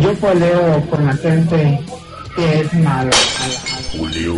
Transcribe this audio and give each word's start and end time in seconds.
Yo 0.00 0.12
poleo 0.14 0.82
con 0.90 1.06
la 1.06 1.14
gente 1.14 1.80
que 2.34 2.60
es 2.60 2.72
mala. 2.74 3.10
Julio 3.96 4.34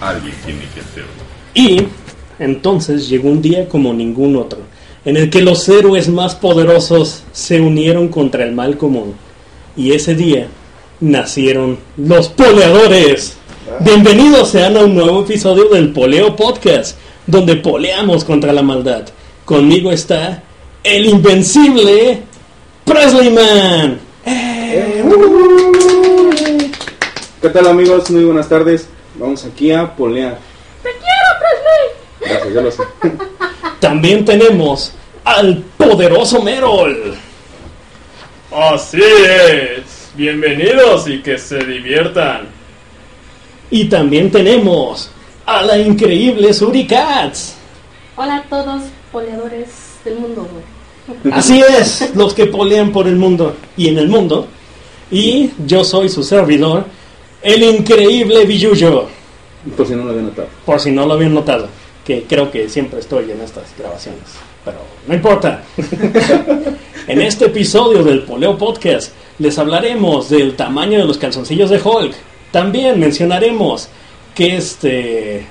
Alguien 0.00 0.34
tiene 0.46 0.62
que 0.72 0.80
hacerlo. 0.80 1.10
Y 1.52 1.82
entonces 2.38 3.08
llegó 3.08 3.28
un 3.28 3.42
día 3.42 3.68
como 3.68 3.92
ningún 3.92 4.36
otro, 4.36 4.60
en 5.04 5.18
el 5.18 5.28
que 5.28 5.42
los 5.42 5.68
héroes 5.68 6.08
más 6.08 6.34
poderosos 6.34 7.22
se 7.32 7.60
unieron 7.60 8.08
contra 8.08 8.44
el 8.44 8.52
mal 8.52 8.78
común. 8.78 9.14
Y 9.76 9.92
ese 9.92 10.14
día 10.14 10.48
nacieron 11.00 11.78
los 11.98 12.28
poleadores. 12.30 13.36
Bienvenidos 13.80 14.48
sean 14.48 14.78
a 14.78 14.84
un 14.84 14.94
nuevo 14.94 15.20
episodio 15.22 15.68
del 15.68 15.92
Poleo 15.92 16.34
Podcast, 16.34 16.96
donde 17.26 17.56
poleamos 17.56 18.24
contra 18.24 18.54
la 18.54 18.62
maldad. 18.62 19.04
Conmigo 19.44 19.92
está 19.92 20.42
el 20.82 21.04
invencible 21.04 22.22
Presley 22.84 23.30
Man. 23.30 24.13
¡Eh! 24.26 25.04
¿Qué 27.40 27.48
tal 27.50 27.66
amigos? 27.66 28.10
Muy 28.10 28.24
buenas 28.24 28.48
tardes. 28.48 28.88
Vamos 29.16 29.44
aquí 29.44 29.70
a 29.70 29.94
polear. 29.94 30.38
¡Te 30.82 30.90
quiero, 30.90 31.28
Presley! 31.40 32.30
Gracias, 32.30 32.54
ya 32.54 32.60
lo 32.60 32.70
sé. 32.70 32.82
También 33.80 34.24
tenemos 34.24 34.92
al 35.24 35.58
poderoso 35.76 36.42
Merol. 36.42 37.14
Así 38.50 39.02
es. 39.02 40.10
Bienvenidos 40.14 41.08
y 41.08 41.22
que 41.22 41.36
se 41.38 41.58
diviertan. 41.58 42.48
Y 43.70 43.88
también 43.88 44.30
tenemos 44.30 45.10
a 45.44 45.62
la 45.62 45.76
increíble 45.78 46.54
Suricats. 46.54 47.56
Hola 48.16 48.36
a 48.36 48.42
todos, 48.44 48.82
poleadores 49.10 49.68
del 50.04 50.20
mundo, 50.20 50.48
güey. 50.50 50.73
Así 51.32 51.60
es, 51.60 52.12
los 52.14 52.32
que 52.34 52.46
polean 52.46 52.92
por 52.92 53.06
el 53.06 53.16
mundo 53.16 53.54
y 53.76 53.88
en 53.88 53.98
el 53.98 54.08
mundo. 54.08 54.46
Y 55.10 55.50
yo 55.66 55.84
soy 55.84 56.08
su 56.08 56.22
servidor, 56.22 56.86
el 57.42 57.62
increíble 57.62 58.44
Billuyo, 58.46 59.06
Por 59.76 59.86
si 59.86 59.94
no 59.94 60.04
lo 60.04 60.10
había 60.10 60.22
notado. 60.22 60.48
por 60.64 60.80
si 60.80 60.90
no 60.90 61.06
lo 61.06 61.14
habían 61.14 61.34
notado, 61.34 61.68
que 62.04 62.24
creo 62.24 62.50
que 62.50 62.68
siempre 62.68 63.00
estoy 63.00 63.30
en 63.30 63.40
estas 63.40 63.64
grabaciones, 63.78 64.22
pero 64.64 64.78
no 65.06 65.14
importa. 65.14 65.62
en 67.06 67.20
este 67.20 67.46
episodio 67.46 68.02
del 68.02 68.22
Poleo 68.22 68.56
Podcast 68.56 69.12
les 69.38 69.58
hablaremos 69.58 70.30
del 70.30 70.56
tamaño 70.56 70.98
de 70.98 71.04
los 71.04 71.18
calzoncillos 71.18 71.70
de 71.70 71.80
Hulk. 71.82 72.14
También 72.50 72.98
mencionaremos 72.98 73.88
que 74.34 74.56
este 74.56 75.46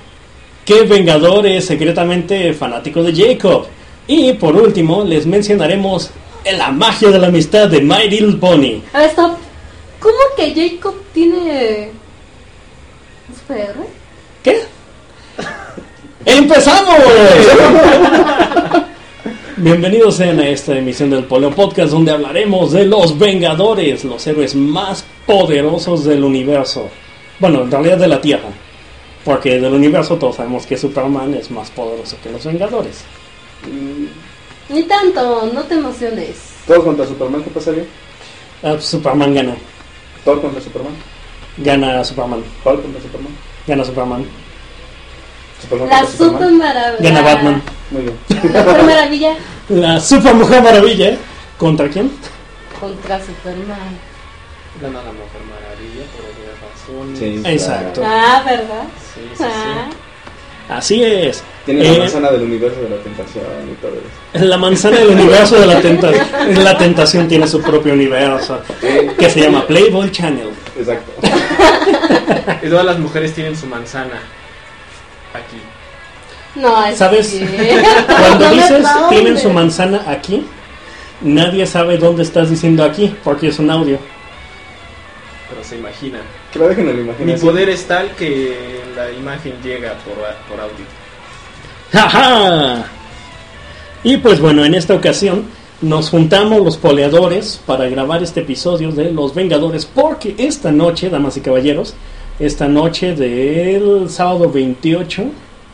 que 0.64 0.82
Vengador 0.82 1.46
es 1.46 1.66
secretamente 1.66 2.52
fanático 2.54 3.02
de 3.02 3.14
Jacob. 3.14 3.66
Y 4.06 4.34
por 4.34 4.54
último 4.54 5.02
les 5.02 5.26
mencionaremos 5.26 6.10
la 6.44 6.70
magia 6.70 7.08
de 7.10 7.18
la 7.18 7.28
amistad 7.28 7.68
de 7.68 7.80
My 7.80 8.08
Little 8.08 8.36
Pony. 8.36 8.82
A 8.92 8.98
ver, 8.98 9.10
stop. 9.10 9.36
¿Cómo 9.98 10.18
que 10.36 10.54
Jacob 10.54 10.94
tiene 11.14 11.90
un 13.28 13.34
superhéroe? 13.34 13.86
¿Qué? 14.42 14.60
¡Empezamos! 16.26 16.96
Bienvenidos 19.56 20.16
sean 20.16 20.38
a 20.40 20.48
esta 20.48 20.76
emisión 20.76 21.08
del 21.08 21.24
Poleo 21.24 21.50
Podcast 21.52 21.92
donde 21.92 22.12
hablaremos 22.12 22.72
de 22.72 22.84
los 22.84 23.18
Vengadores, 23.18 24.04
los 24.04 24.26
héroes 24.26 24.54
más 24.54 25.06
poderosos 25.24 26.04
del 26.04 26.24
universo. 26.24 26.90
Bueno, 27.38 27.62
en 27.62 27.70
realidad 27.70 27.96
de 27.96 28.08
la 28.08 28.20
Tierra. 28.20 28.50
Porque 29.24 29.58
del 29.58 29.72
universo 29.72 30.16
todos 30.16 30.36
sabemos 30.36 30.66
que 30.66 30.76
Superman 30.76 31.32
es 31.32 31.50
más 31.50 31.70
poderoso 31.70 32.18
que 32.22 32.30
los 32.30 32.44
Vengadores. 32.44 33.04
Ni 34.68 34.82
tanto, 34.84 35.50
no 35.52 35.62
te 35.64 35.74
emociones. 35.74 36.36
¿Todo 36.66 36.84
contra 36.84 37.06
Superman? 37.06 37.42
¿Qué 37.44 37.50
pasaría? 37.50 37.84
Ah, 38.62 38.76
Superman 38.80 39.34
gana. 39.34 39.54
¿Todo 40.24 40.40
contra 40.40 40.60
Superman? 40.60 40.94
Gana 41.58 42.02
Superman. 42.04 42.42
¿Hulk 42.64 42.82
contra 42.82 43.02
Superman? 43.02 43.32
Gana 43.66 43.84
Superman. 43.84 44.24
¿Superman 45.60 45.88
La 45.88 46.06
super 46.06 46.50
maravilla. 46.52 47.10
Gana 47.10 47.20
Batman. 47.22 47.62
Muy 47.90 48.02
bien. 48.02 48.18
La 48.52 48.64
super 48.64 48.82
maravilla 48.84 49.36
La 49.68 50.00
Super 50.00 50.34
Mujer 50.34 50.62
Maravilla. 50.62 51.16
¿Contra 51.58 51.88
quién? 51.88 52.10
contra 52.80 53.18
Superman. 53.20 53.98
Gana 54.80 54.98
la 55.02 55.12
Mujer 55.12 55.40
Maravilla 55.48 56.04
por 56.12 56.24
obvias 56.26 56.56
razones. 56.60 57.18
Sí, 57.18 57.42
Exacto. 57.44 58.02
Ah, 58.04 58.42
¿verdad? 58.44 58.84
Sí, 59.14 59.20
sí, 59.36 59.44
sí. 59.44 59.96
Así 60.68 61.02
es. 61.04 61.42
Tiene 61.66 61.86
Eh, 61.86 61.92
la 61.92 61.98
manzana 61.98 62.30
del 62.30 62.42
universo 62.42 62.80
de 62.80 62.88
la 62.90 62.96
tentación 63.02 63.44
y 63.70 63.74
todo 63.82 63.92
eso. 63.92 64.44
La 64.46 64.56
manzana 64.56 64.96
del 64.98 65.08
universo 65.10 65.56
de 65.60 65.66
la 65.66 65.80
tentación. 65.80 66.24
La 66.64 66.78
tentación 66.78 67.28
tiene 67.28 67.46
su 67.46 67.60
propio 67.62 67.92
universo. 67.92 68.60
Que 69.18 69.28
se 69.30 69.40
llama 69.40 69.66
Playboy 69.66 70.10
Channel. 70.10 70.48
Exacto. 70.78 71.12
Y 72.62 72.68
todas 72.68 72.84
las 72.84 72.98
mujeres 72.98 73.34
tienen 73.34 73.56
su 73.56 73.66
manzana 73.66 74.20
aquí. 75.34 75.56
No, 76.54 76.86
es 76.86 76.96
¿Sabes? 76.98 77.28
que- 77.28 77.82
Cuando 78.06 78.50
dices 78.50 78.86
tienen 79.10 79.38
su 79.38 79.50
manzana 79.50 80.04
aquí, 80.08 80.46
nadie 81.20 81.66
sabe 81.66 81.98
dónde 81.98 82.22
estás 82.22 82.48
diciendo 82.50 82.84
aquí, 82.84 83.14
porque 83.24 83.48
es 83.48 83.58
un 83.58 83.70
audio. 83.70 83.98
Se 85.64 85.76
imagina. 85.78 86.18
Que 86.52 86.58
lo 86.58 86.68
dejen 86.68 86.88
en 86.88 86.96
la 86.96 87.02
Mi 87.02 87.08
imaginación. 87.08 87.50
poder 87.50 87.68
es 87.70 87.84
tal 87.86 88.10
que 88.16 88.80
la 88.94 89.10
imagen 89.12 89.54
llega 89.62 89.94
por, 90.04 90.14
por 90.48 90.60
audio. 90.60 90.84
¡Ja, 91.92 92.84
Y 94.02 94.16
pues 94.18 94.40
bueno, 94.40 94.64
en 94.64 94.74
esta 94.74 94.94
ocasión 94.94 95.44
nos 95.80 96.10
juntamos 96.10 96.62
los 96.62 96.76
poleadores 96.76 97.60
para 97.66 97.88
grabar 97.88 98.22
este 98.22 98.40
episodio 98.40 98.92
de 98.92 99.10
Los 99.12 99.34
Vengadores, 99.34 99.86
porque 99.86 100.34
esta 100.38 100.70
noche, 100.72 101.08
damas 101.10 101.36
y 101.36 101.40
caballeros, 101.40 101.94
esta 102.38 102.68
noche 102.68 103.14
del 103.14 104.10
sábado 104.10 104.50
28 104.50 105.24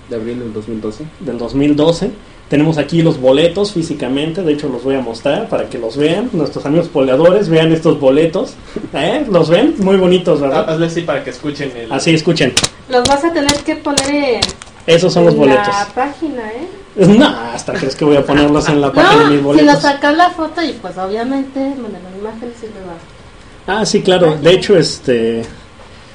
De 0.09 0.17
abril 0.17 0.39
del 0.41 0.53
2012. 0.53 1.05
del 1.21 1.39
2012. 1.39 2.11
Tenemos 2.51 2.79
aquí 2.79 3.01
los 3.01 3.21
boletos 3.21 3.73
físicamente, 3.73 4.43
de 4.43 4.53
hecho 4.55 4.69
los 4.69 4.83
voy 4.83 4.97
a 4.97 5.01
mostrar 5.01 5.49
para 5.49 5.69
que 5.69 5.79
los 5.79 5.97
vean. 5.97 6.29
Nuestros 6.33 6.67
amigos 6.67 6.89
poleadores 6.89 7.49
vean 7.49 7.71
estos 7.73 8.01
boletos. 8.01 8.55
¿Eh? 8.93 9.25
¿Los 9.31 9.49
ven? 9.49 9.77
Muy 9.79 9.97
bonitos, 9.97 10.41
¿verdad? 10.41 10.69
Hazle 10.69 10.87
así 10.87 11.03
para 11.03 11.23
que 11.23 11.31
escuchen 11.31 11.71
el. 11.77 11.93
Así, 11.93 12.13
escuchen. 12.13 12.53
Los 12.89 13.07
vas 13.09 13.25
a 13.25 13.33
tener 13.33 13.55
que 13.61 13.77
poner 13.77 14.11
en, 14.11 14.41
Esos 14.85 15.13
son 15.13 15.27
los 15.27 15.35
en 15.35 15.41
boletos. 15.41 15.69
la 15.69 15.87
página, 15.95 16.43
¿eh? 16.51 17.07
No, 17.07 17.29
hasta 17.29 17.73
crees 17.75 17.95
que 17.95 18.05
voy 18.05 18.17
a 18.17 18.27
ponerlos 18.27 18.69
en 18.69 18.81
la 18.81 18.93
página 18.93 19.31
de 19.31 19.37
mis 19.37 19.43
No, 19.43 19.53
si 19.55 19.59
nos 19.59 19.65
boletos. 19.67 19.83
sacas 19.83 20.17
la 20.17 20.31
foto 20.31 20.61
y 20.61 20.73
pues 20.73 20.99
obviamente 20.99 21.61
mandan 21.61 22.03
la 22.03 22.19
imagen 22.19 22.53
y 22.61 22.67
le 22.67 22.81
va. 22.85 23.79
Ah, 23.81 23.87
sí, 23.87 24.03
claro. 24.03 24.37
De 24.43 24.51
hecho, 24.51 24.77
este... 24.77 25.43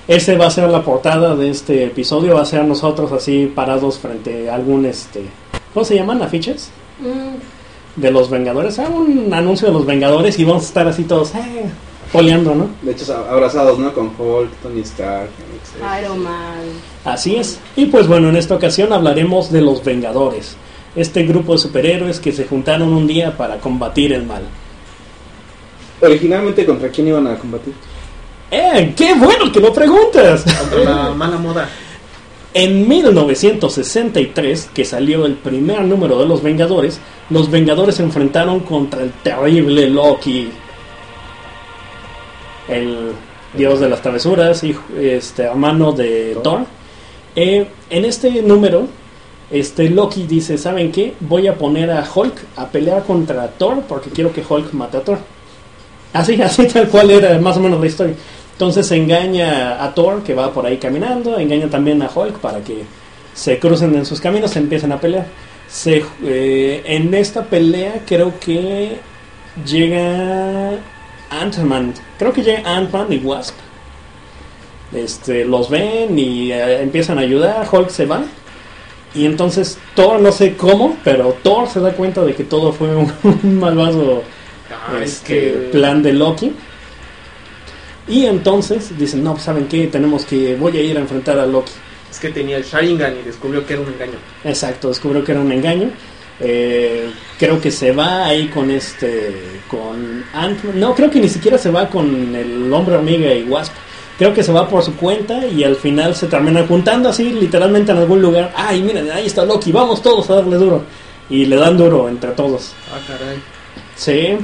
Ese 0.07 0.35
va 0.38 0.47
a 0.47 0.52
ser 0.52 0.69
la 0.69 0.84
portada 0.84 1.34
de 1.35 1.50
este 1.50 1.85
episodio. 1.85 2.35
Va 2.35 2.41
a 2.41 2.46
ser 2.46 2.66
nosotros 2.66 3.12
así 3.13 3.52
parados 3.56 4.00
frente 4.00 4.50
a 4.50 4.56
algún, 4.56 4.85
este... 4.85 5.23
¿Cómo 5.75 5.84
se 5.86 5.94
llaman? 5.96 6.22
¿Afiches? 6.24 6.69
Mm, 7.00 8.02
De 8.02 8.09
los 8.09 8.30
Vengadores. 8.30 8.80
Ah, 8.80 8.88
un 8.90 9.31
anuncio 9.34 9.68
de 9.68 9.74
los 9.74 9.86
Vengadores 9.86 10.40
y 10.40 10.46
vamos 10.46 10.63
a 10.63 10.66
estar 10.68 10.88
así 10.88 11.03
todos... 11.03 11.36
Eh, 11.36 11.66
poleando, 12.13 12.56
¿no? 12.56 12.70
De 12.82 12.91
hecho, 12.94 13.14
abrazados, 13.29 13.78
¿no? 13.78 13.94
Con 13.94 14.05
Hulk, 14.17 14.50
Tony 14.64 14.79
Stark. 14.82 15.28
etc. 15.28 16.02
Iron 16.02 16.23
Man. 16.23 16.61
Así 17.03 17.35
es. 17.35 17.59
Y 17.76 17.88
pues 17.88 18.08
bueno, 18.08 18.29
en 18.29 18.38
esta 18.38 18.55
ocasión 18.55 18.94
hablaremos 18.94 19.52
de 19.52 19.59
los 19.61 19.84
Vengadores. 19.84 20.55
Este 20.96 21.23
grupo 21.23 21.52
de 21.53 21.59
superhéroes 21.59 22.22
que 22.22 22.32
se 22.32 22.46
juntaron 22.46 22.94
un 22.94 23.05
día 23.05 23.35
para 23.35 23.58
combatir 23.59 24.14
el 24.14 24.26
mal. 24.26 24.44
Originalmente, 26.02 26.66
¿contra 26.66 26.88
quién 26.90 27.08
iban 27.09 27.28
a 27.28 27.35
combatir? 27.35 27.73
¡Eh! 28.50 28.94
¡Qué 28.96 29.14
bueno 29.16 29.52
que 29.52 29.59
lo 29.59 29.73
preguntas! 29.73 30.46
Contra 30.58 30.79
la 30.85 31.09
mala 31.14 31.38
moda. 31.38 31.67
En 32.57 32.87
1963, 32.87 34.69
que 34.73 34.85
salió 34.85 35.25
el 35.25 35.34
primer 35.34 35.81
número 35.81 36.17
de 36.17 36.25
Los 36.25 36.41
Vengadores, 36.41 37.02
los 37.29 37.52
Vengadores 37.52 37.96
se 37.96 38.03
enfrentaron 38.03 38.61
contra 38.61 39.03
el 39.03 39.11
terrible 39.11 39.90
Loki. 39.90 40.49
El 42.69 43.11
dios 43.57 43.81
de 43.81 43.90
las 43.90 44.02
travesuras 44.02 44.63
y 44.63 44.73
este 44.97 45.43
hermano 45.43 45.91
de 45.91 46.37
Thor. 46.41 46.61
Eh, 47.35 47.67
en 47.90 48.05
este 48.05 48.41
número, 48.41 48.87
este 49.52 49.90
Loki 49.90 50.23
dice, 50.23 50.57
¿saben 50.57 50.93
qué? 50.93 51.13
Voy 51.19 51.47
a 51.47 51.55
poner 51.55 51.91
a 51.91 52.07
Hulk 52.09 52.35
a 52.55 52.67
pelear 52.67 53.03
contra 53.03 53.49
Thor 53.49 53.84
porque 53.85 54.09
quiero 54.11 54.31
que 54.31 54.41
Hulk 54.47 54.72
mate 54.72 54.96
a 54.96 55.02
Thor. 55.02 55.19
Así, 56.13 56.41
así 56.41 56.67
tal 56.67 56.87
cual 56.87 57.11
era 57.11 57.37
más 57.40 57.57
o 57.57 57.59
menos 57.59 57.81
la 57.81 57.87
historia. 57.87 58.16
Entonces 58.55 58.90
engaña 58.91 59.84
a 59.84 59.93
Thor, 59.93 60.23
que 60.23 60.34
va 60.34 60.53
por 60.53 60.66
ahí 60.66 60.78
caminando, 60.78 61.37
engaña 61.37 61.69
también 61.69 62.02
a 62.02 62.09
Hulk 62.13 62.40
para 62.40 62.63
que 62.63 62.84
se 63.34 63.59
crucen 63.59 63.93
en 63.96 64.05
sus 64.05 64.22
caminos, 64.22 64.52
se 64.52 64.59
empiezan 64.59 64.93
a 64.93 64.99
pelear. 64.99 65.25
Se, 65.67 66.05
eh, 66.23 66.81
en 66.85 67.13
esta 67.13 67.43
pelea 67.43 68.03
creo 68.07 68.40
que 68.40 68.97
llega 69.66 70.72
Ant-Man, 71.29 71.93
creo 72.17 72.31
que 72.31 72.43
llega 72.43 72.78
Ant-Man 72.78 73.11
y 73.11 73.17
Wasp. 73.17 73.55
Este, 74.93 75.43
los 75.43 75.69
ven 75.69 76.17
y 76.17 76.53
eh, 76.53 76.81
empiezan 76.81 77.17
a 77.17 77.22
ayudar, 77.22 77.67
Hulk 77.69 77.90
se 77.90 78.05
va. 78.05 78.23
Y 79.13 79.25
entonces 79.25 79.78
Thor, 79.96 80.22
no 80.22 80.31
sé 80.31 80.55
cómo, 80.55 80.96
pero 81.03 81.35
Thor 81.43 81.67
se 81.67 81.81
da 81.81 81.91
cuenta 81.91 82.23
de 82.23 82.34
que 82.34 82.46
todo 82.46 82.72
fue 82.72 82.96
un, 82.96 83.11
un 83.43 83.59
malvado 83.59 84.23
Ah, 84.72 84.99
es 85.02 85.13
este, 85.13 85.28
que 85.28 85.52
plan 85.72 86.02
de 86.02 86.13
Loki. 86.13 86.53
Y 88.07 88.25
entonces 88.25 88.97
dicen, 88.97 89.23
no, 89.23 89.34
pues, 89.34 89.43
¿saben 89.43 89.67
qué? 89.67 89.87
Tenemos 89.87 90.25
que, 90.25 90.55
voy 90.55 90.78
a 90.78 90.81
ir 90.81 90.97
a 90.97 91.02
enfrentar 91.02 91.40
a 91.40 91.46
Loki. 91.46 91.72
es 92.11 92.19
que 92.19 92.29
tenía 92.29 92.57
el 92.57 92.63
Sharingan 92.63 93.17
y 93.17 93.23
descubrió 93.23 93.66
que 93.66 93.73
era 93.73 93.81
un 93.81 93.90
engaño. 93.90 94.17
Exacto, 94.43 94.90
descubrió 94.90 95.23
que 95.23 95.31
era 95.31 95.41
un 95.41 95.52
engaño. 95.52 95.90
Eh, 96.40 97.09
creo 97.40 97.59
que 97.61 97.72
se 97.72 97.91
va 97.93 98.25
ahí 98.25 98.49
con 98.49 98.69
este, 98.69 99.61
con 99.69 100.23
ant 100.34 100.61
No, 100.66 100.93
creo 100.93 101.09
que 101.09 101.22
ni 101.22 101.29
siquiera 101.29 101.57
se 101.57 101.72
va 101.72 101.90
con 101.90 102.35
el 102.35 102.72
hombre 102.72 102.96
hormiga 102.96 103.34
y 103.34 103.43
Wasp. 103.43 103.73
Creo 104.17 104.34
que 104.34 104.43
se 104.43 104.52
va 104.52 104.67
por 104.67 104.81
su 104.84 104.96
cuenta 104.96 105.46
y 105.46 105.63
al 105.63 105.75
final 105.75 106.16
se 106.16 106.28
termina 106.28 106.66
juntando 106.66 107.09
así, 107.09 107.31
literalmente 107.31 107.91
en 107.91 107.97
algún 107.97 108.22
lugar. 108.22 108.53
Ay, 108.55 108.81
miren, 108.81 109.11
ahí 109.11 109.25
está 109.25 109.43
Loki, 109.43 109.72
vamos 109.72 110.02
todos 110.02 110.29
a 110.29 110.35
darle 110.35 110.57
duro. 110.57 110.84
Y 111.29 111.46
le 111.46 111.55
dan 111.55 111.75
duro 111.75 112.07
entre 112.07 112.31
todos. 112.31 112.73
Ah, 112.93 112.99
caray. 113.07 113.37
Sí, 113.96 114.37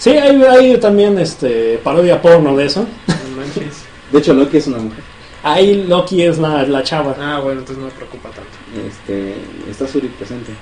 sí, 0.00 0.10
hay, 0.10 0.42
hay 0.42 0.76
también 0.78 1.16
este 1.20 1.78
parodia 1.84 2.20
porno 2.20 2.56
de 2.56 2.66
eso. 2.66 2.80
No 3.06 3.36
manches. 3.36 3.84
De 4.10 4.18
hecho, 4.18 4.34
Loki 4.34 4.56
es 4.56 4.66
una 4.66 4.78
mujer. 4.78 5.04
Ahí 5.44 5.84
Loki 5.86 6.22
es 6.24 6.38
la, 6.38 6.64
la 6.64 6.82
chava. 6.82 7.14
Ah, 7.20 7.38
bueno, 7.42 7.60
entonces 7.60 7.78
no 7.78 7.86
me 7.86 7.92
preocupa 7.92 8.28
tanto. 8.30 8.50
Este, 8.88 9.36
está 9.70 9.86
Suri 9.86 10.08
presente. 10.08 10.52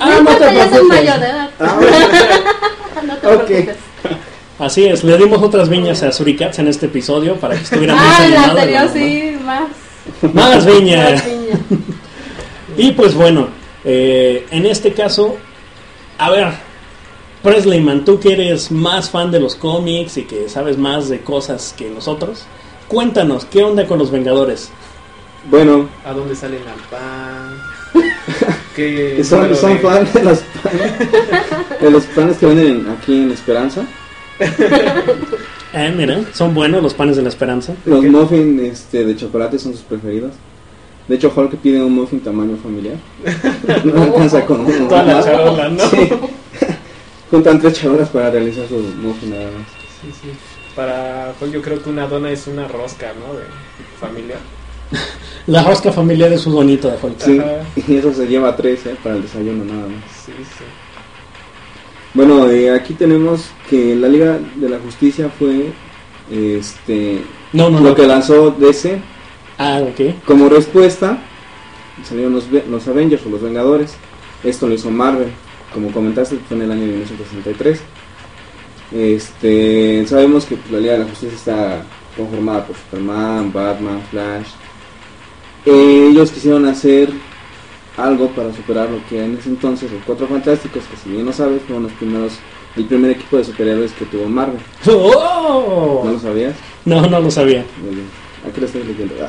Ah, 0.00 0.08
no 0.16 0.22
no 0.22 0.36
te 0.36 0.54
ya 0.54 0.70
soy 0.70 0.84
mayor 0.86 1.20
de 1.20 1.26
edad. 1.26 1.50
Ah, 1.60 1.76
bueno. 1.78 3.06
No 3.06 3.16
te 3.18 3.26
Ok. 3.28 3.44
preocupes. 3.46 3.76
Así 4.58 4.86
es, 4.86 5.02
le 5.04 5.18
dimos 5.18 5.42
otras 5.42 5.68
viñas 5.68 6.02
a 6.02 6.12
Suricats 6.12 6.58
en 6.60 6.68
este 6.68 6.86
episodio 6.86 7.36
para 7.36 7.54
que 7.56 7.62
estuviera 7.62 7.94
más 7.94 8.20
Ah, 8.20 8.26
el 8.26 8.32
animado. 8.36 8.58
anterior 8.58 8.82
¿no? 8.84 8.92
sí, 8.92 9.36
más. 9.44 10.34
Más 10.34 10.66
viña. 10.66 11.10
más 11.10 11.22
piña. 11.22 11.58
Y 12.76 12.92
pues 12.92 13.14
bueno, 13.14 13.48
eh, 13.84 14.46
en 14.50 14.66
este 14.66 14.92
caso, 14.92 15.36
a 16.18 16.30
ver, 16.30 16.48
Presleyman, 17.42 18.04
tú 18.04 18.20
que 18.20 18.32
eres 18.32 18.70
más 18.70 19.10
fan 19.10 19.30
de 19.30 19.40
los 19.40 19.56
cómics 19.56 20.16
y 20.16 20.22
que 20.22 20.48
sabes 20.48 20.78
más 20.78 21.08
de 21.08 21.20
cosas 21.20 21.74
que 21.76 21.90
nosotros, 21.90 22.44
cuéntanos, 22.88 23.44
¿qué 23.46 23.62
onda 23.64 23.86
con 23.86 23.98
los 23.98 24.10
Vengadores? 24.10 24.70
Bueno, 25.50 25.88
¿A 26.04 26.12
dónde 26.12 26.36
salen 26.36 26.60
al 26.68 26.80
pan? 26.88 27.58
¿Qué 28.76 29.22
son, 29.24 29.40
fan 29.80 30.08
de 30.14 30.22
los 30.22 30.38
panes, 30.62 31.80
de 31.80 31.90
los 31.90 32.04
panes 32.04 32.36
que 32.38 32.46
venden 32.46 32.66
en- 32.80 32.90
aquí 32.90 33.12
en 33.22 33.32
Esperanza. 33.32 33.84
Eh, 35.74 35.92
mira, 35.96 36.20
son 36.32 36.54
buenos 36.54 36.82
los 36.82 36.94
panes 36.94 37.16
de 37.16 37.22
la 37.22 37.28
esperanza. 37.28 37.74
Los 37.84 38.02
muffins 38.04 38.62
este, 38.62 39.04
de 39.04 39.16
chocolate 39.16 39.58
son 39.58 39.72
sus 39.72 39.82
preferidos. 39.82 40.32
De 41.08 41.16
hecho, 41.16 41.32
Hulk 41.34 41.56
pide 41.56 41.82
un 41.82 41.92
muffin 41.94 42.20
tamaño 42.20 42.56
familiar. 42.62 42.96
No 43.84 44.02
alcanza 44.02 44.44
con 44.46 44.60
uno. 44.60 44.88
Toda 44.88 45.02
la 45.02 45.22
charola, 45.24 45.68
¿no? 45.68 45.88
Sí. 45.90 46.08
Juntan 47.32 47.58
tres 47.60 47.72
charolas 47.80 48.10
para 48.10 48.30
realizar 48.30 48.68
su 48.68 48.74
muffin 48.76 49.30
nada 49.30 49.46
más. 49.46 49.66
Sí, 50.02 50.08
sí. 50.22 50.28
Para 50.76 51.34
Hulk 51.40 51.50
yo 51.52 51.62
creo 51.62 51.82
que 51.82 51.90
una 51.90 52.06
dona 52.06 52.30
es 52.30 52.46
una 52.46 52.68
rosca, 52.68 53.12
¿no? 53.18 53.34
De 53.34 53.44
familia. 54.00 54.36
La 55.48 55.64
rosca 55.64 55.90
familiar 55.90 56.32
es 56.32 56.42
su 56.42 56.52
bonito 56.52 56.88
de 56.90 56.98
Hulk. 57.02 57.18
Sí, 57.18 57.40
y 57.88 57.96
eso 57.96 58.12
se 58.12 58.26
lleva 58.28 58.54
tres 58.54 58.86
¿eh? 58.86 58.94
para 59.02 59.16
el 59.16 59.22
desayuno 59.22 59.64
nada 59.64 59.88
más. 59.88 60.04
Sí, 60.24 60.32
sí. 60.38 60.64
Bueno, 62.14 62.48
eh, 62.50 62.70
aquí 62.70 62.94
tenemos 62.94 63.46
que 63.68 63.96
la 63.96 64.06
Liga 64.08 64.38
de 64.56 64.68
la 64.68 64.78
Justicia 64.78 65.30
fue 65.38 65.72
este 66.30 67.22
No, 67.54 67.70
no, 67.70 67.80
lo 67.80 67.90
no. 67.90 67.94
que 67.94 68.06
lanzó 68.06 68.50
DC 68.50 69.00
Ah, 69.58 69.80
ok. 69.82 70.22
como 70.26 70.48
respuesta 70.50 71.18
salieron 72.04 72.34
los, 72.34 72.44
los 72.50 72.86
Avengers 72.88 73.24
o 73.26 73.30
los 73.30 73.40
Vengadores. 73.42 73.94
Esto 74.44 74.66
lo 74.66 74.74
hizo 74.74 74.90
Marvel, 74.90 75.28
como 75.72 75.90
comentaste 75.90 76.38
fue 76.48 76.56
en 76.56 76.64
el 76.64 76.72
año 76.72 76.86
1963. 76.86 77.80
Este, 78.92 80.06
sabemos 80.06 80.44
que 80.44 80.56
pues, 80.56 80.70
la 80.70 80.78
Liga 80.78 80.92
de 80.94 80.98
la 81.00 81.04
Justicia 81.06 81.36
está 81.36 81.82
conformada 82.16 82.66
por 82.66 82.76
Superman, 82.76 83.52
Batman, 83.52 84.02
Flash. 84.10 84.48
Eh, 85.64 86.08
ellos 86.10 86.30
quisieron 86.30 86.66
hacer 86.66 87.10
algo 87.96 88.28
para 88.28 88.52
superar 88.52 88.90
lo 88.90 89.04
que 89.06 89.24
en 89.24 89.36
ese 89.36 89.48
entonces 89.48 89.90
los 89.90 90.02
Cuatro 90.04 90.26
Fantásticos, 90.26 90.84
que 90.84 90.96
si 90.96 91.10
bien 91.10 91.24
no 91.24 91.32
sabes, 91.32 91.62
fueron 91.62 91.84
los 91.84 91.92
primeros, 91.92 92.34
el 92.76 92.84
primer 92.86 93.12
equipo 93.12 93.36
de 93.36 93.44
superhéroes 93.44 93.92
que 93.92 94.04
tuvo 94.06 94.28
Marvel. 94.28 94.60
¡Oh! 94.86 96.02
¿No 96.04 96.12
lo 96.12 96.18
sabías? 96.18 96.54
No, 96.84 97.06
no 97.06 97.20
lo 97.20 97.30
sabía. 97.30 97.64
Muy 97.82 97.94
bien. 97.94 98.21
Aquí 98.48 98.60
lo 98.60 98.66
estoy 98.66 98.82
leyendo. 98.82 99.14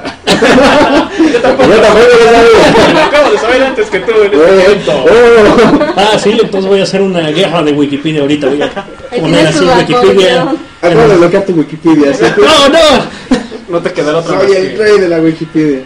Yo 1.32 1.42
tampoco, 1.42 1.70
Yo 1.70 1.82
tampoco 1.82 2.06
lo 2.10 2.26
sabía. 2.26 2.94
lo 2.94 3.00
acabo 3.02 3.30
de 3.32 3.38
saber 3.38 3.64
antes 3.64 3.88
que 3.90 4.00
tú 4.00 4.12
en 4.12 4.34
este 4.34 4.38
Eh, 4.38 4.64
momento. 4.68 4.92
oh. 5.06 5.94
Ah, 5.96 6.18
sí, 6.20 6.32
entonces 6.42 6.70
voy 6.70 6.80
a 6.80 6.84
hacer 6.84 7.02
una 7.02 7.30
guerra 7.30 7.62
de 7.62 7.72
Wikipedia 7.74 8.22
ahorita. 8.22 8.48
Voy 8.48 8.62
a 8.62 8.70
poner 9.22 9.48
así 9.48 9.64
Wikipedia. 9.66 10.42
Acabo 10.82 11.08
de 11.08 11.18
bloquear 11.18 11.46
tu 11.46 11.54
Wikipedia. 11.54 12.14
¿sí? 12.14 12.24
¡No, 12.38 12.70
no! 12.70 13.40
No 13.70 13.80
te 13.82 13.94
quedará 13.94 14.18
otra 14.18 14.40
Soy 14.40 14.48
vez 14.48 14.58
el 14.58 14.78
rey 14.78 15.00
de 15.00 15.08
la 15.10 15.20
Wikipedia. 15.20 15.84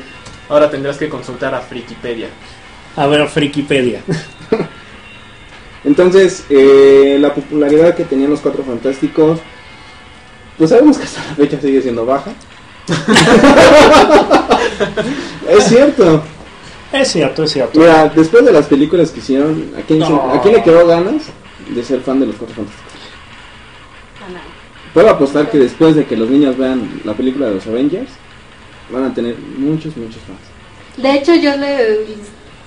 Ahora 0.50 0.70
tendrás 0.70 0.98
que 0.98 1.10
consultar 1.10 1.54
a 1.54 1.60
Frikipedia. 1.60 2.28
A 2.96 3.08
ver, 3.08 3.28
Frikipedia. 3.28 4.02
Entonces, 5.84 6.44
eh, 6.50 7.18
la 7.20 7.34
popularidad 7.34 7.96
que 7.96 8.04
tenían 8.04 8.30
los 8.32 8.40
cuatro 8.40 8.64
fantásticos, 8.64 9.40
pues 10.58 10.70
sabemos 10.70 10.98
que 10.98 11.04
hasta 11.04 11.24
la 11.30 11.36
fecha 11.36 11.60
sigue 11.62 11.82
siendo 11.82 12.06
baja. 12.06 12.32
es 15.50 15.64
cierto. 15.66 16.24
Es 16.92 17.10
cierto, 17.10 17.44
es 17.44 17.52
cierto. 17.52 17.80
Mira, 17.80 18.10
después 18.10 18.46
de 18.46 18.52
las 18.54 18.66
películas 18.68 19.12
que 19.12 19.20
hicieron, 19.20 19.72
¿a 19.78 19.82
quién, 19.82 20.00
No. 20.00 20.32
¿a 20.32 20.42
quién 20.42 20.56
le 20.56 20.64
quedó 20.64 20.88
ganas 20.88 21.24
de 21.70 21.84
ser 21.84 22.02
fan 22.02 22.20
de 22.20 22.26
los 22.28 22.36
cuatro 22.36 22.56
fantásticos? 22.56 22.94
Puedo 24.94 25.10
apostar 25.10 25.50
que 25.52 25.60
después 25.60 25.96
de 25.96 26.06
que 26.06 26.16
los 26.18 26.30
niños 26.30 26.58
vean 26.58 27.02
la 27.04 27.14
película 27.14 27.48
de 27.48 27.56
los 27.56 27.68
Avengers, 27.68 28.10
van 28.90 29.04
a 29.04 29.14
tener 29.14 29.36
muchos, 29.58 29.96
muchos 29.98 30.22
fans. 30.24 30.40
De 30.98 31.12
hecho, 31.14 31.36
yo 31.36 31.56
le 31.58 31.68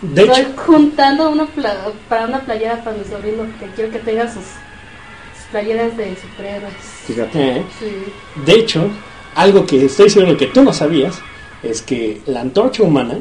De 0.02 0.22
estoy 0.22 0.40
hecho, 0.42 0.52
juntando 0.64 1.30
una 1.30 1.46
pla- 1.46 1.88
para 2.08 2.26
una 2.26 2.40
playera 2.40 2.84
para 2.84 2.96
mi 2.96 3.04
sobrino 3.04 3.42
que 3.58 3.66
quiero 3.74 3.90
que 3.90 3.98
tenga 3.98 4.26
sus, 4.28 4.44
sus 4.44 5.44
playeras 5.50 5.96
de 5.96 6.14
superhéroes. 6.16 6.74
Fíjate. 7.06 7.56
eh, 7.56 7.64
Sí. 7.80 7.90
de 8.46 8.52
hecho, 8.52 8.88
algo 9.34 9.66
que 9.66 9.84
estoy 9.84 10.10
seguro 10.10 10.36
que 10.36 10.46
tú 10.46 10.62
no 10.62 10.72
sabías 10.72 11.20
es 11.62 11.82
que 11.82 12.20
la 12.26 12.40
antorcha 12.40 12.82
humana, 12.82 13.18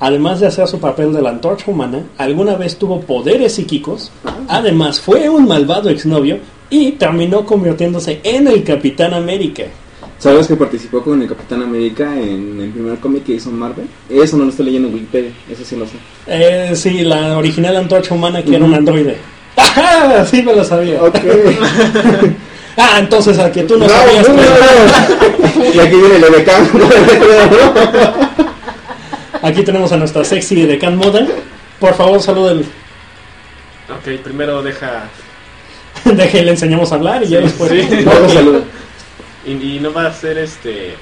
además 0.00 0.40
de 0.40 0.46
hacer 0.46 0.66
su 0.68 0.78
papel 0.78 1.12
de 1.12 1.22
la 1.22 1.30
antorcha 1.30 1.70
humana, 1.70 2.04
alguna 2.18 2.54
vez 2.54 2.76
tuvo 2.76 3.00
poderes 3.00 3.54
psíquicos, 3.54 4.12
además 4.48 5.00
fue 5.00 5.28
un 5.28 5.46
malvado 5.46 5.90
exnovio 5.90 6.38
y 6.70 6.92
terminó 6.92 7.44
convirtiéndose 7.44 8.20
en 8.22 8.48
el 8.48 8.64
Capitán 8.64 9.14
América. 9.14 9.64
¿Sabes 10.18 10.46
que 10.46 10.54
participó 10.54 11.02
con 11.02 11.20
el 11.20 11.28
Capitán 11.28 11.62
América 11.62 12.16
en 12.16 12.60
el 12.60 12.70
primer 12.70 12.98
cómic 12.98 13.24
que 13.24 13.32
hizo 13.34 13.50
Marvel? 13.50 13.88
Eso 14.08 14.36
no 14.36 14.44
lo 14.44 14.50
estoy 14.50 14.66
leyendo 14.66 14.86
en 14.88 14.94
Wikipedia, 14.94 15.32
eso 15.50 15.64
sí 15.64 15.74
lo 15.74 15.84
sé. 15.84 15.94
Eh, 16.28 16.76
sí, 16.76 17.02
la 17.02 17.36
original 17.36 17.76
antorcha 17.76 18.14
humana 18.14 18.40
que 18.42 18.54
era 18.54 18.64
un 18.64 18.72
androide. 18.72 19.16
¡Ajá! 19.56 20.24
Sí 20.30 20.42
me 20.42 20.54
lo 20.54 20.64
sabía. 20.64 21.02
Ok. 21.02 21.18
Ah, 22.76 22.96
entonces 22.98 23.38
a 23.38 23.50
que 23.52 23.62
tú 23.64 23.78
no, 23.78 23.86
No, 23.86 23.92
sabías. 23.92 24.28
no, 24.28 24.34
no. 24.34 25.64
Y 25.74 25.78
aquí 25.78 25.96
viene 25.96 26.16
el 26.16 26.24
Edecán. 26.24 26.68
Aquí 29.42 29.62
tenemos 29.62 29.90
a 29.92 29.96
nuestra 29.96 30.24
sexy 30.24 30.62
de 30.66 30.78
Can 30.78 30.96
Moda. 30.96 31.26
Por 31.80 31.94
favor, 31.94 32.20
saluden. 32.22 32.60
Ok, 33.90 34.20
primero 34.22 34.62
deja. 34.62 35.08
Deje 36.04 36.40
y 36.40 36.44
le 36.44 36.50
enseñamos 36.52 36.92
a 36.92 36.94
hablar 36.94 37.22
y 37.24 37.28
ya 37.28 37.40
después. 37.40 37.70
sí. 37.70 38.04
Y, 39.44 39.50
y 39.76 39.80
no 39.80 39.92
va 39.92 40.06
a 40.06 40.12
ser 40.12 40.38
este. 40.38 40.94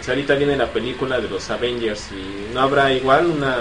O 0.00 0.02
sea, 0.02 0.14
ahorita 0.14 0.34
viene 0.36 0.56
la 0.56 0.66
película 0.72 1.20
de 1.20 1.28
los 1.28 1.50
Avengers 1.50 2.08
y 2.12 2.54
no 2.54 2.60
habrá 2.60 2.92
igual 2.92 3.26
una. 3.26 3.56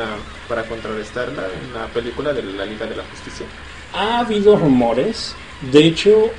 para 0.47 0.63
contrarrestarla, 0.63 1.43
una 1.73 1.87
película 1.87 2.31
de 2.33 2.43
la 2.43 2.65
Liga 2.65 2.85
de 2.85 2.95
la 2.95 3.03
Justicia. 3.11 3.45
Ha 3.93 4.19
habido 4.19 4.55
rumores. 4.55 5.35
De 5.71 5.85
hecho, 5.85 6.29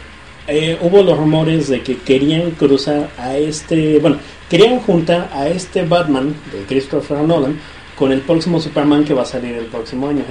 eh, 0.46 0.78
hubo 0.80 1.02
los 1.02 1.16
rumores 1.16 1.68
de 1.68 1.82
que 1.82 1.98
querían 1.98 2.52
cruzar 2.52 3.10
a 3.18 3.36
este. 3.36 3.98
Bueno, 3.98 4.18
querían 4.48 4.80
juntar 4.80 5.30
a 5.32 5.48
este 5.48 5.84
Batman 5.84 6.34
de 6.52 6.64
Christopher 6.66 7.18
Nolan 7.18 7.58
con 7.96 8.12
el 8.12 8.20
próximo 8.20 8.60
Superman 8.60 9.04
que 9.04 9.14
va 9.14 9.22
a 9.22 9.26
salir 9.26 9.54
el 9.54 9.66
próximo 9.66 10.08
año. 10.08 10.24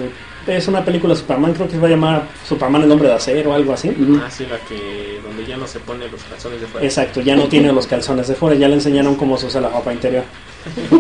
es 0.46 0.68
una 0.68 0.84
película 0.84 1.14
de 1.14 1.20
Superman, 1.22 1.54
creo 1.54 1.68
que 1.68 1.74
se 1.74 1.80
va 1.80 1.88
a 1.88 1.92
llamar 1.92 2.28
Superman 2.48 2.84
el 2.84 2.92
hombre 2.92 3.08
de 3.08 3.14
acero 3.14 3.52
o 3.52 3.54
algo 3.54 3.74
así. 3.74 3.90
Ah, 4.22 4.30
sí, 4.30 4.46
la 4.50 4.58
que 4.60 5.20
donde 5.24 5.46
ya 5.46 5.56
no 5.56 5.66
se 5.66 5.80
pone 5.80 6.08
los 6.10 6.22
calzones 6.24 6.60
de 6.60 6.68
fuera. 6.68 6.86
Exacto, 6.86 7.22
ya 7.22 7.36
no 7.36 7.48
tiene 7.48 7.72
los 7.72 7.88
calzones 7.88 8.28
de 8.28 8.36
fuera, 8.36 8.56
ya 8.56 8.68
le 8.68 8.76
enseñaron 8.76 9.16
cómo 9.16 9.38
se 9.38 9.46
usa 9.46 9.62
la 9.62 9.70
ropa 9.70 9.94
interior. 9.94 10.24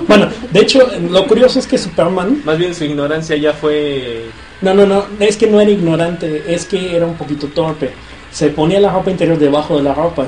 Bueno, 0.08 0.30
de 0.52 0.60
hecho, 0.60 0.88
lo 1.10 1.26
curioso 1.26 1.58
es 1.58 1.66
que 1.66 1.78
Superman, 1.78 2.42
Más 2.46 2.58
bien 2.58 2.76
su 2.76 2.84
ignorancia 2.84 3.36
ya 3.36 3.54
fue 3.54 4.26
no, 4.64 4.74
no, 4.74 4.86
no, 4.86 5.06
es 5.20 5.36
que 5.36 5.48
no 5.48 5.60
era 5.60 5.70
ignorante, 5.70 6.44
es 6.48 6.66
que 6.66 6.96
era 6.96 7.06
un 7.06 7.16
poquito 7.16 7.48
torpe. 7.48 7.92
Se 8.34 8.50
ponía 8.50 8.80
la 8.80 8.92
ropa 8.92 9.12
interior 9.12 9.38
debajo 9.38 9.78
de 9.78 9.84
la 9.84 9.94
ropa 9.94 10.26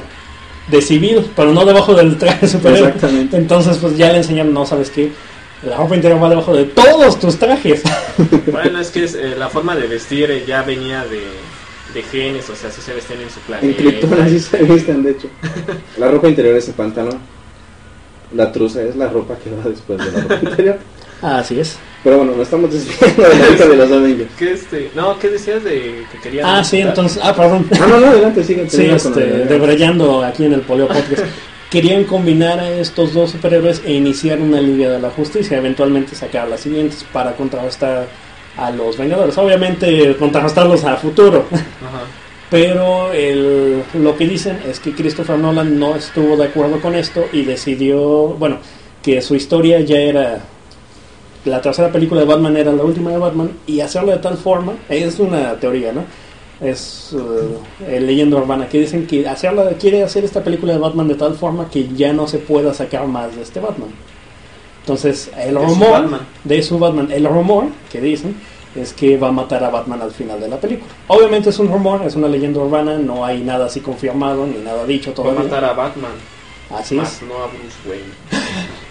de 0.68 0.82
civil, 0.82 1.32
pero 1.36 1.54
no 1.54 1.66
debajo 1.66 1.94
del 1.94 2.18
traje 2.18 2.48
superior. 2.48 2.88
Exactamente. 2.88 3.38
Entonces, 3.38 3.78
pues 3.78 3.98
ya 3.98 4.12
le 4.12 4.18
enseñaron, 4.18 4.54
no 4.54 4.66
sabes 4.66 4.90
qué, 4.90 5.12
la 5.64 5.78
ropa 5.78 5.96
interior 5.96 6.22
va 6.22 6.30
debajo 6.30 6.56
de 6.56 6.66
todos 6.66 7.20
tus 7.20 7.38
trajes. 7.38 7.84
Bueno, 8.52 8.80
es 8.80 8.90
que 8.90 9.04
es, 9.04 9.16
eh, 9.16 9.36
la 9.38 9.50
forma 9.50 9.76
de 9.76 9.88
vestir 9.88 10.32
eh, 10.32 10.46
ya 10.48 10.62
venía 10.64 11.04
de, 11.04 11.22
de 11.94 12.04
genes, 12.04 12.50
o 12.50 12.56
sea, 12.56 12.70
así 12.70 12.82
se 12.82 12.94
vestían 12.94 13.22
en 13.22 13.30
su 13.30 13.40
planeta. 13.42 13.68
En 13.68 13.74
Krypton 13.74 14.22
así 14.22 14.40
se 14.40 14.64
visten, 14.64 15.04
de 15.04 15.12
hecho. 15.12 15.28
La 15.98 16.10
ropa 16.10 16.30
interior 16.30 16.56
es 16.56 16.68
el 16.68 16.76
pantalón. 16.76 17.20
La 18.34 18.52
truza 18.52 18.82
es 18.82 18.96
la 18.96 19.10
ropa 19.10 19.36
que 19.36 19.50
va 19.52 19.70
después 19.70 20.00
de 20.00 20.12
la 20.12 20.22
ropa 20.22 20.50
interior. 20.50 20.78
Así 21.26 21.60
es. 21.60 21.78
Pero 22.04 22.18
bueno, 22.18 22.34
no 22.36 22.44
estamos 22.44 22.72
desviando 22.72 23.24
de 23.24 23.36
la 23.40 23.50
lista 23.50 23.68
de 23.68 23.76
los 23.78 23.92
Avengers. 23.92 24.30
¿Qué 24.38 24.52
este? 24.54 24.92
No, 24.96 25.18
¿qué 25.18 25.30
decías 25.30 25.64
de 25.64 26.06
que 26.12 26.20
querían 26.22 26.46
Ah, 26.46 26.64
sí, 26.64 26.78
entonces, 26.80 27.20
ah, 27.24 27.36
perdón. 27.36 27.68
Ah, 27.74 27.86
no, 27.90 28.00
no, 28.00 28.08
adelante, 28.08 28.44
sigue. 28.44 28.70
Sí, 28.70 28.86
este, 28.86 29.22
debrayando 29.46 30.24
aquí 30.24 30.46
en 30.46 30.54
el 30.54 30.62
Polio 30.62 30.88
Podcast. 30.88 31.24
Querían 31.72 32.04
combinar 32.04 32.60
a 32.60 32.70
estos 32.70 33.14
dos 33.14 33.32
superhéroes 33.32 33.82
e 33.86 33.94
iniciar 33.94 34.40
una 34.40 34.62
Liga 34.62 34.90
de 34.92 35.00
la 35.00 35.10
Justicia, 35.10 35.58
eventualmente 35.58 36.16
sacar 36.16 36.48
las 36.48 36.60
siguientes 36.62 37.04
para 37.12 37.34
contrarrestar 37.36 38.06
a 38.56 38.70
los 38.72 38.98
Vengadores. 38.98 39.36
Obviamente 39.40 40.16
contrarrestarlos 40.18 40.84
a 40.86 40.96
futuro, 40.98 41.46
Ajá. 41.52 42.04
pero 42.52 43.12
el- 43.12 43.82
lo 43.96 44.16
que 44.16 44.28
dicen 44.28 44.60
es 44.70 44.80
que 44.80 44.94
Christopher 44.94 45.40
Nolan 45.40 45.78
no 45.80 45.96
estuvo 45.96 46.38
de 46.38 46.46
acuerdo 46.46 46.80
con 46.80 46.94
esto 46.96 47.26
y 47.34 47.42
decidió, 47.44 48.00
bueno, 48.38 48.60
que 49.02 49.22
su 49.24 49.36
historia 49.36 49.80
ya 49.82 49.98
era 49.98 50.40
la 51.46 51.62
tercera 51.62 51.92
película 51.92 52.22
de 52.22 52.28
Batman 52.28 52.58
era 52.58 52.72
la 52.72 52.84
última 52.84 53.12
de 53.12 53.18
Batman 53.18 53.52
y 53.68 53.80
hacerlo 53.82 54.12
de 54.12 54.18
tal 54.18 54.38
forma 54.38 54.74
es 54.90 55.20
una 55.20 55.54
teoría, 55.60 55.92
¿no? 55.92 56.04
Es 56.62 57.14
el 57.88 58.06
leyenda 58.08 58.38
urbana 58.38 58.68
que 58.70 58.80
dicen 58.80 59.06
que 59.08 59.28
hacerla 59.28 59.70
quiere 59.80 60.04
hacer 60.04 60.24
esta 60.24 60.42
película 60.44 60.74
de 60.74 60.80
Batman 60.80 61.08
de 61.08 61.16
tal 61.16 61.36
forma 61.36 61.70
que 61.70 61.88
ya 61.96 62.14
no 62.14 62.28
se 62.28 62.38
pueda 62.40 62.74
sacar 62.74 63.06
más 63.08 63.36
de 63.36 63.42
este 63.42 63.60
Batman. 63.60 63.90
Entonces, 64.82 65.32
el 65.38 65.56
rumor 65.56 66.20
de 66.44 66.62
su 66.64 66.78
Batman, 66.80 67.12
el 67.12 67.26
rumor 67.26 67.66
que 67.92 68.00
dicen 68.00 68.36
es 68.76 68.94
que 68.94 69.18
va 69.18 69.30
a 69.30 69.32
matar 69.32 69.64
a 69.64 69.70
Batman 69.70 70.02
al 70.02 70.12
final 70.12 70.40
de 70.40 70.48
la 70.48 70.58
película. 70.60 70.92
Obviamente 71.08 71.50
es 71.50 71.60
un 71.60 71.68
rumor, 71.70 72.02
es 72.06 72.16
una 72.16 72.28
leyenda 72.28 72.60
urbana, 72.60 72.98
no 72.98 73.26
hay 73.26 73.42
nada 73.42 73.66
así 73.66 73.80
confirmado 73.82 74.46
ni 74.46 74.58
nada 74.64 74.86
dicho 74.86 75.10
Va 75.10 75.14
a 75.14 75.16
todavía. 75.16 75.40
matar 75.44 75.66
a 75.66 75.74
Batman, 75.74 76.12
Así 76.72 76.96
más 76.96 77.22
es. 77.22 77.28
no 77.28 77.36
a 77.36 77.48
Bruce 77.48 77.78
Wayne. 77.90 78.04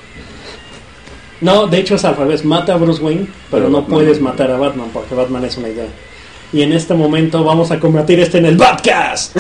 No, 1.45 1.67
de 1.67 1.79
hecho 1.79 1.95
es 1.97 2.05
al 2.07 2.17
revés. 2.17 2.45
Mata 2.45 2.73
a 2.75 2.77
Bruce 2.77 3.03
Wayne, 3.03 3.27
pero, 3.51 3.65
Pero 3.65 3.69
no 3.69 3.83
Batman- 3.83 3.91
puedes 3.99 4.21
matar 4.21 4.51
a 4.51 4.57
Batman 4.57 4.89
porque 4.93 5.15
Batman 5.15 5.45
es 5.45 5.57
una 5.59 5.69
idea. 5.69 5.87
Y 6.53 6.63
en 6.63 6.73
este 6.73 6.95
momento 6.95 7.45
vamos 7.45 7.71
a 7.71 7.79
convertir 7.79 8.19
este 8.21 8.39
en 8.39 8.47
el 8.47 8.57
Batcast. 8.57 9.37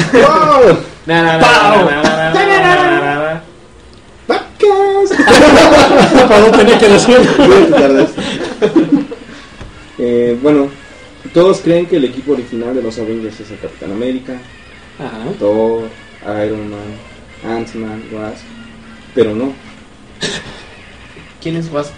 Para 6.29 6.41
no 6.41 6.51
tener 6.51 6.79
que 6.79 6.89
decir. 6.89 7.19
Bien, 7.39 7.67
te 7.67 7.71
tardas. 7.73 8.11
Eh, 9.99 10.39
bueno, 10.43 10.69
todos 11.33 11.61
creen 11.61 11.87
que 11.87 11.97
el 11.97 12.05
equipo 12.05 12.33
original 12.33 12.75
de 12.75 12.83
los 12.83 12.99
Avengers 12.99 13.39
es 13.41 13.51
el 13.51 13.59
Capitán 13.59 13.93
América, 13.93 14.35
Ajá. 14.99 15.31
Thor, 15.39 15.89
Iron 16.23 16.71
Man, 16.71 17.57
Ant-Man, 17.57 18.03
Wasp, 18.13 18.43
pero 19.15 19.35
no. 19.35 19.53
¿Quién 21.45 21.57
es 21.57 21.71
Wasp? 21.71 21.93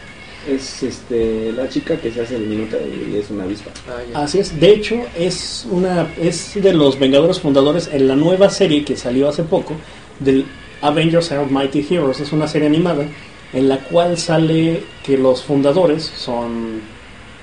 Es 0.50 0.82
este 0.82 1.52
la 1.52 1.68
chica 1.68 1.96
que 1.96 2.10
se 2.10 2.20
hace 2.20 2.36
diminuta 2.36 2.78
y 2.78 3.16
es 3.16 3.30
una 3.30 3.44
avispa. 3.44 3.70
Ah. 3.88 4.24
Así 4.24 4.40
es. 4.40 4.58
De 4.58 4.70
hecho, 4.72 4.96
es 5.16 5.64
una 5.70 6.12
es 6.20 6.54
de 6.60 6.72
los 6.72 6.98
Vengadores 6.98 7.38
fundadores 7.38 7.88
en 7.92 8.08
la 8.08 8.16
nueva 8.16 8.50
serie 8.50 8.84
que 8.84 8.96
salió 8.96 9.28
hace 9.28 9.44
poco 9.44 9.74
del 10.18 10.46
Avengers 10.82 11.30
Are 11.30 11.46
Mighty 11.46 11.86
Heroes. 11.88 12.18
Es 12.18 12.32
una 12.32 12.48
serie 12.48 12.66
animada 12.66 13.06
en 13.52 13.68
la 13.68 13.78
cual 13.78 14.18
sale 14.18 14.82
que 15.04 15.16
los 15.16 15.44
fundadores 15.44 16.02
son 16.16 16.80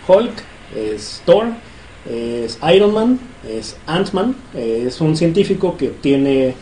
Hulk, 0.05 0.43
es 0.75 1.21
Thor, 1.25 1.53
es 2.09 2.59
Iron 2.75 2.93
Man, 2.93 3.19
es 3.49 3.77
Ant-Man, 3.87 4.35
es 4.53 4.99
un 4.99 5.15
científico 5.15 5.77
que 5.77 5.87
obtiene 5.87 6.53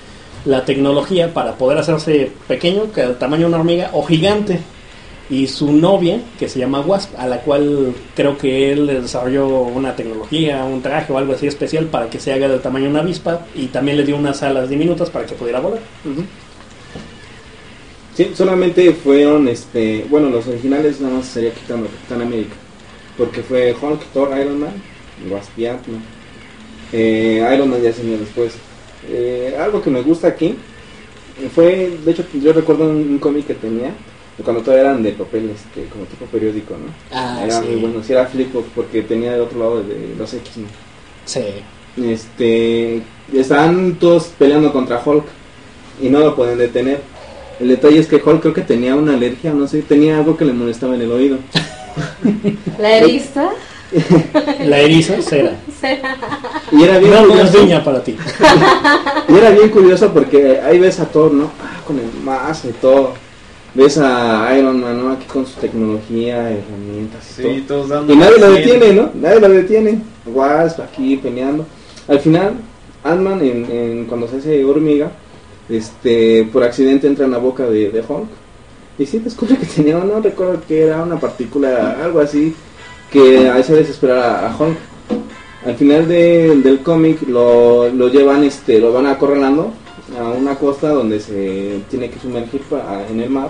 la 0.45 0.65
tecnología 0.65 1.33
para 1.33 1.55
poder 1.55 1.79
hacerse 1.79 2.31
pequeño, 2.47 2.91
que 2.91 3.01
del 3.01 3.15
tamaño 3.15 3.41
de 3.41 3.47
una 3.47 3.57
hormiga, 3.57 3.89
o 3.93 4.03
gigante. 4.03 4.59
Y 5.31 5.47
su 5.47 5.71
novia, 5.71 6.19
que 6.37 6.49
se 6.49 6.59
llama 6.59 6.81
Wasp, 6.81 7.17
a 7.17 7.25
la 7.25 7.39
cual 7.39 7.95
creo 8.15 8.37
que 8.37 8.73
él 8.73 8.85
desarrolló 8.85 9.47
una 9.61 9.95
tecnología, 9.95 10.65
un 10.65 10.81
traje 10.81 11.13
o 11.13 11.17
algo 11.17 11.33
así 11.33 11.47
especial 11.47 11.85
para 11.85 12.09
que 12.09 12.19
se 12.19 12.33
haga 12.33 12.49
del 12.49 12.59
tamaño 12.59 12.85
de 12.85 12.91
una 12.91 12.99
avispa, 12.99 13.45
y 13.55 13.67
también 13.67 13.95
le 13.95 14.03
dio 14.03 14.17
unas 14.17 14.43
alas 14.43 14.69
diminutas 14.69 15.09
para 15.09 15.25
que 15.25 15.33
pudiera 15.33 15.61
volar. 15.61 15.79
Sí, 18.13 18.31
solamente 18.35 18.91
fueron, 18.91 19.47
este, 19.47 20.05
bueno, 20.09 20.29
los 20.29 20.45
originales 20.47 20.99
nada 20.99 21.15
más 21.15 21.27
sería 21.27 21.53
quitando 21.53 21.87
Capitán 21.87 22.21
América, 22.23 22.55
porque 23.17 23.41
fue 23.41 23.73
Hulk, 23.81 24.01
Thor, 24.13 24.37
Iron 24.37 24.59
Man, 24.59 24.73
Wasp 25.29 25.57
y 25.57 25.65
Ant-Man. 25.65 26.03
Eh, 26.91 27.49
Iron 27.55 27.69
Man 27.69 27.81
ya 27.81 27.93
se 27.93 28.01
unió 28.01 28.17
después. 28.17 28.55
Eh, 29.09 29.55
algo 29.57 29.81
que 29.81 29.89
me 29.89 30.01
gusta 30.01 30.27
aquí 30.27 30.55
fue, 31.55 31.97
de 32.03 32.11
hecho, 32.11 32.25
yo 32.33 32.51
recuerdo 32.51 32.89
un 32.89 33.17
cómic 33.17 33.47
que 33.47 33.53
tenía 33.53 33.93
cuando 34.43 34.61
todavía 34.63 34.89
eran 34.89 35.03
de 35.03 35.11
papel, 35.11 35.51
este, 35.51 35.85
como 35.89 36.05
tipo 36.05 36.25
periódico, 36.25 36.73
¿no? 36.73 36.91
Ah, 37.15 37.41
era 37.43 37.61
sí. 37.61 37.67
muy 37.67 37.75
bueno, 37.81 38.03
sí 38.03 38.13
era 38.13 38.25
Flipbook 38.25 38.65
porque 38.75 39.01
tenía 39.03 39.33
del 39.33 39.41
otro 39.41 39.59
lado 39.59 39.83
de 39.83 40.15
los 40.17 40.33
X-Men. 40.33 40.67
Sí. 41.25 41.43
Este, 42.01 43.01
estaban 43.33 43.95
todos 43.95 44.31
peleando 44.39 44.71
contra 44.71 45.01
Hulk 45.03 45.25
y 46.01 46.09
no 46.09 46.19
lo 46.19 46.35
pueden 46.35 46.57
detener. 46.57 47.01
El 47.59 47.67
detalle 47.67 47.99
es 47.99 48.07
que 48.07 48.15
Hulk 48.15 48.41
creo 48.41 48.53
que 48.53 48.61
tenía 48.61 48.95
una 48.95 49.13
alergia, 49.13 49.53
no 49.53 49.67
sé, 49.67 49.81
tenía 49.83 50.17
algo 50.17 50.35
que 50.37 50.45
le 50.45 50.53
molestaba 50.53 50.95
en 50.95 51.01
el 51.01 51.11
oído. 51.11 51.37
La 52.79 52.97
eriza. 52.97 53.49
La 54.65 54.79
eriza 54.79 55.21
será. 55.21 55.55
Será. 55.79 56.15
Y 56.71 56.83
era 56.83 56.97
bien 56.97 57.11
No, 57.11 57.21
no 57.23 57.27
curioso. 57.27 57.59
viña 57.61 57.83
para 57.83 58.01
ti. 58.03 58.15
Y 59.29 59.33
era 59.35 59.49
bien 59.51 59.69
curioso 59.69 60.11
porque 60.13 60.59
ahí 60.61 60.79
ves 60.79 60.99
a 60.99 61.05
Thor, 61.05 61.31
¿no? 61.33 61.51
Ah, 61.61 61.81
con 61.85 61.99
el 61.99 62.05
mazo 62.23 62.69
y 62.69 62.73
todo. 62.73 63.13
Ves 63.73 63.97
a 63.97 64.53
Iron 64.57 64.81
Man, 64.81 64.99
¿no? 65.01 65.11
Aquí 65.13 65.25
con 65.25 65.45
su 65.45 65.59
tecnología, 65.59 66.51
herramientas 66.51 67.39
y 67.39 67.41
todo. 67.41 67.53
Sí, 67.53 67.61
todos 67.67 67.89
dando 67.89 68.13
Y 68.13 68.17
nadie 68.17 68.37
lo 68.39 68.51
detiene, 68.51 68.93
¿no? 68.93 69.09
Nadie 69.13 69.39
lo 69.39 69.49
detiene. 69.49 70.01
Wasp 70.25 70.81
aquí 70.81 71.15
peleando. 71.17 71.65
Al 72.07 72.19
final, 72.19 72.53
Ant-Man, 73.03 73.41
en, 73.41 73.65
en- 73.71 74.05
cuando 74.05 74.27
se 74.27 74.37
hace 74.37 74.63
hormiga, 74.65 75.11
este, 75.69 76.47
por 76.51 76.63
accidente 76.63 77.07
entra 77.07 77.25
en 77.25 77.31
la 77.31 77.37
boca 77.37 77.65
de, 77.65 77.89
de 77.91 77.99
Hulk. 78.01 78.27
Y 78.99 79.05
sí 79.05 79.19
descubre 79.19 79.55
que 79.57 79.65
tenía, 79.65 79.97
no 79.99 80.19
recuerdo 80.19 80.61
que 80.67 80.81
era 80.83 81.01
una 81.01 81.17
partícula, 81.19 81.97
algo 82.03 82.19
así, 82.19 82.53
que 83.09 83.47
hace 83.49 83.73
desesperar 83.73 84.17
a, 84.17 84.51
a 84.51 84.57
Hulk. 84.57 84.77
Al 85.65 85.75
final 85.75 86.07
de- 86.09 86.57
del 86.57 86.79
cómic 86.79 87.21
lo, 87.27 87.87
lo 87.89 88.09
llevan, 88.09 88.43
este, 88.43 88.79
lo 88.79 88.91
van 88.91 89.05
acorralando 89.05 89.71
a 90.19 90.29
una 90.29 90.55
costa 90.55 90.89
donde 90.89 91.19
se 91.19 91.79
tiene 91.89 92.09
que 92.09 92.19
sumergir 92.19 92.61
en 93.09 93.19
el 93.19 93.29
mar 93.29 93.49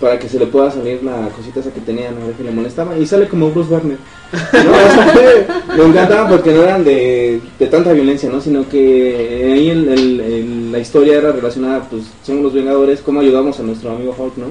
para 0.00 0.18
que 0.18 0.28
se 0.28 0.38
le 0.38 0.46
pueda 0.46 0.70
salir 0.70 1.02
la 1.04 1.28
cosita 1.28 1.60
esa 1.60 1.72
que 1.72 1.80
tenía, 1.80 2.10
no 2.10 2.36
que 2.36 2.42
le 2.42 2.50
molestaba, 2.50 2.98
y 2.98 3.06
sale 3.06 3.28
como 3.28 3.50
Bruce 3.50 3.70
Banner. 3.72 3.96
No, 4.52 4.70
o 4.72 4.74
sea, 4.92 5.46
me 5.78 5.84
encantaba 5.84 6.28
porque 6.28 6.52
no 6.52 6.62
eran 6.64 6.84
de, 6.84 7.40
de 7.58 7.66
tanta 7.68 7.92
violencia, 7.92 8.28
¿no? 8.28 8.40
Sino 8.40 8.68
que 8.68 9.52
ahí 9.54 9.70
el- 9.70 9.88
el- 9.88 10.20
el- 10.20 10.72
la 10.72 10.78
historia 10.80 11.18
era 11.18 11.30
relacionada, 11.30 11.80
pues 11.88 12.02
somos 12.24 12.42
los 12.42 12.52
Vengadores, 12.54 13.00
cómo 13.02 13.20
ayudamos 13.20 13.58
a 13.60 13.62
nuestro 13.62 13.92
amigo 13.92 14.14
Hulk, 14.18 14.36
¿no? 14.36 14.46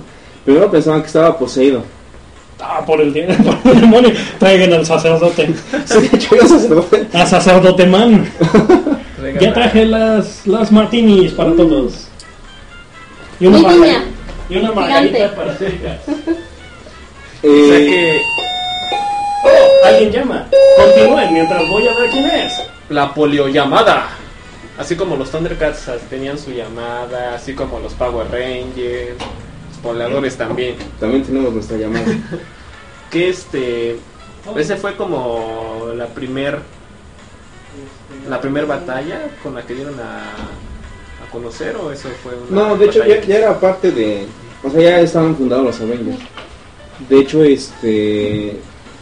Primero 0.45 0.71
pensaban 0.71 1.01
que 1.01 1.07
estaba 1.07 1.37
poseído. 1.37 1.83
Ah, 2.61 2.81
por 2.85 3.01
el, 3.01 3.11
por 3.63 3.73
el 3.73 3.81
demonio. 3.81 4.11
Traigan 4.39 4.71
al 4.73 4.85
sacerdote. 4.85 5.49
Sí, 5.85 6.09
yo 6.31 6.47
sacerdote. 6.47 7.05
A 7.13 7.25
sacerdote 7.25 7.85
man. 7.85 8.25
Ya 9.39 9.53
traje 9.53 9.85
las, 9.85 10.45
las 10.47 10.71
martinis 10.71 11.31
para 11.33 11.53
todos. 11.55 12.07
Y 13.39 13.47
una, 13.47 13.57
Mi 13.59 13.63
marga- 13.63 13.75
niña. 13.85 14.03
y 14.49 14.57
una 14.57 14.71
margarita 14.71 15.35
para 15.35 15.55
cerca. 15.55 15.97
O 17.43 17.45
Eh, 17.45 17.67
sea 17.67 17.77
que 17.77 18.21
Oh, 19.45 19.85
alguien 19.87 20.11
llama. 20.13 20.47
Continúen 20.77 21.33
mientras 21.33 21.67
voy 21.67 21.85
a 21.87 21.93
ver 21.99 22.09
quién 22.09 22.25
es. 22.25 22.53
la 22.89 23.13
poliollamada. 23.13 24.07
Así 24.77 24.95
como 24.95 25.15
los 25.17 25.29
Thundercats 25.29 25.89
tenían 26.09 26.37
su 26.39 26.51
llamada, 26.51 27.35
así 27.35 27.53
como 27.53 27.79
los 27.79 27.93
Power 27.93 28.25
Rangers, 28.31 29.17
los 29.19 29.77
pobladores 29.83 30.37
también. 30.37 30.75
También 30.99 31.23
tenemos 31.23 31.53
nuestra 31.53 31.77
llamada. 31.77 32.05
Que 33.11 33.29
este. 33.29 33.97
Ese 34.57 34.75
fue 34.77 34.95
como 34.95 35.89
la 35.95 36.07
primer 36.07 36.59
la 38.29 38.39
primer 38.39 38.65
batalla 38.65 39.27
con 39.41 39.55
la 39.55 39.63
que 39.63 39.75
dieron 39.75 39.99
a, 39.99 40.21
a 40.23 41.31
conocer 41.31 41.75
o 41.75 41.91
eso 41.91 42.09
fue 42.21 42.33
una 42.49 42.69
No, 42.69 42.77
de 42.77 42.85
hecho 42.85 43.05
ya, 43.05 43.21
ya 43.21 43.37
era 43.37 43.59
parte 43.59 43.91
de... 43.91 44.25
O 44.63 44.69
sea, 44.69 44.81
ya 44.81 44.99
estaban 45.01 45.35
fundados 45.35 45.65
los 45.65 45.81
Avengers. 45.81 46.19
De 47.09 47.19
hecho, 47.19 47.43
este... 47.43 48.57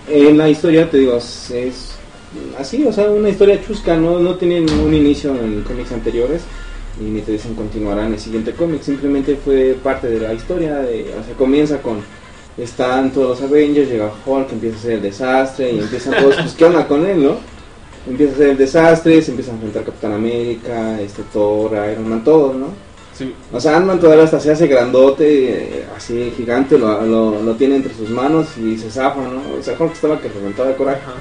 En 0.10 0.38
la 0.38 0.50
historia, 0.50 0.90
te 0.90 0.98
digo, 0.98 1.16
es, 1.18 1.92
así, 2.58 2.86
o 2.86 2.94
sea, 2.94 3.10
una 3.10 3.30
historia 3.30 3.62
chusca, 3.66 3.96
no, 3.96 4.20
no 4.20 4.36
tienen 4.36 4.70
un 4.70 4.94
inicio 4.94 5.32
en 5.36 5.62
cómics 5.62 5.92
anteriores 5.92 6.42
y 7.00 7.04
ni 7.04 7.22
te 7.22 7.34
dicen 7.34 7.56
continuará 7.56 8.06
en 8.06 8.13
el 8.13 8.20
siguiente 8.20 8.54
cómic, 8.54 8.82
simplemente 8.82 9.36
fue 9.36 9.78
parte 9.82 10.08
de 10.08 10.20
la 10.20 10.34
historia, 10.34 10.75
de, 10.78 11.13
o 11.20 11.24
sea, 11.24 11.36
comienza 11.38 11.82
con 11.82 12.01
están 12.58 13.12
todos 13.12 13.40
los 13.40 13.50
Avengers, 13.50 13.90
llega 13.90 14.12
Hulk, 14.25 14.51
empieza 14.51 14.75
a 14.75 14.80
hacer 14.80 14.92
el 14.94 15.01
desastre 15.01 15.72
y 15.72 15.80
empiezan 15.80 16.16
todos, 16.16 16.36
pues 16.36 16.54
qué 16.54 16.66
onda 16.66 16.88
con 16.88 17.06
él, 17.06 17.24
¿no? 17.24 17.38
Empieza 18.08 18.31
a 18.31 18.36
hacer 18.36 18.50
el 18.50 18.58
desastre, 18.58 19.22
se 19.22 19.31
empieza 19.31 19.51
a 19.51 19.55
enfrentar 19.55 19.84
Capitán 19.84 20.13
América, 20.13 21.00
este 21.00 21.24
Thor, 21.31 21.72
Iron 21.91 22.10
Man, 22.10 22.24
todos, 22.24 22.55
¿no? 22.55 22.67
Sí. 23.13 23.34
O 23.51 23.60
sea, 23.60 23.77
Ant-Man 23.77 24.00
todavía 24.00 24.24
hasta 24.24 24.39
se 24.39 24.51
hace 24.51 24.67
grandote, 24.67 25.86
así 25.96 26.34
gigante, 26.36 26.79
lo, 26.79 27.05
lo, 27.05 27.41
lo 27.41 27.55
tiene 27.55 27.75
entre 27.75 27.93
sus 27.93 28.10
manos 28.10 28.58
y 28.58 28.77
se 28.77 28.89
zafa, 28.89 29.22
¿no? 29.22 29.41
O 29.60 29.62
sea, 29.62 29.75
Hulk 29.77 29.93
estaba 29.93 30.20
que 30.20 30.29
reventaba 30.29 30.70
de 30.70 30.75
coraje. 30.75 31.01
Ajá. 31.03 31.13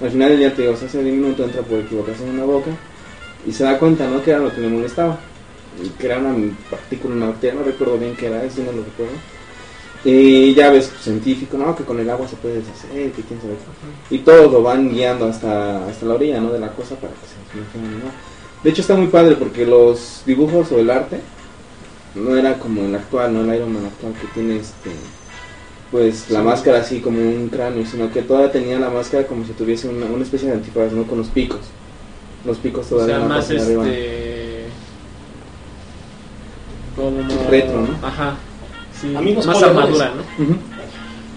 Al 0.00 0.10
final 0.10 0.38
día 0.38 0.54
te 0.54 0.62
digo, 0.62 0.74
o 0.74 0.76
sea, 0.76 0.86
ese 0.86 1.02
minuto 1.02 1.44
entra 1.44 1.62
por 1.62 1.78
equivocación 1.80 2.28
en 2.30 2.38
la 2.38 2.44
boca 2.44 2.70
y 3.46 3.52
se 3.52 3.64
da 3.64 3.78
cuenta, 3.78 4.08
¿no? 4.08 4.22
Que 4.22 4.30
era 4.30 4.40
lo 4.40 4.54
que 4.54 4.60
le 4.60 4.68
molestaba. 4.68 5.18
Y 5.82 5.88
Que 5.90 6.06
era 6.06 6.18
una 6.18 6.34
partícula, 6.70 7.14
una 7.14 7.26
bacteria, 7.26 7.58
no 7.58 7.64
recuerdo 7.64 7.98
bien 7.98 8.16
qué 8.16 8.26
era, 8.26 8.42
eso 8.44 8.62
no 8.62 8.72
lo 8.72 8.84
recuerdo. 8.84 9.14
Y 10.04 10.54
ya 10.54 10.70
ves, 10.70 10.92
científico, 11.00 11.58
¿no? 11.58 11.74
Que 11.74 11.84
con 11.84 11.98
el 11.98 12.08
agua 12.08 12.28
se 12.28 12.36
puede 12.36 12.60
deshacer, 12.60 13.10
que 13.12 13.22
quién 13.22 13.40
sabe 13.40 13.54
qué. 13.54 14.14
Y 14.14 14.18
todos 14.20 14.52
lo 14.52 14.62
van 14.62 14.88
guiando 14.88 15.26
hasta, 15.26 15.86
hasta 15.88 16.06
la 16.06 16.14
orilla, 16.14 16.40
¿no? 16.40 16.52
De 16.52 16.60
la 16.60 16.68
cosa 16.68 16.94
para 16.94 17.12
que 17.12 17.26
se 17.26 17.58
imaginen, 17.58 17.98
¿no? 18.04 18.10
De 18.62 18.70
hecho 18.70 18.82
está 18.82 18.94
muy 18.94 19.08
padre 19.08 19.36
porque 19.36 19.66
los 19.66 20.22
dibujos 20.26 20.70
o 20.72 20.78
el 20.78 20.90
arte 20.90 21.20
no 22.14 22.36
era 22.36 22.58
como 22.58 22.82
el 22.82 22.94
actual, 22.94 23.34
¿no? 23.34 23.40
El 23.40 23.56
Iron 23.56 23.72
Man 23.72 23.86
actual 23.86 24.12
que 24.20 24.26
tiene 24.28 24.56
este 24.56 24.90
pues 25.90 26.28
la 26.28 26.42
máscara 26.42 26.80
así 26.80 27.00
como 27.00 27.18
un 27.18 27.48
cráneo, 27.48 27.86
sino 27.86 28.12
que 28.12 28.20
todavía 28.22 28.52
tenía 28.52 28.78
la 28.78 28.90
máscara 28.90 29.26
como 29.26 29.44
si 29.46 29.52
tuviese 29.52 29.88
una, 29.88 30.06
una 30.06 30.22
especie 30.22 30.48
de 30.48 30.54
antifaz, 30.54 30.92
¿no? 30.92 31.04
Con 31.04 31.18
los 31.18 31.28
picos. 31.28 31.60
Los 32.44 32.58
picos 32.58 32.86
O 32.86 32.96
todavía 32.96 33.16
sea, 33.16 33.26
más 33.26 33.48
de 33.48 33.60
arriba. 33.60 33.88
este 33.88 34.64
como 36.94 37.48
Retro, 37.48 37.80
¿no? 37.82 38.06
Ajá. 38.06 38.36
Amigos 39.16 39.46
más 39.46 39.62
armadura. 39.62 40.12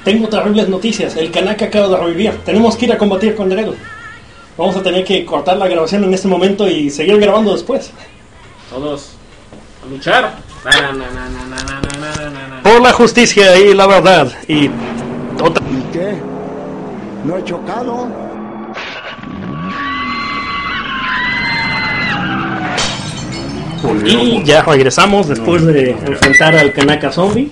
Tengo 0.03 0.27
terribles 0.27 0.67
noticias. 0.67 1.15
El 1.15 1.31
Kanaka 1.31 1.65
acaba 1.65 1.87
de 1.87 1.97
revivir. 1.97 2.31
Tenemos 2.43 2.75
que 2.75 2.85
ir 2.85 2.93
a 2.93 2.97
combatir 2.97 3.35
con 3.35 3.49
Laredo. 3.49 3.75
Vamos 4.57 4.75
a 4.75 4.83
tener 4.83 5.03
que 5.03 5.25
cortar 5.25 5.57
la 5.57 5.67
grabación 5.67 6.03
en 6.03 6.13
este 6.13 6.27
momento 6.27 6.67
y 6.67 6.89
seguir 6.89 7.19
grabando 7.19 7.53
después. 7.53 7.91
Todos 8.69 9.11
a 9.83 9.89
luchar. 9.89 10.35
Por 12.63 12.81
la 12.81 12.93
justicia 12.93 13.57
y 13.57 13.73
la 13.73 13.87
verdad. 13.87 14.31
Y, 14.47 14.65
¿Y 14.65 14.69
qué? 15.93 16.15
¿No 17.23 17.37
he 17.37 17.43
chocado? 17.43 18.07
Y 24.05 24.43
ya 24.43 24.61
regresamos 24.61 25.27
después 25.27 25.65
de 25.65 25.91
enfrentar 25.91 26.55
al 26.55 26.73
Kanaka 26.73 27.11
Zombie. 27.11 27.51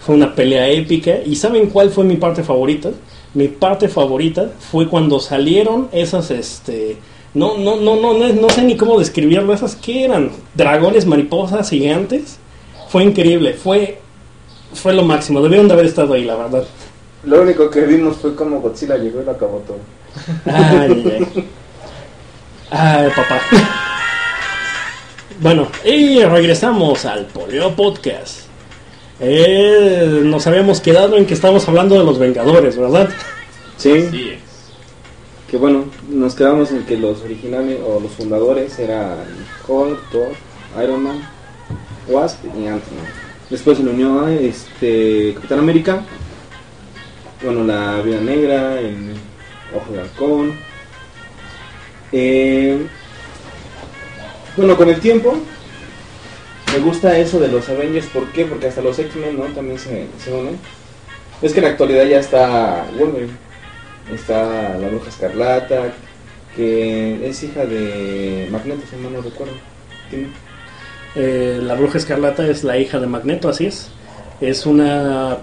Fue 0.00 0.14
una 0.14 0.34
pelea 0.34 0.68
épica. 0.68 1.16
¿Y 1.24 1.36
saben 1.36 1.68
cuál 1.70 1.90
fue 1.90 2.04
mi 2.04 2.16
parte 2.16 2.42
favorita? 2.42 2.90
Mi 3.34 3.48
parte 3.48 3.88
favorita 3.88 4.52
fue 4.70 4.88
cuando 4.88 5.18
salieron 5.20 5.88
esas, 5.92 6.30
este... 6.30 6.98
No, 7.32 7.58
no, 7.58 7.76
no, 7.76 7.96
no, 7.96 8.14
no, 8.14 8.32
no 8.32 8.48
sé 8.48 8.62
ni 8.62 8.76
cómo 8.76 8.98
describirlo. 8.98 9.52
Esas 9.52 9.74
que 9.74 10.04
eran 10.04 10.30
dragones, 10.54 11.06
mariposas, 11.06 11.68
gigantes. 11.70 12.38
Fue 12.88 13.02
increíble. 13.02 13.54
Fue, 13.54 13.98
fue 14.72 14.94
lo 14.94 15.02
máximo. 15.02 15.40
Debieron 15.40 15.66
de 15.66 15.74
haber 15.74 15.86
estado 15.86 16.14
ahí, 16.14 16.24
la 16.24 16.36
verdad. 16.36 16.64
Lo 17.24 17.42
único 17.42 17.70
que 17.70 17.80
vimos 17.80 18.18
fue 18.18 18.36
como 18.36 18.60
Godzilla 18.60 18.96
llegó 18.96 19.22
y 19.22 19.24
lo 19.24 19.32
acabó 19.32 19.64
todo. 19.66 19.78
Ay, 20.44 21.04
ay. 21.18 21.48
Ay, 22.70 23.08
papá. 23.16 23.40
Bueno, 25.40 25.68
y 25.84 26.22
regresamos 26.24 27.04
al 27.04 27.26
Poleo 27.26 27.74
Podcast. 27.74 28.42
Eh, 29.20 30.20
nos 30.24 30.46
habíamos 30.46 30.80
quedado 30.80 31.16
en 31.16 31.26
que 31.26 31.34
estábamos 31.34 31.66
hablando 31.68 31.98
de 31.98 32.04
los 32.04 32.18
Vengadores, 32.18 32.76
¿verdad? 32.76 33.08
Sí, 33.76 34.08
Sí. 34.10 34.34
que 35.50 35.56
bueno, 35.56 35.84
nos 36.08 36.34
quedamos 36.34 36.70
en 36.72 36.84
que 36.84 36.96
los 36.96 37.22
originales 37.22 37.78
o 37.86 38.00
los 38.00 38.12
fundadores 38.12 38.78
eran 38.78 39.18
Hulk, 39.66 40.10
Thor, 40.10 40.28
Iron 40.82 41.02
Man, 41.02 41.28
Wasp 42.08 42.44
y 42.46 42.66
Ant-Man. 42.66 43.06
Después 43.50 43.78
se 43.78 43.84
le 43.84 43.90
unió 43.90 44.24
a 44.24 44.32
este 44.32 45.32
Capitán 45.34 45.58
América, 45.60 46.02
bueno, 47.42 47.64
la 47.64 48.00
Vida 48.02 48.20
Negra, 48.20 48.80
el 48.80 49.14
Ojo 49.76 49.92
de 49.92 50.00
Halcón. 50.00 50.54
Eh, 52.12 52.86
bueno, 54.56 54.76
con 54.76 54.88
el 54.88 55.00
tiempo 55.00 55.36
me 56.72 56.78
gusta 56.80 57.16
eso 57.18 57.38
de 57.38 57.48
los 57.48 57.68
Avengers, 57.68 58.06
¿por 58.06 58.26
qué? 58.32 58.44
Porque 58.46 58.66
hasta 58.68 58.80
los 58.82 58.98
X-Men 58.98 59.38
¿no? 59.38 59.44
también 59.46 59.78
se, 59.78 60.06
unen. 60.32 60.58
Es 61.42 61.52
que 61.52 61.58
en 61.60 61.64
la 61.64 61.70
actualidad 61.70 62.04
ya 62.04 62.18
está 62.18 62.84
Wolverine, 62.98 63.32
está 64.12 64.76
la 64.78 64.88
Bruja 64.88 65.08
Escarlata, 65.08 65.92
que 66.56 67.28
es 67.28 67.42
hija 67.42 67.64
de 67.66 68.48
Magneto, 68.50 68.82
si 68.90 68.96
no 68.96 69.20
recuerdo. 69.20 69.52
Tiene- 70.10 70.28
Eh, 71.16 71.60
la 71.62 71.74
Bruja 71.74 71.98
Escarlata 71.98 72.44
es 72.48 72.64
la 72.64 72.76
hija 72.76 72.98
de 72.98 73.06
Magneto, 73.06 73.48
así 73.48 73.66
es. 73.66 73.88
Es 74.40 74.66
una 74.66 75.38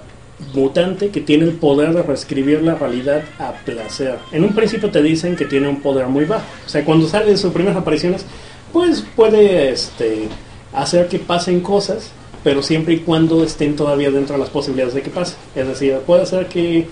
mutante 0.53 1.09
que 1.11 1.21
tiene 1.21 1.45
el 1.45 1.53
poder 1.53 1.93
de 1.93 2.01
reescribir 2.03 2.61
la 2.61 2.75
realidad 2.75 3.23
a 3.39 3.53
placer. 3.53 4.17
En 4.33 4.43
un 4.43 4.53
principio 4.53 4.89
te 4.89 5.01
dicen 5.01 5.37
que 5.37 5.45
tiene 5.45 5.69
un 5.69 5.81
poder 5.81 6.07
muy 6.07 6.25
bajo. 6.25 6.43
O 6.65 6.69
sea, 6.69 6.83
cuando 6.83 7.07
sale 7.07 7.37
sus 7.37 7.53
primeras 7.53 7.77
apariciones, 7.77 8.25
pues 8.71 9.03
puede 9.15 9.69
este, 9.69 10.27
hacer 10.73 11.07
que 11.07 11.19
pasen 11.19 11.61
cosas, 11.61 12.11
pero 12.43 12.63
siempre 12.63 12.95
y 12.95 12.99
cuando 12.99 13.43
estén 13.43 13.75
todavía 13.75 14.11
dentro 14.11 14.35
de 14.35 14.39
las 14.39 14.49
posibilidades 14.49 14.93
de 14.93 15.01
que 15.01 15.09
pase. 15.09 15.35
Es 15.55 15.67
decir, 15.67 15.97
puede 16.05 16.23
hacer 16.23 16.47
que 16.47 16.87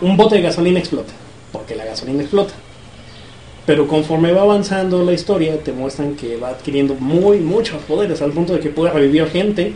un 0.00 0.16
bote 0.16 0.36
de 0.36 0.42
gasolina 0.42 0.78
explote, 0.78 1.12
porque 1.52 1.74
la 1.74 1.84
gasolina 1.84 2.22
explota. 2.22 2.54
Pero 3.66 3.88
conforme 3.88 4.32
va 4.32 4.42
avanzando 4.42 5.02
la 5.04 5.12
historia, 5.12 5.58
te 5.62 5.72
muestran 5.72 6.14
que 6.14 6.36
va 6.36 6.50
adquiriendo 6.50 6.94
muy 6.94 7.38
muchos 7.38 7.82
poderes, 7.82 8.22
al 8.22 8.30
punto 8.30 8.52
de 8.52 8.60
que 8.60 8.70
puede 8.70 8.92
revivir 8.92 9.26
gente. 9.26 9.72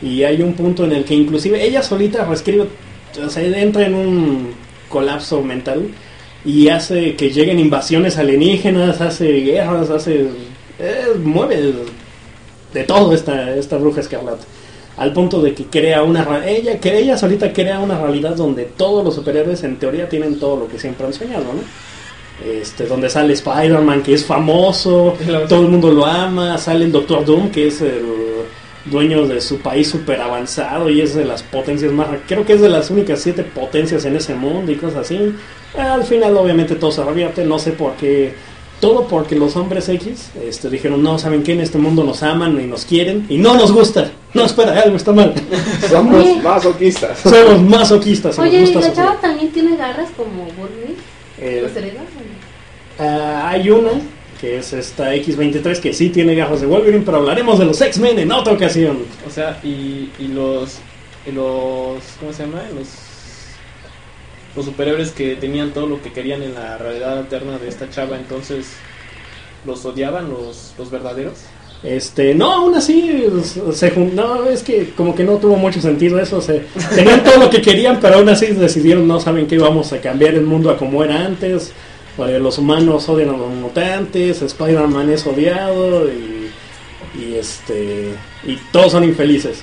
Y 0.00 0.22
hay 0.22 0.42
un 0.42 0.54
punto 0.54 0.84
en 0.84 0.92
el 0.92 1.04
que 1.04 1.14
inclusive 1.14 1.62
ella 1.62 1.82
solita 1.82 2.24
reescribe, 2.24 2.66
o 3.24 3.30
sea, 3.30 3.42
entra 3.42 3.86
en 3.86 3.94
un 3.94 4.54
colapso 4.88 5.42
mental 5.42 5.88
y 6.44 6.68
hace 6.68 7.16
que 7.16 7.30
lleguen 7.30 7.58
invasiones 7.58 8.18
alienígenas, 8.18 9.00
hace 9.00 9.26
guerras, 9.40 9.90
hace... 9.90 10.28
eh, 10.78 11.14
mueve 11.22 11.74
de 12.72 12.84
todo 12.84 13.12
esta, 13.12 13.54
esta 13.56 13.76
bruja 13.76 14.00
escarlata. 14.00 14.44
Al 14.96 15.12
punto 15.12 15.42
de 15.42 15.54
que 15.54 15.64
crea 15.66 16.02
una... 16.02 16.46
Ella, 16.46 16.80
que 16.80 16.98
ella 16.98 17.18
solita 17.18 17.52
crea 17.52 17.80
una 17.80 18.00
realidad 18.00 18.34
donde 18.34 18.64
todos 18.64 19.04
los 19.04 19.14
superhéroes 19.14 19.62
en 19.62 19.76
teoría 19.76 20.08
tienen 20.08 20.38
todo 20.38 20.56
lo 20.56 20.68
que 20.68 20.78
siempre 20.78 21.06
han 21.06 21.12
soñado, 21.12 21.44
¿no? 21.44 21.60
este, 22.44 22.86
donde 22.86 23.08
sale 23.08 23.32
Spider-Man, 23.32 24.02
que 24.02 24.14
es 24.14 24.24
famoso, 24.24 25.16
todo 25.48 25.62
el 25.62 25.68
mundo 25.68 25.90
lo 25.90 26.04
ama, 26.04 26.58
sale 26.58 26.84
el 26.84 26.92
Doctor 26.92 27.24
Doom, 27.24 27.50
que 27.50 27.68
es 27.68 27.80
el 27.80 28.04
dueño 28.84 29.26
de 29.26 29.40
su 29.40 29.58
país 29.58 29.88
super 29.88 30.20
avanzado 30.20 30.88
y 30.88 31.00
es 31.00 31.14
de 31.14 31.24
las 31.24 31.42
potencias 31.42 31.90
más, 31.90 32.08
creo 32.28 32.44
que 32.44 32.52
es 32.52 32.60
de 32.60 32.68
las 32.68 32.88
únicas 32.90 33.20
siete 33.20 33.42
potencias 33.42 34.04
en 34.04 34.14
ese 34.14 34.34
mundo 34.34 34.70
y 34.70 34.76
cosas 34.76 35.00
así. 35.00 35.34
Al 35.76 36.04
final 36.04 36.36
obviamente 36.36 36.76
todo 36.76 36.92
se 36.92 37.02
revierte, 37.02 37.44
no 37.44 37.58
sé 37.58 37.72
por 37.72 37.94
qué, 37.94 38.34
todo 38.80 39.06
porque 39.08 39.34
los 39.36 39.56
hombres 39.56 39.88
X 39.88 40.30
este, 40.42 40.68
dijeron, 40.68 41.02
no, 41.02 41.18
¿saben 41.18 41.42
qué? 41.42 41.52
En 41.52 41.60
este 41.60 41.78
mundo 41.78 42.04
nos 42.04 42.22
aman 42.22 42.60
y 42.60 42.66
nos 42.66 42.84
quieren 42.84 43.26
y 43.28 43.38
no 43.38 43.54
nos 43.54 43.72
gusta. 43.72 44.10
No, 44.34 44.44
espera, 44.44 44.82
algo 44.82 44.96
está 44.96 45.12
mal. 45.12 45.32
Somos 45.88 46.24
Oye. 46.24 46.40
masoquistas. 46.42 47.18
Somos 47.20 47.62
masoquistas. 47.62 48.36
y 48.36 48.40
nos 48.40 48.48
Oye, 48.48 48.58
¿y 48.58 48.60
gusta 48.72 48.80
la 48.80 48.92
chava 48.94 49.20
también 49.20 49.50
tiene 49.50 49.76
garras 49.76 50.10
como 50.16 50.44
Wolverine? 50.58 50.94
Eh, 51.38 51.60
¿Los 51.62 51.76
hereda? 51.76 52.02
Ah, 52.98 53.50
hay 53.50 53.70
una 53.70 53.92
que 54.40 54.58
es 54.58 54.72
esta 54.72 55.14
X23 55.14 55.80
que 55.80 55.92
sí 55.94 56.10
tiene 56.10 56.34
garras 56.34 56.60
de 56.60 56.66
Wolverine, 56.66 57.02
pero 57.04 57.18
hablaremos 57.18 57.58
de 57.58 57.64
los 57.64 57.80
X-Men 57.80 58.18
en 58.18 58.32
otra 58.32 58.52
ocasión. 58.52 58.98
O 59.26 59.30
sea, 59.30 59.58
y, 59.62 60.10
y 60.18 60.28
los 60.28 60.78
y 61.26 61.32
los 61.32 62.02
¿cómo 62.20 62.32
se 62.32 62.44
llama? 62.44 62.62
Los 62.74 62.88
los 64.56 64.64
superhéroes 64.64 65.10
que 65.10 65.36
tenían 65.36 65.70
todo 65.72 65.86
lo 65.86 66.02
que 66.02 66.12
querían 66.12 66.42
en 66.42 66.54
la 66.54 66.78
realidad 66.78 67.18
alterna 67.18 67.58
de 67.58 67.68
esta 67.68 67.90
chava, 67.90 68.16
entonces 68.16 68.66
los 69.66 69.84
odiaban 69.84 70.30
los 70.30 70.72
los 70.78 70.90
verdaderos. 70.90 71.34
Este, 71.82 72.34
no, 72.34 72.50
aún 72.52 72.74
así, 72.74 73.26
se 73.74 73.90
jun- 73.94 74.14
no, 74.14 74.46
es 74.46 74.62
que 74.62 74.90
como 74.96 75.14
que 75.14 75.22
no 75.24 75.36
tuvo 75.36 75.56
mucho 75.56 75.80
sentido 75.80 76.18
eso, 76.18 76.40
se, 76.40 76.64
tenían 76.94 77.22
todo 77.22 77.36
lo 77.38 77.50
que 77.50 77.60
querían, 77.60 78.00
pero 78.00 78.16
aún 78.16 78.28
así 78.30 78.46
decidieron, 78.46 79.06
no 79.06 79.20
saben 79.20 79.46
que 79.46 79.56
íbamos 79.56 79.92
a 79.92 80.00
cambiar 80.00 80.34
el 80.34 80.42
mundo 80.42 80.70
a 80.70 80.78
como 80.78 81.04
era 81.04 81.24
antes, 81.24 81.72
los 82.18 82.56
humanos 82.58 83.06
odian 83.10 83.28
a 83.28 83.36
los 83.36 83.50
mutantes, 83.50 84.40
Spider-Man 84.40 85.10
es 85.10 85.26
odiado 85.26 86.08
y, 86.08 86.50
y 87.20 87.34
este, 87.34 88.14
y 88.44 88.56
todos 88.72 88.92
son 88.92 89.04
infelices. 89.04 89.62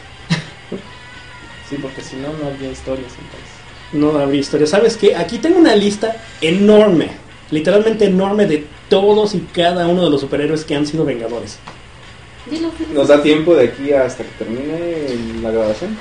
Sí, 1.67 1.77
porque 1.81 2.01
si 2.03 2.15
no, 2.17 2.27
no 2.27 2.47
había 2.55 2.71
historias 2.71 3.11
entonces. 3.11 3.52
No 3.93 4.17
habría 4.17 4.41
historia. 4.41 4.67
¿Sabes 4.67 4.97
qué? 4.97 5.15
Aquí 5.15 5.37
tengo 5.37 5.59
una 5.59 5.75
lista 5.75 6.15
enorme, 6.41 7.09
literalmente 7.51 8.05
enorme 8.05 8.45
de 8.47 8.65
todos 8.89 9.35
y 9.35 9.39
cada 9.53 9.87
uno 9.87 10.03
de 10.03 10.09
los 10.09 10.21
superhéroes 10.21 10.65
que 10.65 10.75
han 10.75 10.85
sido 10.85 11.05
vengadores. 11.05 11.59
¿Nos 12.93 13.07
da 13.07 13.21
tiempo 13.21 13.55
de 13.55 13.65
aquí 13.67 13.93
hasta 13.93 14.23
que 14.23 14.29
termine 14.37 15.41
la 15.41 15.51
grabación? 15.51 15.97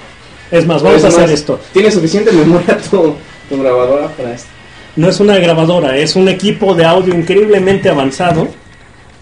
Es 0.51 0.67
más, 0.67 0.83
vamos 0.83 0.99
Es 0.99 1.05
a 1.05 1.09
hacer 1.09 1.23
más, 1.23 1.31
esto. 1.31 1.61
¿Tiene 1.73 1.91
suficiente 1.91 2.33
memoria 2.33 2.79
tu, 2.91 3.15
tu 3.49 3.63
grabadora 3.63 4.09
para 4.09 4.35
esto? 4.35 4.49
No 4.97 5.09
es 5.09 5.21
una 5.21 5.39
grabadora, 5.39 5.97
es 5.97 6.17
un 6.17 6.29
equipo 6.29 6.75
de 6.75 6.85
audio 6.85 7.15
increíblemente 7.15 7.89
avanzado 7.89 8.49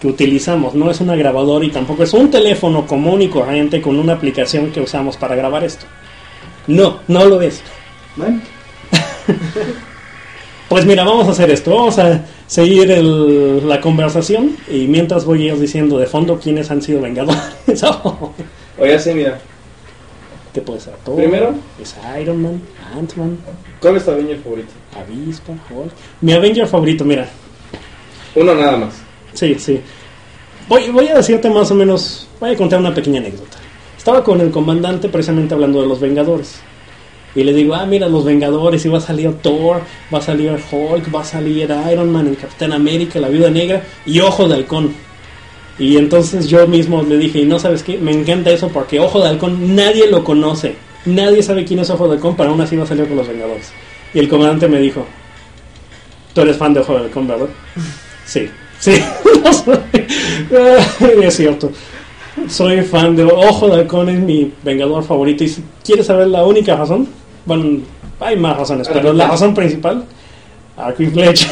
que 0.01 0.07
utilizamos. 0.07 0.73
No 0.73 0.89
es 0.89 0.99
una 0.99 1.15
grabadora 1.15 1.63
y 1.63 1.69
tampoco 1.69 2.03
es 2.03 2.13
un 2.13 2.31
teléfono 2.31 2.85
común 2.85 3.21
y 3.21 3.29
corriente 3.29 3.81
con 3.81 3.97
una 3.97 4.13
aplicación 4.13 4.71
que 4.71 4.81
usamos 4.81 5.15
para 5.15 5.35
grabar 5.35 5.63
esto. 5.63 5.85
No, 6.67 6.99
no 7.07 7.25
lo 7.25 7.41
es. 7.41 7.61
Bueno, 8.15 8.41
Pues 10.69 10.85
mira, 10.85 11.03
vamos 11.03 11.27
a 11.27 11.31
hacer 11.31 11.51
esto. 11.51 11.75
Vamos 11.75 11.99
a 11.99 12.23
seguir 12.47 12.89
el- 12.91 13.67
la 13.67 13.81
conversación 13.81 14.55
y 14.71 14.87
mientras 14.87 15.25
voy 15.25 15.43
a 15.49 15.53
ir 15.53 15.59
diciendo 15.59 15.97
de 15.99 16.05
fondo 16.05 16.39
quiénes 16.39 16.71
han 16.71 16.81
sido 16.81 17.01
vengadores. 17.01 17.41
Oh, 17.83 18.31
o 18.79 18.85
ya 18.85 18.97
sé, 18.97 19.13
mira. 19.13 19.37
¿Qué 20.53 20.61
puede 20.61 20.79
ser? 20.79 20.93
Thor, 21.03 21.17
Primero. 21.17 21.53
Es 21.81 21.93
Iron 22.21 22.41
Man, 22.41 22.61
Ant-Man, 22.97 23.37
¿Cuál 23.81 23.97
es 23.97 24.05
tu 24.05 24.11
Avenger 24.11 24.39
favorito? 24.39 24.69
Avispa, 24.97 25.51
Hulk. 25.69 25.91
Mi 26.21 26.31
Avenger 26.33 26.65
favorito, 26.67 27.03
mira. 27.05 27.27
Uno 28.35 28.55
nada 28.55 28.77
más. 28.77 28.93
Sí, 29.33 29.55
sí. 29.59 29.81
Voy, 30.69 30.89
voy 30.89 31.07
a 31.09 31.15
decirte 31.15 31.49
más 31.49 31.69
o 31.71 31.75
menos, 31.75 32.27
voy 32.39 32.51
a 32.51 32.55
contar 32.57 32.79
una 32.79 32.93
pequeña 32.93 33.19
anécdota. 33.19 33.57
Estaba 33.97 34.23
con 34.23 34.39
el 34.41 34.51
comandante 34.51 35.09
precisamente 35.09 35.53
hablando 35.53 35.81
de 35.81 35.87
los 35.87 35.99
Vengadores. 35.99 36.61
Y 37.33 37.43
le 37.43 37.53
digo, 37.53 37.75
ah, 37.75 37.85
mira, 37.85 38.09
los 38.09 38.25
Vengadores, 38.25 38.85
y 38.85 38.89
va 38.89 38.97
a 38.97 39.01
salir 39.01 39.33
Thor, 39.41 39.81
va 40.13 40.17
a 40.17 40.21
salir 40.21 40.51
Hulk, 40.51 41.13
va 41.13 41.21
a 41.21 41.25
salir 41.25 41.73
Iron 41.91 42.11
Man, 42.11 42.27
el 42.27 42.37
Capitán 42.37 42.73
América, 42.73 43.19
la 43.19 43.29
Viuda 43.29 43.49
Negra 43.49 43.83
y 44.05 44.19
Ojo 44.19 44.47
de 44.47 44.55
Halcón. 44.55 44.93
Y 45.79 45.97
entonces 45.97 46.47
yo 46.47 46.67
mismo 46.67 47.01
le 47.03 47.17
dije, 47.17 47.39
y 47.39 47.45
no 47.45 47.57
sabes 47.57 47.83
qué, 47.83 47.97
me 47.97 48.11
encanta 48.11 48.51
eso 48.51 48.67
porque 48.67 48.99
Ojo 48.99 49.21
de 49.21 49.29
Halcón 49.29 49.75
nadie 49.75 50.07
lo 50.07 50.23
conoce. 50.23 50.75
Nadie 51.05 51.41
sabe 51.41 51.63
quién 51.63 51.79
es 51.79 51.89
Ojo 51.89 52.07
de 52.07 52.15
Halcón, 52.15 52.35
pero 52.35 52.49
aún 52.49 52.61
así 52.61 52.75
va 52.75 52.83
a 52.83 52.87
salir 52.87 53.07
con 53.07 53.17
los 53.17 53.27
Vengadores. 53.27 53.71
Y 54.13 54.19
el 54.19 54.27
comandante 54.27 54.67
me 54.67 54.79
dijo, 54.79 55.05
tú 56.33 56.41
eres 56.41 56.57
fan 56.57 56.73
de 56.73 56.81
Ojo 56.81 56.93
de 56.93 56.99
Halcón, 57.05 57.27
¿verdad? 57.27 57.47
Sí, 58.25 58.49
sí, 58.79 58.91
es 61.23 61.35
cierto. 61.35 61.71
Soy 62.47 62.81
fan 62.81 63.15
de 63.15 63.23
Ojo 63.23 63.69
de 63.69 63.75
Halcón, 63.75 64.09
es 64.09 64.19
mi 64.19 64.51
vengador 64.63 65.03
favorito. 65.03 65.43
Y 65.45 65.49
si 65.49 65.63
quieres 65.83 66.07
saber 66.07 66.27
la 66.27 66.43
única 66.43 66.75
razón, 66.75 67.07
bueno, 67.45 67.79
hay 68.19 68.37
más 68.37 68.57
razones, 68.57 68.87
pero 68.91 69.13
la 69.13 69.27
razón 69.27 69.53
principal, 69.53 70.05
Arco 70.77 71.03
y 71.03 71.07
Flecha. 71.07 71.47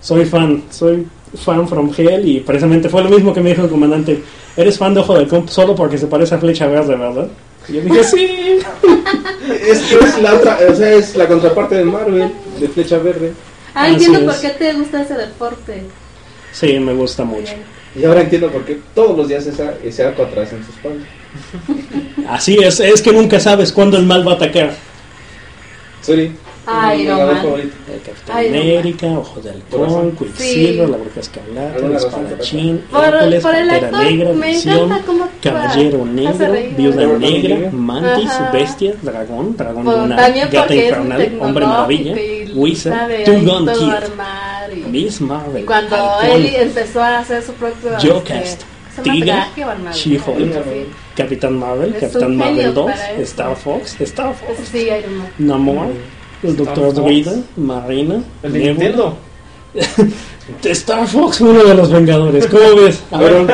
soy 0.00 0.24
fan, 0.24 0.62
soy 0.70 1.06
fan 1.44 1.68
from 1.68 1.90
Hell 1.96 2.26
y 2.28 2.40
precisamente 2.40 2.88
fue 2.88 3.02
lo 3.02 3.10
mismo 3.10 3.32
que 3.34 3.40
me 3.40 3.50
dijo 3.50 3.62
el 3.62 3.70
comandante. 3.70 4.22
Eres 4.56 4.78
fan 4.78 4.94
de 4.94 5.00
Ojo 5.00 5.14
de 5.14 5.20
Halcón 5.20 5.48
solo 5.48 5.74
porque 5.74 5.98
se 5.98 6.06
parece 6.06 6.34
a 6.34 6.38
Flecha 6.38 6.66
Verde, 6.66 6.96
¿verdad? 6.96 7.28
Y 7.68 7.74
yo 7.74 7.80
dije, 7.82 8.04
sí. 8.04 8.28
Es 9.48 9.80
que 9.80 9.94
es 9.94 10.22
la 10.22 10.34
otra, 10.34 10.58
o 10.70 10.74
sea, 10.74 10.92
es 10.92 11.16
la 11.16 11.26
contraparte 11.26 11.76
de 11.76 11.84
Marvel, 11.84 12.30
de 12.60 12.68
Flecha 12.68 12.98
Verde. 12.98 13.32
Ah, 13.74 13.84
Así 13.84 13.92
entiendo 13.94 14.18
es. 14.18 14.24
por 14.24 14.40
qué 14.40 14.48
te 14.50 14.72
gusta 14.74 15.02
ese 15.02 15.14
deporte. 15.14 15.82
Sí, 16.52 16.78
me 16.80 16.92
gusta 16.92 17.24
mucho. 17.24 17.52
Y 17.94 18.04
ahora 18.04 18.20
entiendo 18.22 18.50
por 18.50 18.64
qué 18.64 18.78
todos 18.94 19.16
los 19.16 19.28
días 19.28 19.46
esa, 19.46 19.74
ese 19.82 20.04
arco 20.04 20.22
atrás 20.24 20.52
en 20.52 20.64
su 20.64 20.70
espalda. 20.72 21.06
Así 22.28 22.58
es, 22.58 22.80
es 22.80 23.00
que 23.00 23.12
nunca 23.12 23.40
sabes 23.40 23.72
cuándo 23.72 23.96
el 23.96 24.06
mal 24.06 24.26
va 24.26 24.32
a 24.32 24.36
atacar. 24.36 24.74
Sorry. 26.02 26.32
Ay, 26.70 27.04
no, 27.04 27.12
vengador 27.16 27.32
man. 27.34 27.42
favorito. 27.44 27.76
El 27.90 28.00
Capitán 28.02 28.36
Ay, 28.36 28.50
no, 28.50 28.58
América, 28.58 29.06
Ojo 29.06 29.40
de 29.40 29.50
Halcón. 29.50 30.10
Quicksilver, 30.12 30.86
Sí. 30.86 30.90
la 30.92 30.96
Bruja 30.98 31.20
Escarlata, 31.20 31.74
¿Alguna 31.76 31.86
el 31.88 31.96
Espadachín, 31.96 32.82
Hércules, 32.92 33.42
Pantera 33.42 33.90
Negra, 34.02 34.32
Visión. 34.32 34.98
Caballero 35.42 36.04
Negro. 36.04 36.52
Viuda 36.76 37.06
Negra. 37.18 37.70
Mantis, 37.72 38.30
Ajá. 38.30 38.50
Bestia, 38.52 38.94
Dragón, 39.02 39.56
Dragón 39.56 40.14
también 40.14 40.48
Gata 40.52 40.74
Infernal, 40.74 41.38
Hombre 41.40 41.66
Maravilla, 41.66 42.14
Wizard, 42.54 43.24
Two 43.24 43.40
Gun 43.40 43.70
Kid, 43.72 44.84
Miss 44.90 45.20
Marvel, 45.22 45.64
cuando 45.64 45.96
él 46.22 46.50
empezó 46.54 47.02
a 47.02 47.20
hacer 47.20 47.42
su 47.42 47.52
propio 47.54 47.92
Jocast, 47.92 48.04
¿se 48.04 48.10
llama 48.10 48.77
Tiga? 49.02 49.48
She-Hulk, 49.92 50.38
Sí. 50.52 50.86
Capitán 51.16 51.58
Marvel, 51.58 51.94
Es 51.94 52.00
Capitán 52.00 52.36
Marvel 52.36 52.56
genio 52.56 52.72
2, 52.72 52.86
para 52.90 53.10
eso. 53.12 53.22
Star 53.22 53.56
Fox, 53.56 54.00
Star 54.00 54.34
Fox, 54.34 54.68
Sí. 54.70 54.88
Namor, 55.38 55.86
el 56.42 56.56
Doctor. 56.56 56.94
Druida, 56.94 57.32
Marina, 57.56 58.22
El 58.42 58.52
de 58.52 58.58
Nebula. 58.58 58.74
Nintendo. 58.78 59.16
Star 60.64 61.06
Fox, 61.06 61.40
uno 61.42 61.62
de 61.62 61.74
los 61.74 61.90
Vengadores. 61.90 62.46
¿Cómo 62.46 62.76
ves? 62.76 63.02
A 63.10 63.18
ver, 63.20 63.46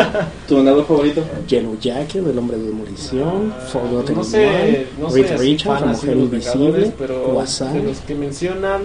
¿tu 0.48 0.56
vengador 0.56 0.86
favorito? 0.86 1.24
Yellow 1.48 1.76
Jacket, 1.80 2.24
el 2.26 2.38
hombre 2.38 2.56
de 2.56 2.64
demolición, 2.66 3.52
Forgotten 3.72 4.14
No 4.16 4.24
sé, 4.24 4.46
Man, 4.46 4.86
no 5.00 5.08
Reed 5.14 5.26
soy 5.26 5.34
así 5.34 5.44
Richards, 5.44 5.80
la 5.80 5.86
mujer 5.88 6.14
de 6.14 6.20
invisible, 6.20 6.92
pero 6.96 7.18
de 7.26 7.32
Wasai, 7.32 7.82
los 7.82 7.98
que 8.00 8.14
mencionan 8.14 8.82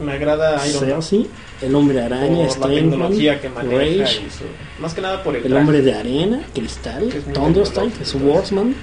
me 0.00 0.12
agrada 0.12 0.66
Iron 0.66 0.80
Man. 0.80 0.90
Cersei, 1.02 1.26
el 1.62 1.74
hombre 1.74 2.00
araña, 2.02 2.48
por 2.48 2.68
la 2.68 2.74
tecnología 2.74 3.40
que 3.40 3.48
maneja 3.50 3.76
Rage, 4.04 4.22
y 4.26 4.30
su- 4.30 4.80
más 4.82 4.94
que 4.94 5.00
nada 5.00 5.22
por 5.22 5.34
el, 5.36 5.42
el 5.42 5.48
traje. 5.48 5.60
hombre 5.60 5.82
de 5.82 5.94
arena, 5.94 6.40
Cristal, 6.54 7.08
es 7.12 7.32
Thunderstrike, 7.32 8.04
Swordsman, 8.04 8.74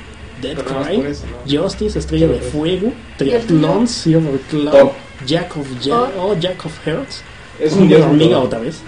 Pero 0.42 0.64
por 0.64 0.90
eso, 1.08 1.24
¿no? 1.26 1.62
Justice, 1.64 1.98
Estrella 2.00 2.28
de 2.28 2.40
Fuego, 2.40 2.88
¿Y 2.88 2.90
el 2.90 3.18
Triathlon? 3.18 3.88
Silver 3.88 4.40
Cloud, 4.50 4.72
Top. 4.72 4.92
Jack 5.26 5.58
of 5.58 5.68
Jack, 5.82 6.10
oh, 6.20 6.36
Jack 6.40 6.66
of 6.66 6.74
Hearts, 6.86 7.24
Es 7.60 7.74
un 7.74 7.88
dios 7.88 8.02
hormiga 8.02 8.38
otra 8.40 8.60
vez, 8.60 8.82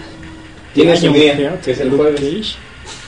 Tiene 0.74 0.96
su 0.96 1.12
día, 1.12 1.34
Heart, 1.36 1.60
que 1.62 1.70
es 1.72 1.80
el 1.80 1.88
Luke 1.88 2.02
jueves. 2.04 2.20
Cage, 2.20 2.56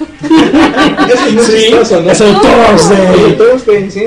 es 1.13 1.47
Sí, 1.47 1.53
chistoso, 1.67 2.01
¿no? 2.03 2.11
es 2.11 2.21
el 2.21 2.35
Thursday. 2.35 3.25
El 3.25 3.37
Thursday, 3.37 3.91
sí. 3.91 4.05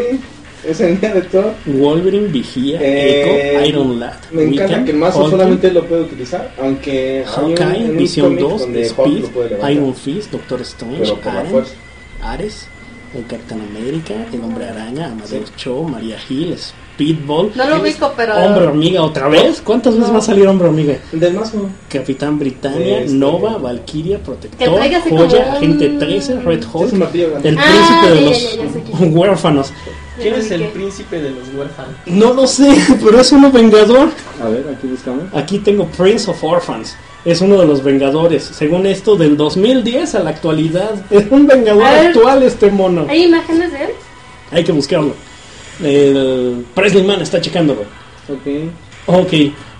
Es 0.67 0.79
el 0.81 0.99
día 0.99 1.13
de 1.13 1.21
Thor. 1.23 1.53
Wolverine, 1.65 2.27
Vigía, 2.27 2.79
Eh, 2.81 3.59
Echo, 3.59 3.65
Iron 3.67 3.99
Lad, 3.99 4.13
Me 4.31 4.43
encanta 4.43 4.63
Wiccan, 4.65 4.85
que 4.85 4.93
Mazo 4.93 5.19
Hulk, 5.21 5.29
solamente 5.31 5.71
lo 5.71 5.85
puede 5.85 6.01
utilizar, 6.03 6.51
aunque 6.59 7.23
un, 7.25 7.31
Hawkeye, 7.55 7.83
un 7.89 7.97
Visión 7.97 8.25
cómic 8.35 8.39
2, 8.41 8.61
donde 8.61 8.79
Hulk 8.97 9.23
Speed, 9.23 9.71
Iron 9.71 9.95
Fist, 9.95 10.31
Doctor 10.31 10.61
Strange, 10.61 11.13
la 11.23 12.31
Ares, 12.31 12.67
el 13.13 13.25
Capitán 13.27 13.61
América, 13.69 14.13
el 14.33 14.41
Hombre 14.41 14.65
Araña, 14.65 15.11
Amadeus 15.11 15.55
Cho, 15.55 15.83
María 15.83 16.17
Hill, 16.27 16.55
Speedball, 16.57 17.51
No 17.55 17.69
lo 17.69 17.81
ubico, 17.81 18.11
pero. 18.15 18.35
Hombre 18.35 18.65
Hormiga 18.67 19.03
otra 19.03 19.27
vez. 19.27 19.61
¿Cuántas 19.61 19.95
veces 19.97 20.11
va 20.13 20.17
a 20.17 20.21
salir 20.21 20.47
Hombre 20.47 20.67
Hormiga? 20.69 20.95
El 21.13 21.19
del 21.19 21.33
Mazo. 21.33 21.69
Capitán 21.89 22.39
Britannia, 22.39 23.01
Este- 23.01 23.13
Nova, 23.13 23.57
Valkyria, 23.57 24.17
Protector, 24.19 24.67
Joya, 24.69 25.01
como 25.07 25.23
Agente 25.23 25.89
un- 25.89 25.99
13, 25.99 26.39
Red 26.39 26.63
Hulk, 26.73 26.93
un 26.93 27.01
el 27.03 27.57
Ah, 27.59 27.63
príncipe 27.63 28.09
de 28.09 28.15
ya, 28.23 28.29
los 28.29 28.41
ya, 28.43 28.49
ya, 28.49 28.63
ya 28.65 28.71
sé 28.71 28.83
quién. 28.97 29.17
huérfanos. 29.17 29.73
¿Quién 30.17 30.35
es 30.35 30.51
el 30.51 30.67
príncipe 30.69 31.21
de 31.21 31.31
los 31.31 31.47
huérfanos? 31.53 31.93
No 32.05 32.33
lo 32.33 32.47
sé, 32.47 32.69
pero 33.03 33.19
es 33.19 33.31
uno 33.31 33.51
vengador. 33.51 34.09
A 34.41 34.47
ver, 34.49 34.65
aquí 34.75 34.87
buscamos. 34.87 35.23
Aquí 35.33 35.59
tengo 35.59 35.85
Prince 35.87 36.29
of 36.29 36.43
Orphans. 36.43 36.95
Es 37.25 37.41
uno 37.41 37.59
de 37.59 37.65
los 37.65 37.83
Vengadores. 37.83 38.43
Según 38.43 38.85
esto, 38.85 39.15
del 39.15 39.35
2010 39.35 40.13
a 40.13 40.19
la 40.19 40.29
actualidad. 40.29 40.91
Es 41.09 41.25
un 41.31 41.47
Vengador 41.47 41.81
ver. 41.81 42.07
actual 42.07 42.43
este 42.43 42.69
mono. 42.69 43.07
¿Hay 43.09 43.23
imágenes 43.23 43.71
de 43.71 43.83
él? 43.85 43.89
Hay 44.51 44.63
que 44.63 44.71
buscarlo. 44.71 45.15
El 45.83 46.65
Presley 46.75 47.03
Man 47.03 47.21
está 47.21 47.41
checándolo. 47.41 47.81
Ok. 48.29 48.69
Ok, 49.07 49.33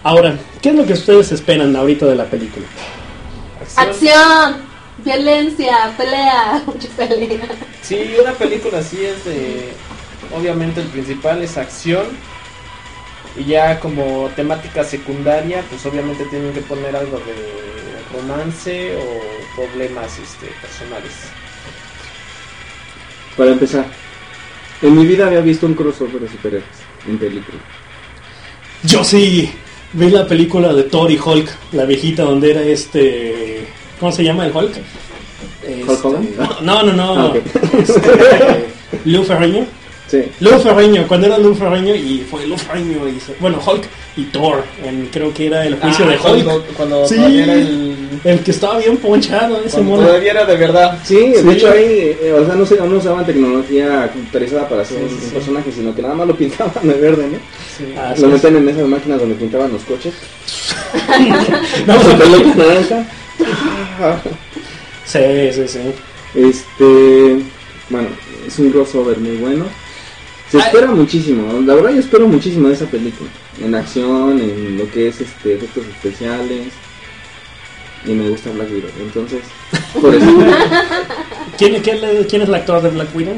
ahora, 0.03 0.37
¿qué 0.61 0.69
es 0.69 0.75
lo 0.75 0.85
que 0.85 0.93
ustedes 0.93 1.31
esperan 1.31 1.75
ahorita 1.75 2.05
de 2.07 2.15
la 2.15 2.25
película? 2.25 2.65
Acción, 3.75 4.57
violencia, 5.03 5.93
pelea, 5.97 6.63
mucha 6.67 6.87
pelea. 6.97 7.47
Sí, 7.81 8.15
una 8.21 8.31
película 8.33 8.79
así 8.79 8.97
es 9.03 9.23
de... 9.25 9.69
Obviamente 10.33 10.81
el 10.81 10.87
principal 10.87 11.41
es 11.41 11.57
acción. 11.57 12.05
Y 13.37 13.43
ya 13.45 13.79
como 13.79 14.29
temática 14.35 14.83
secundaria, 14.83 15.61
pues 15.69 15.85
obviamente 15.85 16.23
tienen 16.25 16.53
que 16.53 16.61
poner 16.61 16.95
algo 16.95 17.17
de 17.19 18.15
romance 18.15 18.95
o 18.95 19.55
problemas 19.55 20.17
este, 20.19 20.47
personales. 20.61 21.11
Para 23.35 23.51
empezar, 23.51 23.85
en 24.81 24.97
mi 24.97 25.05
vida 25.05 25.27
había 25.27 25.41
visto 25.41 25.65
un 25.65 25.73
crossover 25.73 26.21
de 26.21 26.29
superhéroes 26.29 26.65
en 27.07 27.17
película. 27.17 27.57
Yo 28.83 29.03
sí 29.03 29.51
vi 29.93 30.09
la 30.09 30.27
película 30.27 30.73
de 30.73 30.83
Thor 30.83 31.11
y 31.11 31.19
Hulk, 31.19 31.49
la 31.73 31.85
viejita 31.85 32.23
donde 32.23 32.51
era 32.51 32.61
este... 32.61 33.67
¿Cómo 33.99 34.11
se 34.11 34.23
llama 34.23 34.45
el 34.45 34.55
Hulk? 34.55 34.77
Este, 35.63 36.07
Hogan? 36.07 36.29
no, 36.61 36.83
no, 36.83 36.93
no. 36.93 37.15
Ah, 37.15 37.25
ok. 37.25 37.35
Este, 37.79 38.67
Lou 39.05 39.23
Ferrigno. 39.23 39.65
Sí. 40.07 40.21
Lou 40.39 40.59
Ferrigno, 40.59 41.07
cuando 41.07 41.25
era 41.27 41.37
Lou 41.39 41.55
Ferrigno 41.55 41.95
y 41.95 42.23
fue 42.29 42.45
Lou 42.45 42.57
Ferrigno 42.57 43.07
y 43.07 43.19
se- 43.19 43.33
bueno, 43.39 43.59
Hulk 43.65 43.83
y 44.17 44.23
Thor, 44.25 44.63
en, 44.83 45.07
creo 45.11 45.33
que 45.33 45.47
era 45.47 45.65
el 45.65 45.75
juicio 45.77 46.05
Ah, 46.05 46.09
de 46.09 46.15
Hulk. 46.15 46.21
Cuando, 46.45 46.65
cuando 46.77 47.07
Sí. 47.07 47.15
todavía 47.15 47.43
era 47.43 47.53
el. 47.55 47.95
El 48.23 48.39
que 48.41 48.51
estaba 48.51 48.77
bien 48.77 48.97
ponchado, 48.97 49.57
ese 49.61 49.71
Cuando 49.77 49.91
mono. 49.95 50.07
todavía 50.07 50.31
era 50.31 50.45
de 50.45 50.55
verdad. 50.57 50.99
Sí, 51.03 51.33
Sí. 51.35 51.41
de 51.43 51.53
hecho 51.53 51.71
ahí, 51.71 52.15
eh, 52.21 52.33
o 52.39 52.45
sea, 52.45 52.55
no, 52.55 52.65
se, 52.65 52.75
no 52.77 52.97
usaban 52.97 53.25
tecnología 53.25 54.09
computarizada 54.13 54.69
para 54.69 54.83
hacer 54.83 54.97
Sí, 54.99 55.03
un, 55.03 55.09
sí, 55.09 55.15
un 55.15 55.21
sí. 55.21 55.33
personaje, 55.33 55.71
sino 55.71 55.93
que 55.95 56.01
nada 56.01 56.13
más 56.15 56.27
lo 56.27 56.35
pintaban 56.35 56.71
de 56.87 56.93
verde, 56.93 57.27
¿no? 57.27 58.15
Lo 58.21 58.27
es. 58.27 58.33
metían 58.33 58.55
en 58.57 58.69
esas 58.69 58.87
máquinas 58.87 59.19
donde 59.19 59.35
pintaban 59.35 59.71
los 59.73 59.81
coches. 59.83 60.13
No, 61.87 61.93
naranja. 62.55 63.05
sí, 65.05 65.19
sí, 65.53 65.67
sí. 65.67 65.79
Este, 66.33 67.43
bueno, 67.89 68.07
es 68.47 68.59
un 68.59 68.71
crossover 68.71 69.17
muy 69.17 69.37
bueno. 69.37 69.65
Se 70.57 70.61
Ay. 70.61 70.67
espera 70.73 70.87
muchísimo, 70.91 71.61
la 71.65 71.75
verdad 71.75 71.89
yo 71.91 71.99
espero 71.99 72.27
muchísimo 72.27 72.67
de 72.69 72.73
esa 72.75 72.85
película. 72.85 73.29
En 73.61 73.75
acción, 73.75 74.39
en 74.39 74.77
lo 74.77 74.89
que 74.91 75.07
es 75.09 75.21
este 75.21 75.55
efectos 75.55 75.83
especiales. 75.87 76.67
Y 78.05 78.11
me 78.13 78.29
gusta 78.29 78.51
Black 78.51 78.71
Widow, 78.71 78.89
entonces, 79.01 79.41
por 79.99 80.13
eso, 80.13 80.25
¿Quién, 81.57 81.81
quién, 81.81 81.99
quién 82.29 82.41
es 82.43 82.47
el 82.47 82.53
actor 82.55 82.81
de 82.81 82.89
Black 82.89 83.15
Widow? 83.15 83.35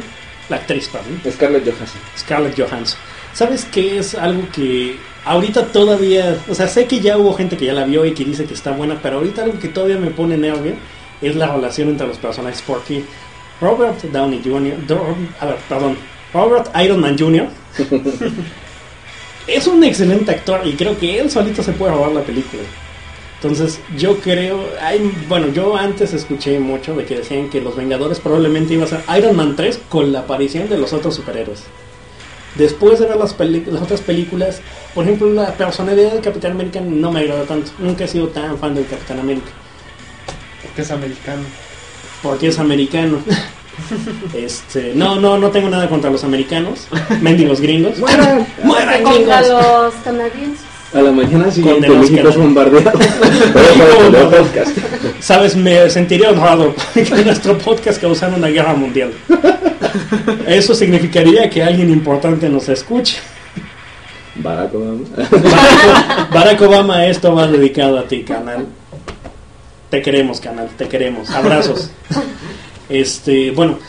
La 0.49 0.57
actriz, 0.57 0.89
perdón. 0.89 1.21
Scarlett 1.31 1.63
Johansson. 1.65 2.01
Scarlett 2.17 2.59
Johansson. 2.59 2.99
¿Sabes 3.33 3.65
qué 3.71 3.97
es 3.99 4.15
algo 4.15 4.43
que 4.53 4.97
ahorita 5.25 5.67
todavía, 5.67 6.37
o 6.49 6.55
sea, 6.55 6.67
sé 6.67 6.85
que 6.85 6.99
ya 6.99 7.17
hubo 7.17 7.33
gente 7.33 7.55
que 7.57 7.65
ya 7.65 7.73
la 7.73 7.85
vio 7.85 8.05
y 8.05 8.13
que 8.13 8.25
dice 8.25 8.45
que 8.45 8.53
está 8.53 8.71
buena, 8.71 8.99
pero 9.01 9.17
ahorita 9.17 9.43
algo 9.43 9.59
que 9.59 9.67
todavía 9.69 9.97
me 9.97 10.11
pone 10.11 10.37
nervio 10.37 10.73
es 11.21 11.35
la 11.35 11.47
relación 11.53 11.89
entre 11.89 12.07
los 12.07 12.17
personajes 12.17 12.61
porque 12.65 13.03
Robert 13.61 14.01
Downey 14.03 14.41
Jr., 14.43 14.85
Do- 14.87 15.15
a 15.39 15.45
ver, 15.45 15.57
perdón, 15.69 15.97
Robert 16.33 16.69
Iron 16.83 16.99
Man 16.99 17.17
Jr. 17.17 17.47
es 19.47 19.67
un 19.67 19.83
excelente 19.83 20.31
actor 20.31 20.61
y 20.65 20.73
creo 20.73 20.97
que 20.97 21.19
él 21.19 21.31
solito 21.31 21.63
se 21.63 21.71
puede 21.73 21.93
robar 21.93 22.11
la 22.11 22.21
película. 22.21 22.63
Entonces, 23.41 23.79
yo 23.95 24.17
creo, 24.17 24.59
hay, 24.81 25.11
bueno, 25.29 25.47
yo 25.53 25.77
antes 25.77 26.11
escuché 26.13 26.59
mucho 26.59 26.95
de 26.95 27.05
que 27.05 27.17
decían 27.17 27.49
que 27.49 27.61
Los 27.61 27.75
Vengadores 27.75 28.19
probablemente 28.19 28.73
iba 28.73 28.85
a 28.85 28.87
ser 28.87 29.03
Iron 29.17 29.35
Man 29.35 29.55
3 29.55 29.79
con 29.89 30.11
la 30.11 30.21
aparición 30.21 30.67
de 30.69 30.77
los 30.77 30.91
otros 30.91 31.15
superhéroes. 31.15 31.63
Después 32.55 32.99
de 32.99 33.05
ver 33.05 33.17
las, 33.17 33.35
las 33.39 33.81
otras 33.83 34.01
películas, 34.01 34.59
por 34.95 35.03
ejemplo, 35.03 35.31
la 35.31 35.53
personalidad 35.53 36.13
del 36.13 36.21
Capitán 36.21 36.53
América 36.53 36.81
no 36.81 37.11
me 37.11 37.19
agrada 37.19 37.43
tanto. 37.43 37.71
Nunca 37.77 38.05
he 38.05 38.07
sido 38.07 38.29
tan 38.29 38.57
fan 38.57 38.73
del 38.73 38.87
Capitán 38.87 39.19
América, 39.19 39.51
Porque 40.63 40.81
es 40.81 40.89
americano. 40.89 41.43
porque 42.23 42.47
es 42.47 42.57
americano. 42.57 43.19
este, 44.33 44.93
no, 44.95 45.19
no, 45.19 45.37
no 45.37 45.49
tengo 45.51 45.69
nada 45.69 45.87
contra 45.89 46.09
los 46.09 46.23
americanos, 46.23 46.87
mendigos 47.21 47.61
gringos. 47.61 47.99
¡Mueran! 47.99 48.47
¡Mueran, 48.63 49.03
Contra 49.03 49.41
gringos! 49.41 49.63
los 49.63 49.93
canadienses. 50.03 50.65
A 50.93 51.01
la 51.01 51.11
mañana 51.11 51.51
siguiente 51.51 51.89
México 51.89 52.29
es 52.29 52.33
que 52.33 52.39
no. 52.39 52.43
bombardeado. 52.45 52.97
no, 52.97 54.09
no. 54.09 54.29
podcast. 54.29 54.77
Sabes, 55.19 55.55
me 55.55 55.89
sentiría 55.89 56.29
honrado 56.29 56.73
que 56.93 57.25
nuestro 57.25 57.57
podcast 57.57 57.99
causara 57.99 58.33
una 58.35 58.47
guerra 58.47 58.73
mundial. 58.73 59.11
Eso 60.47 60.73
significaría 60.73 61.49
que 61.49 61.61
alguien 61.61 61.89
importante 61.89 62.47
nos 62.47 62.69
escuche. 62.69 63.17
Barack 64.35 64.73
Obama. 64.73 65.03
Barack, 65.17 66.31
Barack 66.31 66.61
Obama, 66.61 67.05
esto 67.05 67.35
va 67.35 67.47
dedicado 67.47 67.99
a 67.99 68.03
ti, 68.07 68.23
canal. 68.23 68.65
Te 69.89 70.01
queremos, 70.01 70.39
canal, 70.39 70.69
te 70.77 70.87
queremos. 70.87 71.29
Abrazos. 71.31 71.89
Este, 72.89 73.51
bueno, 73.51 73.79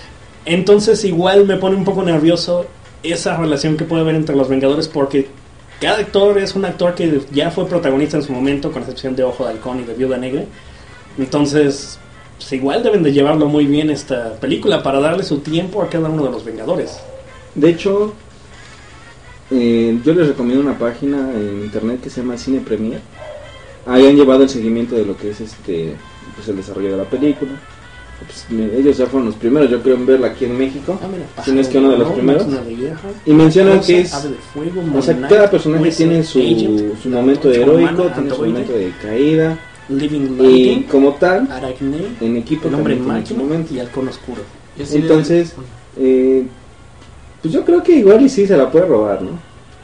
entonces 0.45 1.05
igual 1.05 1.47
me 1.47 1.57
pone 1.57 1.77
un 1.77 1.85
poco 1.85 2.03
nervioso 2.03 2.67
esa 3.03 3.37
relación 3.37 3.77
que 3.77 3.85
puede 3.85 4.03
haber 4.03 4.15
entre 4.15 4.35
los 4.35 4.49
Vengadores 4.49 4.89
porque 4.89 5.29
cada 5.81 5.99
actor 5.99 6.39
es 6.39 6.55
un 6.57 6.65
actor 6.65 6.95
que 6.95 7.21
ya 7.33 7.51
fue 7.51 7.67
protagonista 7.67 8.17
en 8.17 8.25
su 8.25 8.33
momento, 8.33 8.73
con 8.73 8.83
excepción 8.83 9.15
de 9.15 9.23
Ojo 9.23 9.45
de 9.45 9.51
Halcón 9.51 9.81
y 9.81 9.85
de 9.85 9.95
Viuda 9.95 10.17
Negra. 10.17 10.45
Entonces, 11.17 11.99
pues 12.37 12.53
igual 12.53 12.83
deben 12.83 13.03
de 13.03 13.13
llevarlo 13.13 13.47
muy 13.47 13.67
bien 13.67 13.91
esta 13.91 14.35
película 14.35 14.83
para 14.83 15.01
darle 15.01 15.23
su 15.23 15.39
tiempo 15.39 15.83
a 15.83 15.89
cada 15.89 16.09
uno 16.09 16.25
de 16.25 16.31
los 16.31 16.45
Vengadores. 16.45 16.99
De 17.55 17.71
hecho, 17.71 18.15
eh, 19.51 19.99
yo 20.05 20.15
les 20.15 20.29
recomiendo 20.29 20.63
una 20.63 20.79
página 20.79 21.33
en 21.33 21.65
internet 21.65 22.01
que 22.03 22.11
se 22.11 22.21
llama 22.21 22.37
Cine 22.37 22.61
Premier. 22.61 23.01
Ahí 23.87 24.07
han 24.07 24.17
llevado 24.17 24.43
el 24.43 24.49
seguimiento 24.49 24.97
de 24.97 25.05
lo 25.05 25.17
que 25.17 25.31
es 25.31 25.41
este 25.41 25.95
pues 26.35 26.49
el 26.49 26.57
desarrollo 26.57 26.91
de 26.91 26.97
la 26.97 27.05
película. 27.05 27.53
Pues, 28.27 28.47
ellos 28.77 28.97
ya 28.97 29.07
fueron 29.07 29.27
los 29.27 29.37
primeros, 29.37 29.71
yo 29.71 29.81
creo, 29.81 29.95
en 29.95 30.07
verla 30.07 30.29
aquí 30.29 30.45
en 30.45 30.59
México. 30.59 30.99
Si 31.45 31.53
no 31.53 31.61
es 31.61 31.69
que 31.69 31.79
uno 31.79 31.91
de 31.91 31.99
los 31.99 32.13
primeros. 32.13 32.47
Y 33.25 33.33
mencionan 33.33 33.81
que 33.81 34.01
es. 34.01 34.13
Fuego, 34.53 34.83
O 34.97 35.03
sea, 35.03 35.21
cada 35.29 35.51
personaje 35.51 35.85
Wizard, 35.85 35.97
tiene 35.97 36.23
su, 36.25 36.39
Agent, 36.41 37.03
su 37.03 37.09
momento 37.09 37.51
heroico, 37.51 38.05
tiene 38.15 38.31
su 38.31 38.45
momento 38.45 38.73
de 38.73 38.93
caída. 39.01 39.59
Living 39.89 40.37
Y 40.41 40.83
como 40.83 41.15
tal, 41.15 41.51
Aracne, 41.51 42.09
en 42.21 42.37
equipo 42.37 42.69
el 42.69 42.75
hombre 42.75 42.97
máquina 42.97 43.41
momento. 43.41 43.73
y 43.73 43.81
halcón 43.81 44.09
oscuro. 44.09 44.43
Entonces, 44.79 45.55
eh, 45.97 46.45
pues 47.41 47.55
yo 47.55 47.65
creo 47.65 47.83
que 47.83 47.93
igual 47.93 48.21
y 48.21 48.29
sí 48.29 48.47
se 48.47 48.57
la 48.57 48.71
puede 48.71 48.87
robar, 48.87 49.23
¿no? 49.23 49.31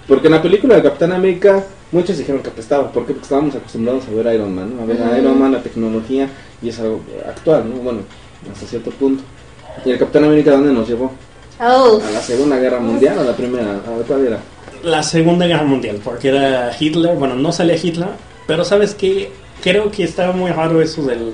Porque 0.07 0.27
en 0.27 0.35
la 0.35 0.43
película 0.43 0.77
de 0.77 0.83
Capitán 0.83 1.13
América 1.13 1.65
muchos 1.91 2.19
dijeron 2.19 2.43
que 2.43 2.51
apestaba. 2.51 2.93
¿Por 2.93 3.07
qué? 3.07 3.13
Porque 3.13 3.23
estábamos 3.23 3.55
acostumbrados 3.55 4.05
a 4.07 4.15
ver 4.15 4.29
a 4.29 4.35
Iron 4.35 4.55
Man, 4.55 4.77
¿no? 4.77 4.83
A 4.83 4.87
ver 4.87 5.03
a. 5.03 5.19
Iron 5.19 5.39
Man, 5.39 5.53
la 5.53 5.63
tecnología, 5.63 6.29
y 6.65 6.71
es 6.71 6.81
algo 6.81 7.01
actual, 7.29 7.69
¿no? 7.69 7.77
Bueno, 7.77 8.01
hasta 8.51 8.67
cierto 8.67 8.91
punto. 8.91 9.23
¿Y 9.85 9.91
el 9.91 9.99
Capitán 9.99 10.25
América 10.25 10.53
dónde 10.53 10.73
nos 10.73 10.89
llevó? 10.89 11.13
Oh, 11.61 12.01
¿A 12.05 12.11
la 12.11 12.21
Segunda 12.21 12.59
Guerra 12.59 12.81
Mundial 12.81 13.19
o 13.19 13.21
a 13.21 13.25
la 13.25 13.37
Primera? 13.37 13.77
¿A 13.77 14.07
cuál 14.07 14.27
era? 14.27 14.39
La 14.83 15.03
Segunda 15.03 15.47
Guerra 15.47 15.65
Mundial, 15.65 16.01
porque 16.03 16.29
era 16.29 16.75
Hitler, 16.79 17.17
bueno, 17.17 17.35
no 17.35 17.53
salía 17.53 17.77
Hitler, 17.77 18.09
pero 18.47 18.65
sabes 18.65 18.95
que 18.95 19.31
creo 19.63 19.91
que 19.91 20.05
estaba 20.05 20.33
muy 20.33 20.51
raro 20.51 20.81
eso 20.81 21.03
del 21.03 21.33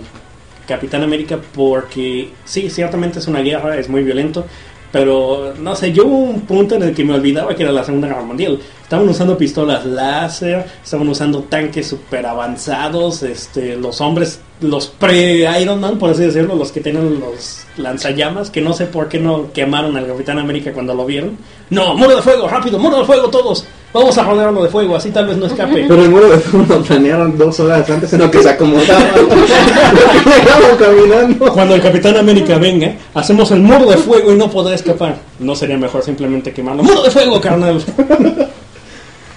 Capitán 0.66 1.02
América 1.02 1.38
porque 1.54 2.30
sí, 2.44 2.70
ciertamente 2.70 3.18
es 3.18 3.26
una 3.26 3.40
guerra, 3.40 3.76
es 3.76 3.88
muy 3.88 4.02
violento, 4.02 4.44
pero 4.92 5.54
no 5.58 5.76
sé, 5.76 5.92
yo 5.92 6.06
hubo 6.06 6.16
un 6.16 6.40
punto 6.42 6.74
en 6.74 6.82
el 6.82 6.94
que 6.94 7.04
me 7.04 7.14
olvidaba 7.14 7.54
que 7.54 7.62
era 7.62 7.72
la 7.72 7.84
Segunda 7.84 8.08
Guerra 8.08 8.22
Mundial. 8.22 8.58
Estaban 8.82 9.08
usando 9.08 9.38
pistolas 9.38 9.86
láser, 9.86 10.66
estaban 10.82 11.08
usando 11.08 11.44
tanques 11.44 11.86
super 11.86 12.26
avanzados, 12.26 13.22
este, 13.22 13.76
los 13.76 14.00
hombres, 14.00 14.40
los 14.60 14.88
pre-Iron 14.88 15.80
Man, 15.80 15.98
por 15.98 16.10
así 16.10 16.22
decirlo, 16.22 16.56
los 16.56 16.72
que 16.72 16.80
tienen 16.80 17.20
los 17.20 17.64
lanzallamas, 17.76 18.50
que 18.50 18.60
no 18.60 18.72
sé 18.72 18.86
por 18.86 19.08
qué 19.08 19.20
no 19.20 19.52
quemaron 19.52 19.96
al 19.96 20.08
Capitán 20.08 20.38
América 20.38 20.72
cuando 20.72 20.94
lo 20.94 21.06
vieron. 21.06 21.38
No, 21.70 21.94
muro 21.94 22.16
de 22.16 22.22
fuego, 22.22 22.48
rápido, 22.48 22.78
muro 22.78 22.98
de 22.98 23.04
fuego 23.04 23.28
todos. 23.28 23.64
Vamos 23.92 24.16
a 24.18 24.22
rodearlo 24.22 24.62
de 24.62 24.68
fuego, 24.68 24.94
así 24.94 25.10
tal 25.10 25.26
vez 25.26 25.36
no 25.36 25.46
escape. 25.46 25.84
Pero 25.88 26.02
el 26.04 26.10
muro 26.10 26.28
de 26.28 26.38
fuego 26.38 26.64
lo 26.68 26.82
planearon 26.82 27.36
dos 27.36 27.58
horas 27.58 27.90
antes 27.90 28.12
en 28.12 28.20
lo 28.20 28.30
que 28.30 28.40
se 28.40 28.50
acomodaban. 28.50 29.04
Llegaban 30.24 30.76
caminando. 30.78 31.52
Cuando 31.52 31.74
el 31.74 31.82
Capitán 31.82 32.16
América 32.16 32.56
venga, 32.58 32.94
hacemos 33.14 33.50
el 33.50 33.60
muro 33.60 33.90
de 33.90 33.96
fuego 33.96 34.32
y 34.32 34.36
no 34.36 34.48
podrá 34.48 34.76
escapar. 34.76 35.16
¿No 35.40 35.56
sería 35.56 35.76
mejor 35.76 36.04
simplemente 36.04 36.52
quemarlo? 36.52 36.84
¡Muro 36.84 37.02
de 37.02 37.10
fuego, 37.10 37.40
carnal! 37.40 37.82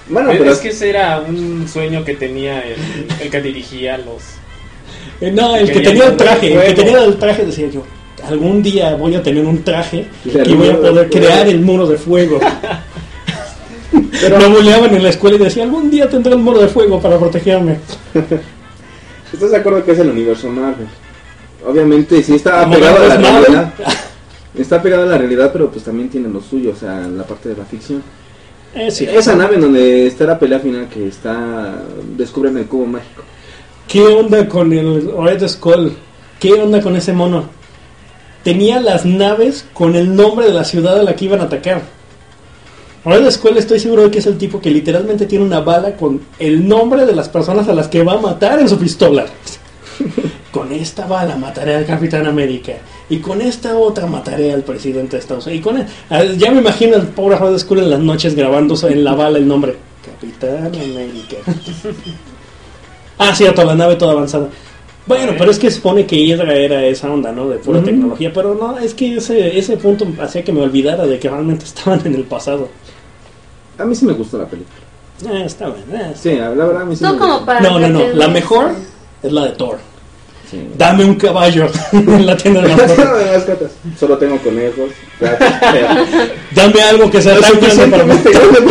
Bueno, 0.10 0.32
Es, 0.32 0.38
pero 0.38 0.52
es 0.52 0.60
que 0.60 0.70
ese 0.70 0.90
era 0.90 1.24
un 1.28 1.68
sueño 1.68 2.04
que 2.04 2.14
tenía 2.14 2.60
el, 2.62 2.76
el 3.22 3.30
que 3.32 3.42
dirigía 3.42 3.98
los. 3.98 4.22
Eh, 5.20 5.32
no, 5.32 5.56
el 5.56 5.72
que 5.72 5.80
tenía 5.80 6.06
el 6.08 6.14
poner 6.14 6.18
traje, 6.18 6.54
el 6.54 6.76
que 6.76 6.84
tenía 6.84 7.04
el 7.04 7.18
traje 7.18 7.46
decía 7.46 7.70
yo, 7.70 7.84
algún 8.28 8.62
día 8.62 8.96
voy 8.96 9.16
a 9.16 9.24
tener 9.24 9.46
un 9.46 9.64
traje 9.64 10.06
y 10.26 10.54
voy 10.54 10.70
a 10.70 10.78
poder 10.80 11.10
crear 11.10 11.48
el 11.48 11.62
muro 11.62 11.88
de 11.88 11.98
fuego. 11.98 12.40
Pero- 14.22 14.40
Lo 14.40 14.50
buleaban 14.50 14.94
en 14.96 15.04
la 15.04 15.10
escuela 15.10 15.36
y 15.36 15.40
decía, 15.40 15.64
algún 15.64 15.90
día 15.90 16.10
tendré 16.10 16.34
el 16.34 16.40
muro 16.40 16.60
de 16.60 16.68
fuego 16.68 17.00
para 17.02 17.18
protegerme. 17.18 17.80
¿Estás 19.34 19.52
de 19.52 19.58
acuerdo 19.58 19.84
que 19.84 19.92
es 19.94 20.00
el 20.00 20.10
universo 20.10 20.50
Marvel? 20.50 20.88
Obviamente 21.68 22.22
sí 22.22 22.36
está 22.36 22.70
pegado 22.70 22.98
a 23.04 23.08
la 23.08 23.20
Marvel. 23.20 23.44
realidad. 23.46 23.74
Está 24.56 24.80
pegado 24.84 25.02
a 25.02 25.06
la 25.08 25.18
realidad, 25.18 25.50
pero 25.52 25.72
pues 25.72 25.84
también 25.84 26.10
tiene 26.10 26.30
lo 26.30 26.40
suyo, 26.40 26.74
o 26.74 26.76
sea, 26.76 27.00
la 27.08 27.24
parte 27.24 27.50
de 27.50 27.56
la 27.58 27.66
ficción. 27.66 28.04
Eh, 28.76 28.92
sí. 28.92 29.06
Esa 29.12 29.36
nave 29.36 29.56
en 29.56 29.62
donde 29.62 30.06
está 30.06 30.26
la 30.26 30.38
pelea 30.38 30.60
final 30.60 30.88
que 30.90 31.08
está 31.08 31.74
descubren 32.16 32.58
el 32.60 32.66
cubo 32.68 32.86
mágico. 32.86 33.24
¿Qué 33.88 34.02
onda 34.04 34.48
con 34.48 34.72
el 34.72 35.12
Red 35.18 35.48
Skull? 35.48 35.94
¿Qué 36.40 36.54
onda 36.54 36.82
con 36.82 36.96
ese 36.96 37.14
mono? 37.14 37.46
Tenía 38.44 38.80
las 38.80 39.06
naves 39.08 39.66
con 39.74 39.96
el 39.96 40.16
nombre 40.16 40.46
de 40.46 40.54
la 40.54 40.66
ciudad 40.66 41.00
a 41.00 41.04
la 41.04 41.16
que 41.16 41.26
iban 41.26 41.40
a 41.42 41.46
atacar. 41.46 41.82
Red 43.06 43.30
Skull 43.32 43.58
estoy 43.58 43.80
seguro 43.80 44.04
de 44.04 44.12
que 44.12 44.20
es 44.20 44.26
el 44.28 44.38
tipo 44.38 44.62
que 44.62 44.72
literalmente 44.72 45.26
tiene 45.26 45.44
una 45.44 45.60
bala 45.60 45.96
con 45.98 46.22
el 46.40 46.68
nombre 46.68 47.06
de 47.06 47.14
las 47.14 47.28
personas 47.28 47.68
a 47.68 47.74
las 47.74 47.88
que 47.90 48.04
va 48.04 48.14
a 48.14 48.22
matar 48.22 48.60
en 48.60 48.70
su 48.70 48.78
pistola. 48.78 49.26
con 50.52 50.72
esta 50.72 51.06
bala 51.06 51.36
mataré 51.36 51.76
al 51.76 51.86
Capitán 51.86 52.26
América. 52.28 52.74
Y 53.10 53.18
con 53.18 53.42
esta 53.42 53.78
otra 53.78 54.08
mataré 54.08 54.54
al 54.54 54.64
presidente 54.64 55.18
de 55.18 55.22
Estados 55.22 55.46
Unidos. 55.48 55.60
Y 55.60 55.64
con 55.64 55.78
el- 56.18 56.38
ya 56.38 56.52
me 56.52 56.60
imagino 56.62 56.96
al 56.96 57.08
pobre 57.08 57.38
Red 57.38 57.58
Skull 57.58 57.80
en 57.80 57.90
las 57.90 58.00
noches 58.00 58.36
grabando 58.36 58.76
en 58.88 59.04
la 59.04 59.14
bala 59.16 59.38
el 59.38 59.48
nombre. 59.48 59.76
Capitán 60.06 60.68
América. 60.68 61.38
Ah, 63.18 63.34
cierto, 63.36 63.64
la 63.64 63.76
nave 63.76 63.96
toda 63.96 64.14
avanzada. 64.14 64.50
Bueno, 65.06 65.34
pero 65.38 65.52
es 65.52 65.60
que 65.60 65.70
supone 65.70 66.06
que 66.08 66.16
Hydra 66.16 66.56
era 66.56 66.84
esa 66.84 67.12
onda, 67.12 67.32
¿no? 67.32 67.48
De 67.48 67.58
pura 67.58 67.82
tecnología. 67.84 68.32
Pero 68.34 68.56
no, 68.56 68.78
es 68.80 68.94
que 68.96 69.18
ese, 69.18 69.58
ese 69.58 69.78
punto 69.78 70.08
hacía 70.20 70.44
que 70.44 70.52
me 70.52 70.62
olvidara 70.62 71.06
de 71.06 71.20
que 71.20 71.30
realmente 71.30 71.64
estaban 71.66 72.02
en 72.06 72.16
el 72.16 72.24
pasado. 72.24 72.70
A 73.78 73.86
mí 73.86 73.96
sí 73.96 74.06
me 74.06 74.14
gustó 74.14 74.38
la 74.38 74.46
película. 74.46 74.78
Eh, 75.30 75.44
está 75.46 75.68
bien. 75.68 76.02
eh. 76.02 76.14
Sí, 76.20 76.36
la 76.36 76.50
verdad 76.50 76.82
a 76.82 76.86
mí 76.86 76.96
sí 76.96 77.04
No 77.04 77.14
me 77.14 77.20
como 77.20 77.32
gustó. 77.34 77.46
para. 77.46 77.60
No, 77.62 77.80
no, 77.80 77.90
no. 77.90 78.08
La 78.14 78.28
mejor 78.28 78.72
es 79.22 79.32
la 79.32 79.46
de 79.46 79.52
Thor. 79.52 79.80
Sí. 80.50 80.68
Dame 80.78 81.04
un 81.06 81.16
caballo 81.16 81.68
en 81.94 82.26
la 82.26 82.38
tienda 82.38 82.62
de 82.62 82.68
de 82.70 82.76
mascotas. 82.76 83.72
Solo 84.00 84.18
tengo 84.18 84.38
conejos, 84.40 84.92
gatos. 85.20 85.48
Dame 86.52 86.82
algo 86.84 87.10
que 87.10 87.22
sea 87.22 87.40
tan 87.40 87.60
grande 87.60 87.88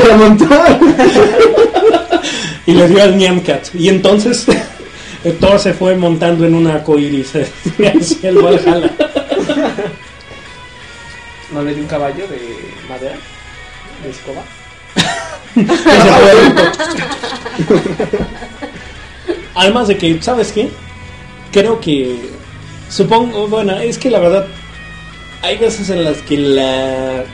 para 0.02 0.16
montar. 0.16 0.78
Y 2.64 2.74
le 2.74 2.86
dio 2.86 3.02
al 3.02 3.16
Niamcat. 3.18 3.74
Y 3.74 3.88
entonces 3.88 4.46
eh, 5.24 5.36
Thor 5.40 5.58
se 5.58 5.74
fue 5.74 5.96
montando 5.96 6.46
en 6.46 6.54
una 6.54 6.74
arcoíris 6.74 7.32
hacia 7.34 8.28
el 8.28 8.36
Valhalla. 8.38 8.88
¿No 11.52 11.62
le 11.62 11.74
di 11.74 11.80
un 11.80 11.86
caballo 11.88 12.26
de 12.28 12.38
madera? 12.88 13.16
¿De 14.04 14.10
escoba? 14.10 14.42
Además 19.54 19.88
de 19.88 19.98
que, 19.98 20.22
¿sabes 20.22 20.52
qué? 20.52 20.70
Creo 21.52 21.80
que. 21.80 22.30
Supongo, 22.88 23.48
bueno, 23.48 23.78
es 23.78 23.98
que 23.98 24.10
la 24.10 24.18
verdad. 24.18 24.46
Hay 25.42 25.58
veces 25.58 25.90
en 25.90 26.04
las 26.04 26.18
que 26.18 26.38
la. 26.38 27.24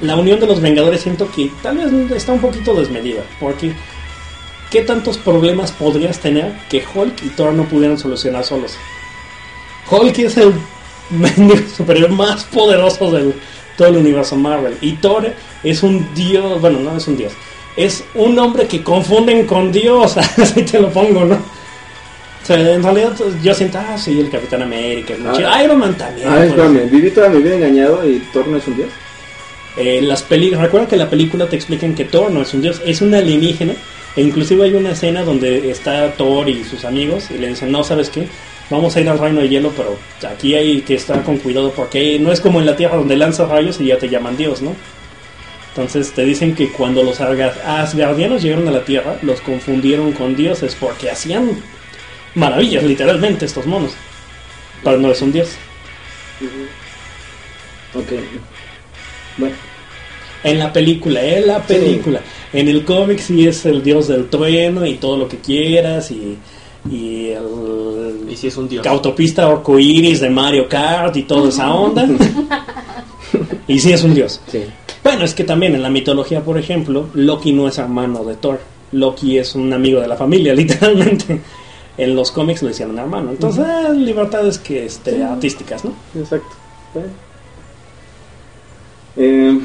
La 0.00 0.16
unión 0.16 0.40
de 0.40 0.46
los 0.46 0.60
Vengadores 0.60 1.02
siento 1.02 1.30
que 1.30 1.50
tal 1.62 1.78
vez 1.78 1.92
está 2.10 2.32
un 2.32 2.40
poquito 2.40 2.74
desmedida. 2.74 3.22
Porque. 3.40 3.72
¿Qué 4.70 4.82
tantos 4.82 5.18
problemas 5.18 5.70
podrías 5.70 6.18
tener 6.18 6.52
que 6.68 6.84
Hulk 6.92 7.22
y 7.22 7.28
Thor 7.28 7.52
no 7.52 7.64
pudieran 7.64 7.96
solucionar 7.96 8.44
solos? 8.44 8.76
Hulk 9.88 10.18
es 10.18 10.36
el 10.36 10.52
superior 11.76 12.10
más 12.10 12.42
poderoso 12.44 13.12
del 13.12 13.34
todo 13.76 13.88
el 13.88 13.96
universo 13.96 14.36
Marvel. 14.36 14.76
Y 14.80 14.92
Thor 14.94 15.32
es 15.62 15.82
un 15.82 16.14
dios, 16.14 16.60
bueno, 16.60 16.80
no 16.80 16.96
es 16.96 17.06
un 17.08 17.16
dios. 17.16 17.32
Es 17.76 18.04
un 18.14 18.38
hombre 18.38 18.66
que 18.66 18.82
confunden 18.82 19.46
con 19.46 19.72
Dios, 19.72 20.16
así 20.38 20.62
te 20.62 20.78
lo 20.80 20.90
pongo, 20.90 21.24
¿no? 21.24 21.34
O 21.34 22.46
sea, 22.46 22.74
en 22.74 22.82
realidad 22.82 23.14
yo 23.42 23.54
siento, 23.54 23.78
ah, 23.78 23.96
sí, 23.96 24.20
el 24.20 24.30
Capitán 24.30 24.62
América, 24.62 25.14
muy 25.18 25.42
Ah. 25.42 25.64
Iron 25.64 25.78
Man 25.78 25.94
también. 25.94 26.28
Ah, 26.28 26.34
pues. 26.36 26.50
espérame, 26.50 26.90
viví 26.90 27.10
toda 27.10 27.30
mi 27.30 27.42
vida 27.42 27.56
engañado 27.56 28.08
y 28.08 28.18
Thor 28.32 28.46
no 28.46 28.58
es 28.58 28.66
un 28.68 28.76
dios. 28.76 28.90
Eh, 29.76 30.00
las 30.02 30.22
peli 30.22 30.50
recuerda 30.50 30.86
que 30.86 30.94
en 30.94 31.00
la 31.00 31.10
película 31.10 31.48
te 31.48 31.56
explican 31.56 31.94
que 31.94 32.04
Thor 32.04 32.30
no 32.30 32.42
es 32.42 32.54
un 32.54 32.60
dios, 32.60 32.80
es 32.84 33.00
un 33.00 33.14
alienígena. 33.14 33.74
E 34.14 34.22
inclusive 34.22 34.62
hay 34.62 34.74
una 34.74 34.92
escena 34.92 35.24
donde 35.24 35.70
está 35.70 36.12
Thor 36.12 36.48
y 36.48 36.62
sus 36.64 36.84
amigos 36.84 37.30
y 37.30 37.38
le 37.38 37.48
dicen, 37.48 37.72
no, 37.72 37.82
¿sabes 37.82 38.10
qué? 38.10 38.28
Vamos 38.70 38.96
a 38.96 39.00
ir 39.00 39.08
al 39.08 39.18
reino 39.18 39.40
de 39.42 39.48
hielo, 39.48 39.72
pero 39.76 39.96
aquí 40.28 40.54
hay 40.54 40.80
que 40.80 40.94
estar 40.94 41.22
con 41.22 41.36
cuidado 41.38 41.72
porque 41.72 42.18
no 42.18 42.32
es 42.32 42.40
como 42.40 42.60
en 42.60 42.66
la 42.66 42.76
Tierra 42.76 42.96
donde 42.96 43.16
lanzas 43.16 43.48
rayos 43.48 43.80
y 43.80 43.86
ya 43.86 43.98
te 43.98 44.08
llaman 44.08 44.36
Dios, 44.36 44.62
¿no? 44.62 44.74
Entonces 45.70 46.12
te 46.12 46.24
dicen 46.24 46.54
que 46.54 46.70
cuando 46.70 47.02
los 47.02 47.20
Asga- 47.20 47.60
Asgardianos 47.64 48.42
llegaron 48.42 48.66
a 48.68 48.70
la 48.70 48.84
Tierra, 48.84 49.18
los 49.22 49.40
confundieron 49.40 50.12
con 50.12 50.34
dioses 50.36 50.76
porque 50.78 51.10
hacían 51.10 51.50
maravillas, 52.34 52.84
literalmente, 52.84 53.44
estos 53.44 53.66
monos. 53.66 53.92
Pero 54.82 54.98
no 54.98 55.10
es 55.10 55.20
un 55.20 55.32
dios. 55.32 55.50
Ok. 57.94 58.12
Bueno, 59.36 59.54
En 60.42 60.58
la 60.58 60.72
película, 60.72 61.22
en 61.22 61.46
la 61.46 61.60
película. 61.62 62.20
En 62.52 62.68
el 62.68 62.84
cómic 62.84 63.18
sí 63.18 63.46
es 63.46 63.64
el 63.66 63.82
dios 63.82 64.08
del 64.08 64.28
trueno 64.28 64.86
y 64.86 64.94
todo 64.94 65.16
lo 65.16 65.28
que 65.28 65.38
quieras 65.38 66.10
y, 66.10 66.36
y 66.90 67.30
el 67.30 68.26
Y 68.30 68.36
si 68.36 68.48
es 68.48 68.56
un 68.56 68.68
dios. 68.68 68.86
autopista 68.86 69.46
arcoíris 69.46 70.20
de 70.20 70.30
Mario 70.30 70.68
Kart 70.68 71.16
y 71.16 71.22
toda 71.22 71.48
esa 71.48 71.72
onda. 71.72 72.06
y 73.68 73.78
sí 73.78 73.92
es 73.92 74.02
un 74.04 74.14
dios. 74.14 74.40
sí. 74.50 74.64
Bueno, 75.02 75.22
es 75.26 75.34
que 75.34 75.44
también 75.44 75.74
en 75.74 75.82
la 75.82 75.90
mitología, 75.90 76.40
por 76.40 76.56
ejemplo, 76.56 77.08
Loki 77.12 77.52
no 77.52 77.68
es 77.68 77.76
hermano 77.76 78.24
de 78.24 78.36
Thor. 78.36 78.58
Loki 78.92 79.36
es 79.36 79.54
un 79.54 79.70
amigo 79.70 80.00
de 80.00 80.08
la 80.08 80.16
familia, 80.16 80.54
literalmente. 80.62 81.40
En 81.98 82.16
los 82.16 82.30
cómics 82.30 82.62
lo 82.62 82.70
hicieron 82.70 82.98
hermano. 82.98 83.30
Entonces, 83.30 83.64
eh, 83.66 83.92
libertades 83.94 84.58
que 84.58 84.86
este, 84.86 85.22
artísticas, 85.22 85.84
¿no? 85.84 85.92
Exacto. 86.18 86.48
Eh, 89.16 89.60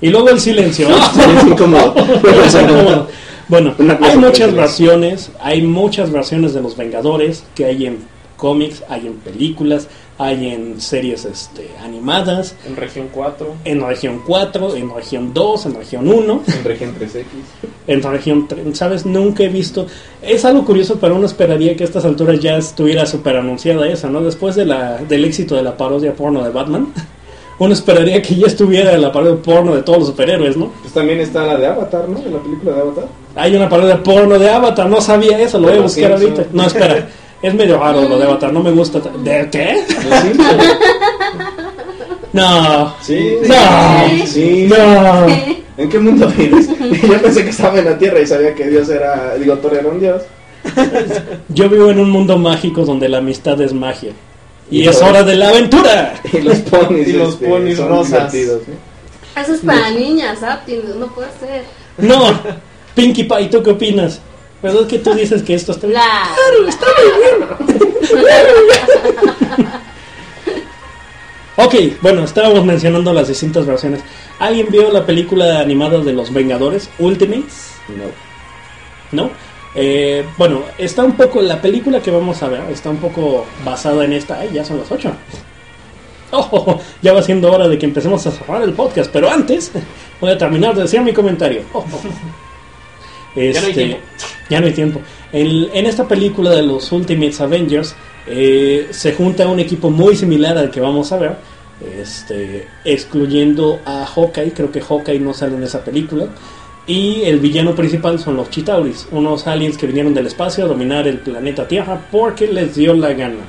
Y 0.00 0.08
luego 0.10 0.28
el 0.30 0.40
silencio. 0.40 0.88
es 1.38 1.44
incómodo. 1.44 1.94
Es 2.44 2.54
incómodo. 2.54 3.08
Bueno, 3.48 3.74
hay 4.00 4.18
muchas 4.18 4.52
versiones, 4.54 5.30
hay 5.40 5.62
muchas 5.62 6.10
versiones 6.10 6.52
de 6.52 6.62
los 6.62 6.76
Vengadores 6.76 7.44
que 7.54 7.64
hay 7.64 7.86
en 7.86 7.98
cómics, 8.36 8.82
hay 8.88 9.06
en 9.06 9.14
películas, 9.14 9.88
hay 10.18 10.48
en 10.48 10.80
series 10.80 11.24
este, 11.24 11.68
animadas, 11.84 12.56
En 12.66 12.76
región 12.76 13.08
4, 13.12 13.54
en 13.64 13.86
región 13.86 14.22
4, 14.26 14.76
en 14.76 14.94
región 14.94 15.34
2, 15.34 15.66
en 15.66 15.74
región 15.74 16.08
1, 16.08 16.42
en 16.46 16.64
región 16.64 16.94
3X. 16.98 17.24
en 17.86 18.02
región 18.02 18.48
3, 18.48 18.76
¿sabes? 18.76 19.06
Nunca 19.06 19.44
he 19.44 19.48
visto... 19.48 19.86
Es 20.22 20.44
algo 20.44 20.64
curioso, 20.64 20.98
pero 21.00 21.16
uno 21.16 21.26
esperaría 21.26 21.76
que 21.76 21.84
a 21.84 21.86
estas 21.86 22.04
alturas 22.04 22.40
ya 22.40 22.56
estuviera 22.56 23.06
súper 23.06 23.36
anunciada 23.36 23.86
esa, 23.88 24.08
¿no? 24.08 24.22
Después 24.22 24.56
de 24.56 24.64
la, 24.64 24.98
del 24.98 25.24
éxito 25.24 25.54
de 25.54 25.62
la 25.62 25.76
parodia 25.76 26.14
porno 26.14 26.42
de 26.42 26.50
Batman, 26.50 26.92
uno 27.58 27.72
esperaría 27.72 28.20
que 28.22 28.34
ya 28.34 28.46
estuviera 28.46 28.96
la 28.98 29.10
parodia 29.12 29.42
porno 29.42 29.74
de 29.74 29.82
todos 29.82 29.98
los 30.00 30.08
superhéroes, 30.08 30.56
¿no? 30.56 30.70
Pues 30.82 30.92
también 30.92 31.20
está 31.20 31.44
la 31.44 31.56
de 31.56 31.66
Avatar, 31.66 32.08
¿no? 32.08 32.18
De 32.20 32.30
la 32.30 32.38
película 32.38 32.72
de 32.72 32.80
Avatar. 32.80 33.04
Hay 33.34 33.54
una 33.56 33.68
parodia 33.68 34.02
porno 34.02 34.38
de 34.38 34.50
Avatar, 34.50 34.88
no 34.88 35.00
sabía 35.00 35.38
eso, 35.40 35.58
lo 35.58 35.68
voy 35.68 35.78
a 35.78 35.80
buscar 35.82 36.12
ahorita. 36.12 36.44
No, 36.52 36.66
espera, 36.66 37.08
es 37.42 37.54
medio 37.54 37.78
raro 37.78 38.02
lo 38.08 38.18
de 38.18 38.24
Avatar, 38.28 38.52
no 38.52 38.62
me 38.62 38.70
gusta. 38.72 39.00
ta- 39.00 39.10
¿De 39.22 39.48
qué? 39.50 39.76
¿Sí? 39.88 40.38
No, 42.32 42.94
Sí. 43.00 43.36
No. 43.46 44.26
Sí. 44.26 44.68
no. 44.68 45.26
¿En 45.78 45.88
qué 45.90 45.98
mundo 45.98 46.26
vives? 46.36 46.68
Yo 47.02 47.20
pensé 47.22 47.44
que 47.44 47.50
estaba 47.50 47.78
en 47.78 47.84
la 47.86 47.98
Tierra 47.98 48.20
y 48.20 48.26
sabía 48.26 48.54
que 48.54 48.66
Dios 48.68 48.88
era, 48.88 49.34
digo, 49.38 49.54
Thor 49.58 49.74
era 49.74 49.88
un 49.88 50.00
Dios. 50.00 50.22
Yo 51.48 51.68
vivo 51.68 51.90
en 51.90 52.00
un 52.00 52.10
mundo 52.10 52.38
mágico 52.38 52.84
donde 52.84 53.08
la 53.08 53.18
amistad 53.18 53.60
es 53.60 53.72
magia. 53.72 54.12
Y, 54.70 54.82
Y 54.82 54.88
es 54.88 55.00
hora 55.00 55.22
de 55.22 55.36
la 55.36 55.50
aventura. 55.50 56.14
Y 56.32 56.40
los 56.40 56.58
ponis, 56.58 57.08
Y 57.08 57.12
los 57.12 57.34
este, 57.34 57.48
ponis 57.48 57.76
son 57.76 57.88
rosas. 57.88 58.34
¿no? 58.34 59.40
Eso 59.40 59.54
es 59.54 59.60
para 59.60 59.90
niñas, 59.90 60.42
Aptin, 60.42 60.98
no 60.98 61.06
puede 61.08 61.28
ser. 61.38 61.64
No, 61.98 62.38
Pinkie 62.94 63.24
Pie, 63.24 63.46
¿tú 63.46 63.62
qué 63.62 63.70
opinas? 63.70 64.20
¿Verdad 64.62 64.86
que 64.86 64.98
tú 64.98 65.14
dices 65.14 65.42
que 65.42 65.54
esto 65.54 65.72
está 65.72 65.86
bien? 65.86 66.00
La. 66.00 66.26
Ok, 71.58 71.74
bueno, 72.02 72.22
estábamos 72.22 72.66
mencionando 72.66 73.14
las 73.14 73.28
distintas 73.28 73.64
versiones. 73.64 74.02
¿Alguien 74.38 74.66
vio 74.70 74.92
la 74.92 75.06
película 75.06 75.58
animada 75.58 76.00
de 76.00 76.12
los 76.12 76.30
Vengadores, 76.30 76.90
Ultimates? 76.98 77.70
No. 77.88 78.26
¿no? 79.12 79.30
Eh, 79.76 80.24
bueno, 80.38 80.62
está 80.78 81.04
un 81.04 81.12
poco, 81.12 81.42
la 81.42 81.60
película 81.60 82.00
que 82.00 82.10
vamos 82.10 82.42
a 82.42 82.48
ver 82.48 82.62
está 82.70 82.88
un 82.90 82.96
poco 82.96 83.44
basada 83.64 84.04
en 84.04 84.14
esta, 84.14 84.38
ay, 84.40 84.50
ya 84.52 84.64
son 84.64 84.78
las 84.78 84.90
8. 84.90 85.12
Oh, 86.32 86.80
ya 87.02 87.12
va 87.12 87.22
siendo 87.22 87.52
hora 87.52 87.68
de 87.68 87.78
que 87.78 87.86
empecemos 87.86 88.26
a 88.26 88.32
cerrar 88.32 88.60
el 88.62 88.72
podcast, 88.72 89.08
pero 89.12 89.30
antes 89.30 89.70
voy 90.20 90.32
a 90.32 90.36
terminar 90.36 90.74
de 90.74 90.82
decir 90.82 91.00
mi 91.00 91.12
comentario. 91.12 91.62
Oh, 91.72 91.78
oh. 91.92 93.40
Ya 93.40 93.60
no 93.60 93.66
hay 93.66 93.70
Este, 93.70 93.72
tiempo. 93.84 93.98
ya 94.50 94.60
no 94.60 94.66
hay 94.66 94.72
tiempo. 94.72 95.00
En, 95.32 95.68
en 95.72 95.86
esta 95.86 96.08
película 96.08 96.50
de 96.50 96.62
los 96.62 96.90
Ultimates 96.90 97.40
Avengers 97.40 97.94
eh, 98.26 98.88
se 98.90 99.12
junta 99.14 99.46
un 99.46 99.60
equipo 99.60 99.88
muy 99.88 100.16
similar 100.16 100.58
al 100.58 100.70
que 100.72 100.80
vamos 100.80 101.12
a 101.12 101.18
ver, 101.18 101.36
este, 101.96 102.66
excluyendo 102.84 103.78
a 103.84 104.04
Hawkeye, 104.04 104.52
creo 104.52 104.72
que 104.72 104.80
Hawkeye 104.80 105.20
no 105.20 105.32
sale 105.32 105.54
en 105.56 105.62
esa 105.62 105.84
película. 105.84 106.26
Y 106.86 107.22
el 107.24 107.40
villano 107.40 107.74
principal 107.74 108.18
son 108.18 108.36
los 108.36 108.50
Chitauris, 108.50 109.08
unos 109.10 109.46
aliens 109.46 109.76
que 109.76 109.88
vinieron 109.88 110.14
del 110.14 110.28
espacio 110.28 110.64
a 110.64 110.68
dominar 110.68 111.08
el 111.08 111.18
planeta 111.18 111.66
Tierra 111.66 112.00
porque 112.12 112.46
les 112.46 112.76
dio 112.76 112.94
la 112.94 113.12
gana. 113.12 113.44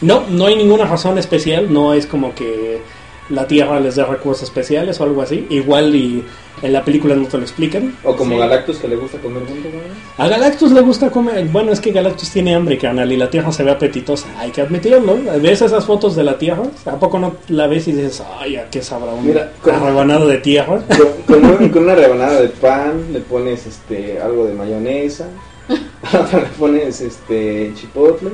No, 0.00 0.24
no 0.28 0.46
hay 0.46 0.56
ninguna 0.56 0.84
razón 0.84 1.18
especial, 1.18 1.72
no 1.72 1.94
es 1.94 2.06
como 2.06 2.34
que 2.34 2.82
la 3.30 3.46
Tierra 3.46 3.78
les 3.80 3.94
dé 3.96 4.04
recursos 4.04 4.42
especiales 4.44 5.00
o 5.00 5.04
algo 5.04 5.22
así. 5.22 5.46
Igual 5.50 5.94
y 5.94 6.24
en 6.62 6.72
la 6.72 6.84
película 6.84 7.14
no 7.14 7.26
te 7.28 7.36
lo 7.36 7.42
explican. 7.44 7.94
O 8.02 8.16
como 8.16 8.32
Sí. 8.34 8.38
Galactus 8.40 8.78
que 8.78 8.88
le 8.88 8.96
gusta 8.96 9.18
comer 9.18 9.44
juntos, 9.46 9.70
¿no? 9.72 10.24
A 10.24 10.28
Galactus 10.28 10.72
le 10.72 10.80
gusta 10.80 11.10
comer. 11.10 11.44
Bueno, 11.46 11.70
es 11.72 11.80
que 11.80 11.92
Galactus 11.92 12.30
tiene 12.30 12.54
hambre, 12.54 12.78
carnal, 12.78 13.12
y 13.12 13.16
la 13.16 13.30
Tierra 13.30 13.52
se 13.52 13.62
ve 13.62 13.70
apetitosa. 13.70 14.26
Hay 14.38 14.50
que 14.50 14.62
admitirlo. 14.62 15.18
¿Ves 15.40 15.62
esas 15.62 15.84
fotos 15.84 16.16
de 16.16 16.24
la 16.24 16.36
Tierra? 16.38 16.64
¿A 16.86 16.96
poco 16.98 17.18
no 17.18 17.36
la 17.48 17.66
ves 17.68 17.86
y 17.88 17.92
dices, 17.92 18.22
ay, 18.40 18.56
¿a 18.56 18.68
qué 18.70 18.82
sabrá 18.82 19.12
una 19.12 19.22
Mira, 19.22 19.52
con- 19.62 19.80
rebanada 19.84 20.24
de 20.26 20.38
tierra? 20.38 20.80
Con, 21.26 21.42
con 21.42 21.44
un- 21.62 21.68
con 21.68 21.82
una 21.84 21.94
rebanada 21.94 22.40
de 22.40 22.48
pan 22.48 23.12
le 23.12 23.20
pones 23.20 23.66
este 23.66 24.18
algo 24.20 24.46
de 24.46 24.54
mayonesa, 24.54 25.26
le 25.68 26.46
pones 26.58 27.00
este 27.02 27.72
chipotle 27.74 28.30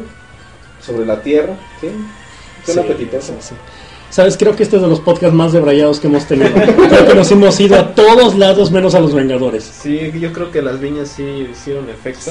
sobre 0.80 1.04
la 1.04 1.20
tierra, 1.20 1.54
¿sí? 1.80 1.88
Son 2.64 2.74
Sí, 2.74 2.80
apetitosos. 2.80 3.34
sí, 3.40 3.48
sí. 3.50 3.54
Sabes, 4.14 4.36
creo 4.36 4.54
que 4.54 4.62
este 4.62 4.76
es 4.76 4.82
de 4.82 4.86
los 4.86 5.00
podcasts 5.00 5.34
más 5.34 5.52
debrayados 5.52 5.98
que 5.98 6.06
hemos 6.06 6.24
tenido. 6.24 6.50
Creo 6.52 7.04
que 7.08 7.14
nos 7.16 7.32
hemos 7.32 7.58
ido 7.58 7.76
a 7.76 7.96
todos 7.96 8.36
lados 8.36 8.70
menos 8.70 8.94
a 8.94 9.00
los 9.00 9.12
Vengadores. 9.12 9.64
Sí, 9.64 10.12
yo 10.20 10.32
creo 10.32 10.52
que 10.52 10.62
las 10.62 10.78
viñas 10.78 11.08
sí 11.08 11.48
hicieron 11.50 11.90
efecto. 11.90 12.30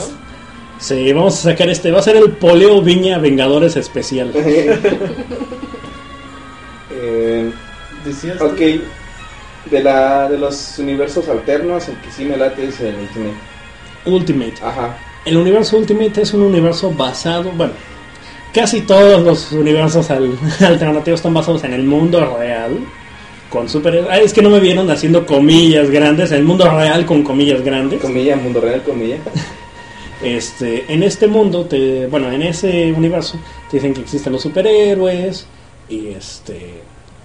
Sí, 0.79 1.11
vamos 1.11 1.37
a 1.39 1.51
sacar 1.51 1.67
este. 1.67 1.91
Va 1.91 1.99
a 1.99 2.01
ser 2.01 2.15
el 2.15 2.31
Poleo 2.31 2.81
Viña 2.81 3.17
Vengadores 3.17 3.75
especial. 3.75 4.31
Eh, 6.95 7.51
Decías 8.05 8.37
tú- 8.37 8.45
ok, 8.45 8.59
de, 9.71 9.83
la, 9.83 10.29
de 10.29 10.37
los 10.37 10.77
universos 10.79 11.27
alternos, 11.27 11.87
el 11.89 11.95
que 11.97 12.11
sí 12.11 12.23
me 12.23 12.37
late 12.37 12.65
es 12.67 12.79
el 12.79 12.95
Ultimate. 12.95 13.33
Ultimate. 14.05 14.53
Ajá. 14.61 14.97
El 15.25 15.37
universo 15.37 15.77
Ultimate 15.77 16.21
es 16.21 16.33
un 16.33 16.43
universo 16.43 16.91
basado, 16.91 17.51
bueno, 17.51 17.73
casi 18.53 18.81
todos 18.81 19.21
los 19.23 19.51
universos 19.51 20.09
al- 20.11 20.37
alternativos 20.65 21.19
están 21.19 21.33
basados 21.33 21.63
en 21.63 21.73
el 21.73 21.83
mundo 21.83 22.35
real, 22.37 22.77
con 23.49 23.67
superhéroes. 23.69 24.09
Ah, 24.11 24.19
es 24.19 24.33
que 24.33 24.41
no 24.41 24.49
me 24.49 24.59
vieron 24.59 24.89
haciendo 24.89 25.25
comillas 25.25 25.89
grandes, 25.89 26.31
el 26.31 26.43
mundo 26.43 26.69
real 26.69 27.05
con 27.05 27.23
comillas 27.23 27.61
grandes. 27.63 27.99
Comilla, 28.01 28.35
mundo 28.35 28.61
real, 28.61 28.81
comilla. 28.83 29.17
Este, 30.23 30.85
en 30.87 31.03
este 31.03 31.27
mundo, 31.27 31.65
te, 31.65 32.07
bueno, 32.07 32.31
en 32.31 32.43
ese 32.43 32.93
universo, 32.93 33.37
te 33.69 33.75
dicen 33.75 33.93
que 33.93 33.99
existen 34.01 34.31
los 34.31 34.41
superhéroes 34.41 35.45
y 35.89 36.07
este 36.09 36.75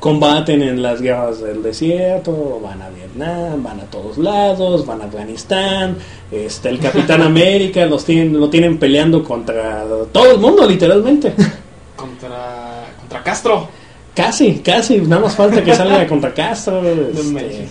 combaten 0.01 0.63
en 0.63 0.83
las 0.83 1.01
guerras 1.01 1.41
del 1.41 1.63
desierto, 1.63 2.61
van 2.63 2.83
a 2.83 2.89
Vietnam, 2.91 3.63
van 3.63 3.81
a 3.81 3.85
todos 3.85 4.17
lados, 4.19 4.87
van 4.87 5.03
a 5.03 5.05
Afganistán, 5.05 5.97
este, 6.31 6.69
el 6.69 6.79
Capitán 6.79 7.23
América 7.23 7.85
los 7.87 8.05
tienen, 8.05 8.39
lo 8.39 8.49
tienen 8.49 8.79
peleando 8.79 9.25
contra 9.25 9.85
todo 10.13 10.33
el 10.33 10.39
mundo, 10.39 10.67
literalmente. 10.67 11.33
contra, 11.97 12.87
contra 13.01 13.23
Castro. 13.23 13.69
Casi, 14.15 14.61
casi, 14.61 14.99
nada 14.99 15.23
más 15.23 15.37
falta 15.37 15.63
que 15.63 15.75
salga 15.75 16.07
contra 16.09 16.33
Castro. 16.33 16.83
este, 16.83 17.69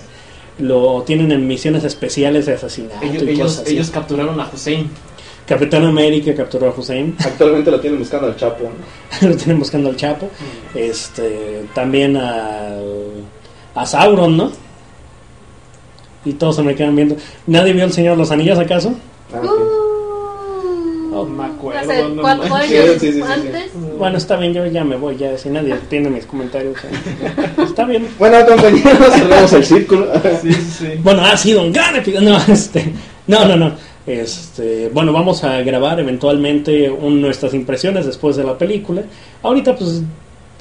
lo 0.59 1.03
tienen 1.03 1.31
en 1.31 1.45
misiones 1.45 1.83
especiales 1.83 2.47
de 2.47 2.55
asesinato 2.55 3.05
Ellos, 3.05 3.23
y 3.23 3.29
ellos, 3.29 3.59
así. 3.59 3.73
ellos 3.73 3.89
capturaron 3.89 4.39
a 4.39 4.49
Hussein. 4.51 4.89
Capitán 5.47 5.85
América 5.85 6.35
capturó 6.35 6.67
a 6.67 6.73
Hussein. 6.77 7.15
Actualmente 7.25 7.71
lo 7.71 7.79
tienen 7.79 7.99
buscando 7.99 8.27
al 8.27 8.35
Chapo. 8.35 8.63
¿no? 8.65 9.27
lo 9.29 9.35
tienen 9.35 9.59
buscando 9.59 9.89
al 9.89 9.95
Chapo. 9.95 10.29
Este, 10.75 11.65
también 11.73 12.17
al, 12.17 13.23
a 13.75 13.85
Sauron, 13.85 14.35
¿no? 14.37 14.51
Y 16.25 16.33
todos 16.33 16.57
se 16.57 16.63
me 16.63 16.75
quedan 16.75 16.95
viendo. 16.95 17.15
¿Nadie 17.47 17.71
vio 17.73 17.85
el 17.85 17.93
Señor 17.93 18.13
de 18.15 18.17
los 18.19 18.31
Anillos 18.31 18.59
acaso? 18.59 18.93
Ah, 19.33 19.37
ok. 19.37 19.45
Uh, 19.45 21.09
No 21.11 21.23
me 21.25 21.45
acuerdo. 21.45 21.79
hace 21.79 22.09
no 22.09 22.21
cuatro 22.21 22.49
manches. 22.49 22.79
años 22.81 22.93
Sí, 22.93 22.99
sí, 22.99 23.13
sí, 23.13 23.21
sí. 23.21 23.31
antes. 23.31 23.71
Bueno, 23.97 24.17
está 24.17 24.35
bien, 24.35 24.53
yo 24.53 24.65
ya 24.65 24.83
me 24.83 24.97
voy, 24.97 25.15
ya 25.15 25.37
si 25.37 25.49
nadie 25.49 25.75
tiene 25.89 26.09
mis 26.09 26.25
comentarios. 26.25 26.75
eh. 26.83 27.39
Está 27.63 27.85
bien. 27.85 28.07
Bueno, 28.19 28.45
compañeros, 28.45 29.13
cerramos 29.15 29.53
el 29.53 29.65
círculo. 29.65 30.07
Sí, 30.41 30.51
sí, 30.51 30.61
sí. 30.79 30.87
Bueno, 31.01 31.23
ha 31.25 31.37
sido 31.37 31.61
un 31.63 31.71
gran 31.71 31.95
episodio. 31.95 32.29
No, 32.29 32.37
este, 32.53 32.91
no, 33.27 33.45
no, 33.45 33.55
no. 33.55 33.71
Este, 34.07 34.89
bueno, 34.93 35.11
vamos 35.11 35.43
a 35.43 35.59
grabar 35.61 35.99
eventualmente 35.99 36.89
un- 36.89 37.19
nuestras 37.21 37.53
impresiones 37.53 38.05
después 38.05 38.35
de 38.37 38.43
la 38.45 38.57
película. 38.57 39.03
Ahorita, 39.43 39.75
pues, 39.75 40.01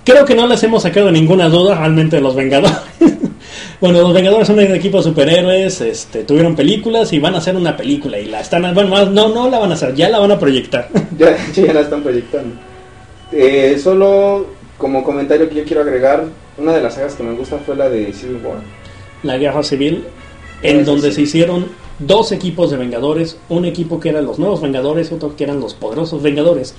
creo 0.05 0.25
que 0.25 0.35
no 0.35 0.47
les 0.49 0.63
hemos 0.65 0.83
sacado 0.83 1.11
ninguna 1.13 1.49
duda 1.49 1.77
realmente 1.79 2.17
de 2.17 2.23
los 2.23 2.35
Vengadores. 2.35 2.77
bueno, 3.81 4.01
los 4.01 4.13
Vengadores 4.13 4.49
son 4.49 4.59
un 4.59 4.75
equipo 4.75 4.99
de 4.99 5.05
superhéroes, 5.05 5.81
este, 5.81 6.25
tuvieron 6.25 6.57
películas 6.57 7.13
y 7.13 7.21
van 7.21 7.37
a 7.37 7.39
hacer 7.39 7.55
una 7.55 7.77
película 7.77 8.19
y 8.19 8.27
la 8.27 8.41
están, 8.41 8.75
bueno, 8.75 9.07
no, 9.07 9.29
no 9.29 9.49
la 9.49 9.61
van 9.61 9.71
a 9.71 9.75
hacer, 9.75 9.95
ya 9.95 10.09
la 10.09 10.19
van 10.19 10.33
a 10.33 10.39
proyectar. 10.39 10.89
ya, 11.19 11.37
ya 11.55 11.73
la 11.73 11.81
están 11.83 12.03
proyectando. 12.03 12.57
Eh, 13.31 13.79
solo 13.83 14.47
como 14.77 15.05
comentario 15.05 15.49
que 15.49 15.55
yo 15.55 15.65
quiero 15.65 15.83
agregar, 15.83 16.25
una 16.59 16.73
de 16.73 16.83
las 16.83 16.95
sagas 16.95 17.15
que 17.15 17.23
me 17.23 17.33
gusta 17.35 17.59
fue 17.65 17.77
la 17.77 17.89
de 17.89 18.13
Civil 18.13 18.41
War. 18.45 18.59
la 19.23 19.37
guerra 19.39 19.63
civil, 19.63 20.05
en 20.63 20.85
donde 20.85 21.11
sí. 21.11 21.15
se 21.15 21.23
hicieron 21.23 21.67
dos 21.99 22.33
equipos 22.33 22.71
de 22.71 22.77
Vengadores, 22.77 23.39
un 23.49 23.65
equipo 23.65 24.01
que 24.01 24.11
eran 24.11 24.27
los 24.27 24.39
nuevos 24.39 24.61
Vengadores 24.61 25.13
otro 25.13 25.35
que 25.37 25.45
eran 25.45 25.61
los 25.61 25.75
poderosos 25.75 26.23
Vengadores. 26.23 26.75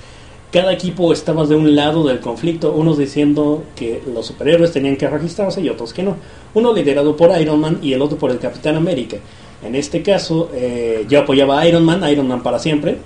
Cada 0.50 0.72
equipo 0.72 1.12
estaba 1.12 1.44
de 1.44 1.54
un 1.54 1.76
lado 1.76 2.06
del 2.06 2.20
conflicto, 2.20 2.72
unos 2.72 2.96
diciendo 2.96 3.64
que 3.76 4.02
los 4.12 4.26
superhéroes 4.26 4.72
tenían 4.72 4.96
que 4.96 5.06
registrarse 5.06 5.60
y 5.60 5.68
otros 5.68 5.92
que 5.92 6.02
no. 6.02 6.16
Uno 6.54 6.72
liderado 6.72 7.14
por 7.16 7.38
Iron 7.38 7.60
Man 7.60 7.80
y 7.82 7.92
el 7.92 8.00
otro 8.00 8.16
por 8.16 8.30
el 8.30 8.38
Capitán 8.38 8.76
América. 8.76 9.18
En 9.62 9.74
este 9.74 10.02
caso, 10.02 10.50
eh, 10.54 11.04
yo 11.06 11.20
apoyaba 11.20 11.60
a 11.60 11.68
Iron 11.68 11.84
Man, 11.84 12.02
Iron 12.10 12.28
Man 12.28 12.42
para 12.42 12.58
siempre, 12.58 12.96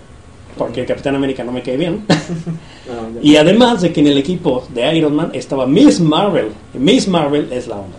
porque 0.56 0.82
el 0.82 0.86
Capitán 0.86 1.16
América 1.16 1.42
no 1.42 1.52
me 1.52 1.62
cae 1.62 1.76
bien. 1.76 2.04
No, 2.82 3.20
y 3.22 3.36
además 3.36 3.80
de 3.80 3.92
que 3.92 4.00
en 4.00 4.08
el 4.08 4.18
equipo 4.18 4.66
de 4.74 4.96
Iron 4.96 5.14
Man 5.14 5.30
estaba 5.34 5.66
Miss 5.66 6.00
Marvel. 6.00 6.48
Y 6.74 6.78
Miss 6.78 7.06
Marvel 7.06 7.46
es 7.52 7.68
la 7.68 7.76
onda. 7.76 7.96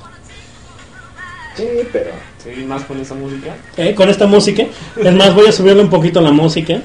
Sí, 1.55 1.64
pero 1.93 2.11
Sí, 2.44 2.66
más 2.66 2.84
con 2.84 3.00
esa 3.00 3.16
música. 3.16 3.56
Eh, 3.78 3.96
con 3.96 4.10
esta 4.10 4.28
música. 4.28 4.64
Es 5.02 5.14
más, 5.14 5.34
voy 5.34 5.48
a 5.48 5.52
subirle 5.52 5.82
un 5.82 5.89
poquito 5.89 6.20
la 6.22 6.32
música. 6.32 6.82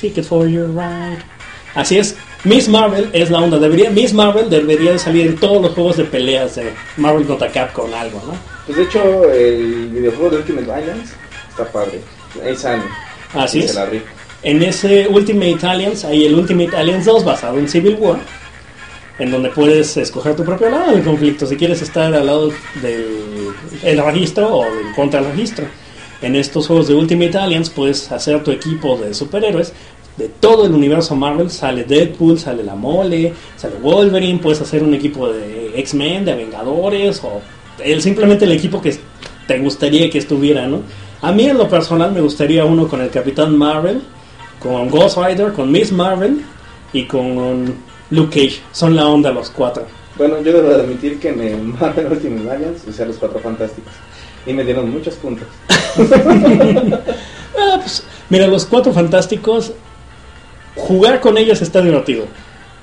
Ticket 0.00 0.24
for 0.24 0.48
your 0.48 0.68
ride. 0.70 1.18
Así 1.74 1.98
es. 1.98 2.16
Miss 2.44 2.68
Marvel 2.68 3.10
es 3.12 3.30
la 3.30 3.38
onda. 3.38 3.58
Debería, 3.58 3.90
Miss 3.90 4.12
Marvel 4.14 4.48
debería 4.48 4.92
de 4.92 4.98
salir 4.98 5.26
en 5.26 5.36
todos 5.36 5.60
los 5.62 5.72
juegos 5.72 5.98
de 5.98 6.04
peleas 6.04 6.56
de 6.56 6.72
Marvel 6.96 7.26
contra 7.26 7.48
Capcom 7.48 7.92
algo, 7.92 8.22
¿no? 8.26 8.32
Pues 8.66 8.78
de 8.78 8.84
hecho, 8.84 9.30
el 9.30 9.88
videojuego 9.88 10.30
de 10.30 10.36
Ultimate 10.38 10.72
Alliance 10.72 11.14
está 11.50 11.70
padre. 11.70 12.00
Sale. 12.56 12.82
Así 13.34 13.60
es. 13.60 13.78
En 14.42 14.62
ese 14.62 15.06
Ultimate 15.08 15.66
Alliance 15.66 16.06
hay 16.06 16.24
el 16.26 16.34
Ultimate 16.34 16.74
Alliance 16.76 17.10
2 17.10 17.24
basado 17.24 17.58
en 17.58 17.68
Civil 17.68 17.96
War, 18.00 18.18
en 19.20 19.30
donde 19.30 19.50
puedes 19.50 19.96
escoger 19.98 20.34
tu 20.34 20.44
propio 20.44 20.70
lado 20.70 20.92
del 20.92 21.04
conflicto, 21.04 21.46
si 21.46 21.56
quieres 21.56 21.82
estar 21.82 22.12
al 22.12 22.26
lado 22.26 22.50
del 22.80 23.20
el 23.82 24.02
registro 24.02 24.48
o 24.48 24.64
en 24.64 24.94
contra 24.96 25.20
del 25.20 25.32
registro. 25.32 25.66
En 26.22 26.36
estos 26.36 26.66
juegos 26.66 26.88
de 26.88 26.94
Ultimate 26.94 27.36
Alliance 27.36 27.70
puedes 27.74 28.10
hacer 28.10 28.42
tu 28.42 28.50
equipo 28.50 28.96
de 28.96 29.14
superhéroes 29.14 29.72
de 30.16 30.28
todo 30.28 30.66
el 30.66 30.72
universo 30.72 31.14
Marvel, 31.14 31.50
sale 31.50 31.84
Deadpool, 31.84 32.38
sale 32.38 32.62
la 32.62 32.74
mole, 32.74 33.32
sale 33.56 33.76
Wolverine, 33.76 34.38
puedes 34.38 34.60
hacer 34.60 34.82
un 34.82 34.94
equipo 34.94 35.30
de 35.30 35.72
X-Men, 35.76 36.24
de 36.24 36.34
Vengadores 36.34 37.22
o 37.22 37.40
el, 37.82 38.02
simplemente 38.02 38.46
el 38.46 38.52
equipo 38.52 38.80
que 38.80 38.96
te 39.46 39.58
gustaría 39.58 40.10
que 40.10 40.18
estuviera, 40.18 40.66
¿no? 40.66 40.82
A 41.22 41.32
mí 41.32 41.44
en 41.44 41.58
lo 41.58 41.68
personal 41.68 42.12
me 42.12 42.22
gustaría 42.22 42.64
uno 42.64 42.88
con 42.88 43.02
el 43.02 43.10
Capitán 43.10 43.56
Marvel, 43.56 44.02
con 44.58 44.88
Ghost 44.88 45.18
Rider, 45.18 45.52
con 45.52 45.70
Miss 45.70 45.92
Marvel 45.92 46.42
y 46.92 47.04
con 47.04 47.89
Luke 48.10 48.30
Cage. 48.40 48.60
Son 48.72 48.94
la 48.96 49.06
onda 49.08 49.30
los 49.30 49.50
cuatro. 49.50 49.84
Bueno, 50.16 50.40
yo 50.42 50.52
debo 50.52 50.68
de 50.68 50.74
admitir 50.82 51.18
que 51.18 51.32
me 51.32 51.54
Marvel 51.56 52.06
Ultimate 52.12 52.50
Alliance 52.50 52.88
usé 52.90 53.04
a 53.04 53.06
los 53.06 53.16
cuatro 53.16 53.38
fantásticos. 53.40 53.92
Y 54.46 54.52
me 54.52 54.64
dieron 54.64 54.90
muchos 54.90 55.14
puntos. 55.14 55.46
Ah, 57.62 57.76
pues, 57.78 58.04
mira, 58.30 58.46
los 58.46 58.64
cuatro 58.64 58.92
fantásticos, 58.92 59.72
jugar 60.76 61.20
con 61.20 61.36
ellos 61.36 61.60
está 61.60 61.82
divertido. 61.82 62.24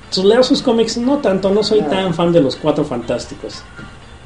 Entonces, 0.04 0.24
leer 0.24 0.44
sus 0.44 0.62
cómics 0.62 0.96
no 0.98 1.18
tanto, 1.18 1.50
no 1.50 1.62
soy 1.64 1.80
Ah. 1.80 1.88
tan 1.88 2.14
fan 2.14 2.30
de 2.32 2.40
los 2.40 2.54
cuatro 2.54 2.84
fantásticos. 2.84 3.62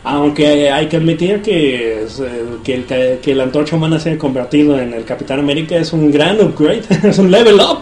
Aunque 0.04 0.70
hay 0.70 0.88
que 0.88 0.96
admitir 0.96 1.40
que, 1.40 2.02
eh, 2.02 2.46
que, 2.64 2.74
el, 2.74 3.20
que 3.20 3.40
antorcha 3.40 3.76
humana 3.76 3.98
se 4.00 4.10
haya 4.10 4.18
convertido 4.18 4.78
en 4.78 4.92
el 4.92 5.04
Capitán 5.04 5.38
América 5.38 5.76
es 5.76 5.92
un 5.92 6.10
gran 6.10 6.38
upgrade, 6.40 6.82
es 7.08 7.18
un 7.18 7.30
level 7.30 7.54
up. 7.60 7.78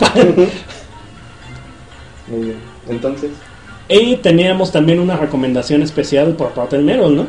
Muy 2.29 2.41
bien. 2.47 2.70
Entonces, 2.91 3.31
y 3.89 4.17
teníamos 4.17 4.71
también 4.71 5.01
una 5.01 5.17
recomendación 5.17 5.83
especial 5.83 6.35
por 6.35 6.51
parte 6.51 6.77
del 6.77 6.85
Meryl, 6.85 7.17
¿no? 7.17 7.27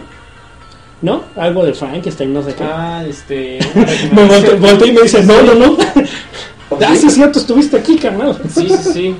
¿No? 1.02 1.24
Algo 1.36 1.66
de 1.66 1.74
Frankenstein, 1.74 2.32
no 2.32 2.44
sé 2.44 2.54
qué. 2.54 2.64
Ah, 2.64 3.04
este. 3.08 3.58
Me 4.14 4.28
volte- 4.28 4.56
volteé 4.60 4.88
y 4.90 4.92
me 4.92 5.02
dice, 5.02 5.24
no, 5.24 5.42
no, 5.42 5.56
no. 5.56 5.78
¿Oh, 6.70 6.78
ah, 6.86 6.90
sí? 6.94 6.98
sí, 7.02 7.08
es 7.08 7.14
cierto, 7.16 7.40
estuviste 7.40 7.78
aquí, 7.78 7.98
carnal. 7.98 8.40
Sí, 8.54 8.68
sí, 8.70 8.94
sí. 8.94 9.16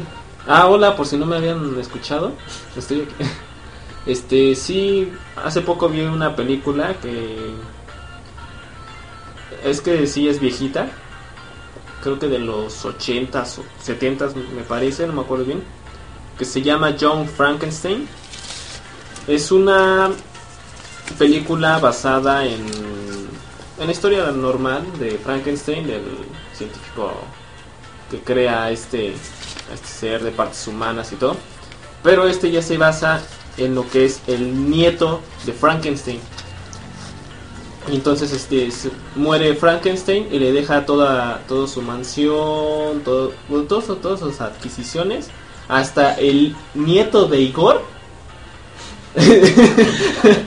Ah, 0.48 0.68
hola, 0.68 0.96
por 0.96 1.08
si 1.08 1.18
no 1.18 1.26
me 1.26 1.38
habían 1.38 1.80
escuchado. 1.80 2.34
Estoy 2.78 3.02
aquí. 3.02 3.30
Este, 4.04 4.56
sí, 4.56 5.12
hace 5.46 5.62
poco 5.62 5.88
vi 5.88 6.02
una 6.02 6.36
película 6.36 6.96
que. 7.04 7.52
Es 9.64 9.80
que 9.82 10.08
sí 10.08 10.28
es 10.28 10.40
viejita. 10.40 10.88
Creo 12.02 12.18
que 12.18 12.28
de 12.28 12.40
los 12.40 12.84
80s 12.84 13.60
o 13.60 13.64
70s 13.86 14.34
me 14.56 14.64
parece, 14.64 15.06
no 15.06 15.14
me 15.14 15.22
acuerdo 15.22 15.46
bien. 15.46 15.62
Que 16.42 16.46
se 16.46 16.64
llama 16.64 16.96
John 17.00 17.28
Frankenstein. 17.28 18.08
Es 19.28 19.52
una 19.52 20.10
película 21.20 21.78
basada 21.78 22.44
en. 22.48 22.66
En 23.80 23.86
la 23.86 23.92
historia 23.92 24.32
normal 24.32 24.82
de 24.98 25.20
Frankenstein, 25.20 25.86
del 25.86 26.02
científico 26.56 27.14
que 28.10 28.22
crea 28.22 28.72
este, 28.72 29.14
este 29.72 29.88
ser 29.88 30.24
de 30.24 30.32
partes 30.32 30.66
humanas 30.66 31.12
y 31.12 31.18
todo. 31.18 31.38
Pero 32.02 32.28
este 32.28 32.50
ya 32.50 32.64
se 32.64 32.76
basa 32.80 33.22
en 33.58 33.76
lo 33.76 33.88
que 33.88 34.06
es 34.06 34.22
el 34.26 34.68
nieto 34.68 35.22
de 35.46 35.54
Frankenstein. 35.54 36.22
Y 37.88 37.94
entonces 37.94 38.34
este 38.34 38.68
muere 39.16 39.54
Frankenstein 39.54 40.28
y 40.32 40.40
le 40.40 40.52
deja 40.54 40.88
toda, 40.88 41.44
toda 41.48 41.68
su 41.68 41.84
mansión, 41.84 43.04
todo, 43.06 43.32
todas 43.68 44.20
sus 44.20 44.42
adquisiciones, 44.42 45.30
hasta 45.72 46.14
el 46.16 46.54
nieto 46.74 47.28
de 47.28 47.40
Igor, 47.40 47.82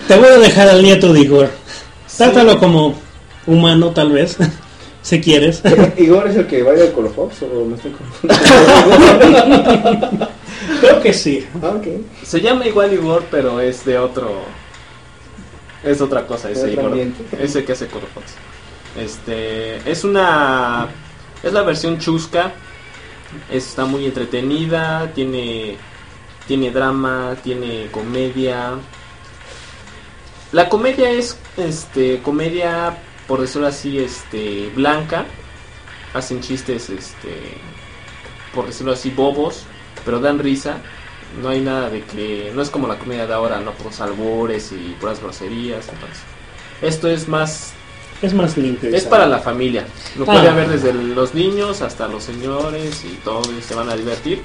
Te 0.08 0.16
voy 0.16 0.28
a 0.28 0.38
dejar 0.38 0.68
al 0.68 0.82
nieto 0.82 1.12
de 1.12 1.20
Igor. 1.20 1.50
Trátalo 2.14 2.58
como 2.58 2.94
humano, 3.46 3.90
tal 3.90 4.12
vez, 4.12 4.36
si 5.02 5.20
quieres. 5.22 5.62
Igor 5.96 6.28
es 6.28 6.36
el 6.36 6.46
que 6.46 6.62
baila 6.62 6.92
con 6.92 7.04
los 7.04 7.14
Fox 7.14 7.42
o 7.42 7.64
me 7.64 7.74
estoy 7.74 7.92
confundiendo. 7.92 10.28
Creo 10.80 11.00
que 11.00 11.14
sí. 11.14 11.46
Ah. 11.62 11.72
Se 12.22 12.40
llama 12.40 12.66
igual 12.66 12.92
Igor, 12.92 13.24
pero 13.30 13.60
es 13.60 13.84
de 13.84 13.98
otro. 13.98 14.42
Es 15.82 16.00
otra 16.02 16.26
cosa 16.26 16.50
ese 16.50 16.72
Igor. 16.72 16.98
Ese 17.40 17.64
que 17.64 17.72
hace 17.72 17.86
Corofox. 17.86 18.34
Este. 18.98 19.76
Es 19.90 20.04
una. 20.04 20.88
Es 21.42 21.52
la 21.52 21.62
versión 21.62 21.98
chusca. 21.98 22.52
Está 23.50 23.84
muy 23.84 24.06
entretenida. 24.06 25.12
Tiene. 25.14 25.76
Tiene 26.46 26.70
drama. 26.70 27.36
Tiene 27.42 27.88
comedia. 27.90 28.74
La 30.52 30.68
comedia 30.68 31.10
es. 31.10 31.38
Este. 31.56 32.20
Comedia. 32.22 32.98
Por 33.26 33.40
decirlo 33.40 33.66
así. 33.66 33.98
Este. 33.98 34.70
Blanca. 34.74 35.26
Hacen 36.14 36.40
chistes. 36.40 36.90
Este. 36.90 37.58
Por 38.54 38.66
decirlo 38.66 38.92
así. 38.92 39.10
Bobos. 39.10 39.64
Pero 40.04 40.20
dan 40.20 40.38
risa. 40.38 40.78
No 41.40 41.48
hay 41.48 41.60
nada 41.60 41.90
de 41.90 42.02
que. 42.02 42.52
No 42.54 42.62
es 42.62 42.70
como 42.70 42.86
la 42.86 42.98
comedia 42.98 43.26
de 43.26 43.34
ahora, 43.34 43.60
no 43.60 43.72
por 43.72 43.92
albures 44.00 44.72
y 44.72 44.96
puras 45.00 45.20
groserías. 45.20 45.88
entonces. 45.88 46.20
Esto 46.82 47.08
es 47.08 47.28
más. 47.28 47.74
Es 48.24 48.32
más 48.34 48.56
limpio. 48.56 48.88
Es 48.94 49.04
para 49.04 49.26
la 49.26 49.38
familia. 49.38 49.84
Lo 50.16 50.24
puede 50.24 50.50
ver 50.52 50.68
desde 50.68 50.92
los 50.92 51.34
niños 51.34 51.82
hasta 51.82 52.08
los 52.08 52.22
señores 52.24 53.04
y 53.04 53.16
todos 53.24 53.48
se 53.66 53.74
van 53.74 53.90
a 53.90 53.96
divertir. 53.96 54.42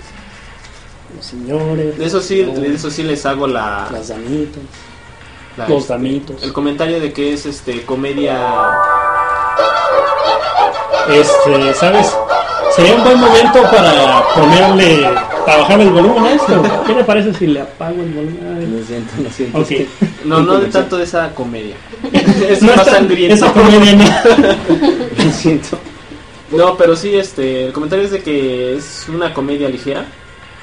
Los 1.16 1.26
señores. 1.26 1.98
De 1.98 2.06
eso 2.06 2.22
sí, 2.22 2.44
de 2.44 2.74
eso 2.76 2.92
sí 2.92 3.04
les 3.04 3.26
hago 3.26 3.48
la, 3.48 3.88
Las 3.92 4.10
damitas. 4.10 4.62
la- 5.58 5.68
los 5.68 5.82
este, 5.82 5.94
damitos. 5.94 6.44
el 6.44 6.54
comentario 6.54 7.00
de 7.00 7.14
que 7.14 7.34
es 7.34 7.46
este 7.46 7.84
comedia. 7.86 8.38
Este, 11.10 11.74
¿sabes? 11.74 12.16
Sería 12.80 12.96
un 12.96 13.04
buen 13.04 13.20
momento 13.20 13.62
para 13.64 14.24
ponerle. 14.36 15.04
para 15.46 15.58
bajar 15.60 15.82
el 15.82 15.90
volumen 15.90 16.24
a 16.24 16.32
esto. 16.34 16.64
¿Qué 16.88 16.94
le 16.94 17.04
parece 17.04 17.34
si 17.34 17.48
le 17.48 17.62
apago 17.62 18.02
el 18.02 18.12
volumen? 18.14 18.80
Lo 18.80 18.86
siento, 18.86 19.14
lo 19.22 19.30
siento. 19.30 19.58
Ok. 19.60 19.72
No, 20.24 20.40
no 20.42 20.60
de 20.60 20.68
tanto 20.68 20.98
de 20.98 21.04
esa 21.04 21.34
comedia. 21.36 21.76
es 22.14 22.62
No 22.62 22.70
más 22.76 22.80
está- 22.88 22.98
sangriento. 23.00 23.36
Esa 23.36 23.52
comedia 23.52 23.94
no. 23.96 24.06
Lo 25.26 25.32
siento. 25.32 25.78
No, 26.52 26.78
pero 26.78 26.96
sí, 26.96 27.16
este, 27.16 27.66
el 27.68 27.74
comentario 27.74 28.06
es 28.06 28.12
de 28.12 28.24
que 28.24 28.76
es 28.78 29.06
una 29.10 29.34
comedia 29.34 29.68
ligera. 29.70 30.06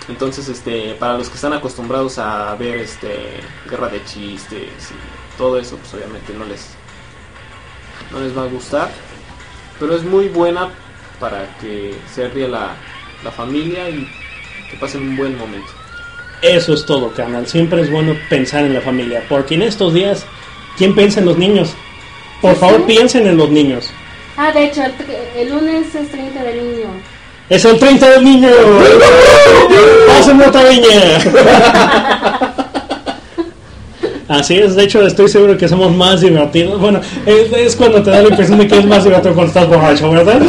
Entonces, 0.09 0.49
este, 0.49 0.95
para 0.95 1.19
los 1.19 1.29
que 1.29 1.35
están 1.35 1.53
acostumbrados 1.53 2.19
a 2.19 2.55
ver, 2.57 2.79
este, 2.79 3.41
guerra 3.71 3.89
de 3.89 4.03
chistes 4.05 4.63
y 4.91 5.37
todo 5.39 5.59
eso, 5.59 5.77
pues 5.77 5.93
obviamente 5.95 6.33
no 6.33 6.45
les, 6.47 6.69
no 8.11 8.21
les 8.21 8.37
va 8.37 8.43
a 8.45 8.47
gustar. 8.47 8.89
Pero 9.79 9.95
es 9.95 10.03
muy 10.03 10.29
buena 10.29 10.71
para 11.21 11.47
que 11.61 11.95
se 12.13 12.29
ríe 12.29 12.49
la, 12.49 12.75
la 13.25 13.31
familia 13.31 13.89
y 13.89 14.09
que 14.71 14.77
pasen 14.77 15.03
un 15.03 15.17
buen 15.17 15.39
momento. 15.39 15.69
Eso 16.43 16.75
es 16.75 16.85
todo, 16.85 17.13
canal. 17.13 17.47
Siempre 17.47 17.81
es 17.81 17.91
bueno 17.91 18.15
pensar 18.29 18.65
en 18.65 18.75
la 18.75 18.81
familia. 18.81 19.23
Porque 19.29 19.55
en 19.55 19.63
estos 19.63 19.95
días, 19.95 20.27
¿quién 20.77 20.95
piensa 20.95 21.21
en 21.21 21.27
los 21.27 21.39
niños? 21.39 21.75
Por 22.43 22.55
favor, 22.57 22.85
piensen 22.85 23.27
en 23.27 23.37
los 23.37 23.51
niños. 23.51 23.91
Ah, 24.37 24.53
de 24.53 24.67
hecho, 24.67 24.83
el, 24.85 24.93
el 25.37 25.49
lunes 25.51 25.95
es 25.95 26.11
30 26.11 26.43
del 26.43 26.57
niño. 26.59 26.89
¡Es 27.49 27.65
el 27.65 27.79
30 27.79 28.11
del 28.11 28.25
niño! 28.25 28.49
¡Pásenme 30.09 30.47
otra 30.47 30.69
viña! 30.69 32.53
Así 34.29 34.55
es, 34.55 34.75
de 34.75 34.85
hecho 34.85 35.07
estoy 35.07 35.29
seguro 35.29 35.57
que 35.57 35.69
somos 35.69 35.95
más 35.95 36.21
divertidos. 36.21 36.81
Bueno, 36.81 37.01
es, 37.25 37.53
es 37.53 37.77
cuando 37.77 38.03
te 38.03 38.11
da 38.11 38.23
la 38.23 38.29
impresión 38.29 38.59
de 38.59 38.67
que 38.67 38.79
es 38.79 38.85
más 38.85 39.05
divertido 39.05 39.35
cuando 39.35 39.49
estás 39.49 39.69
borracho, 39.69 40.11
¿verdad? 40.11 40.43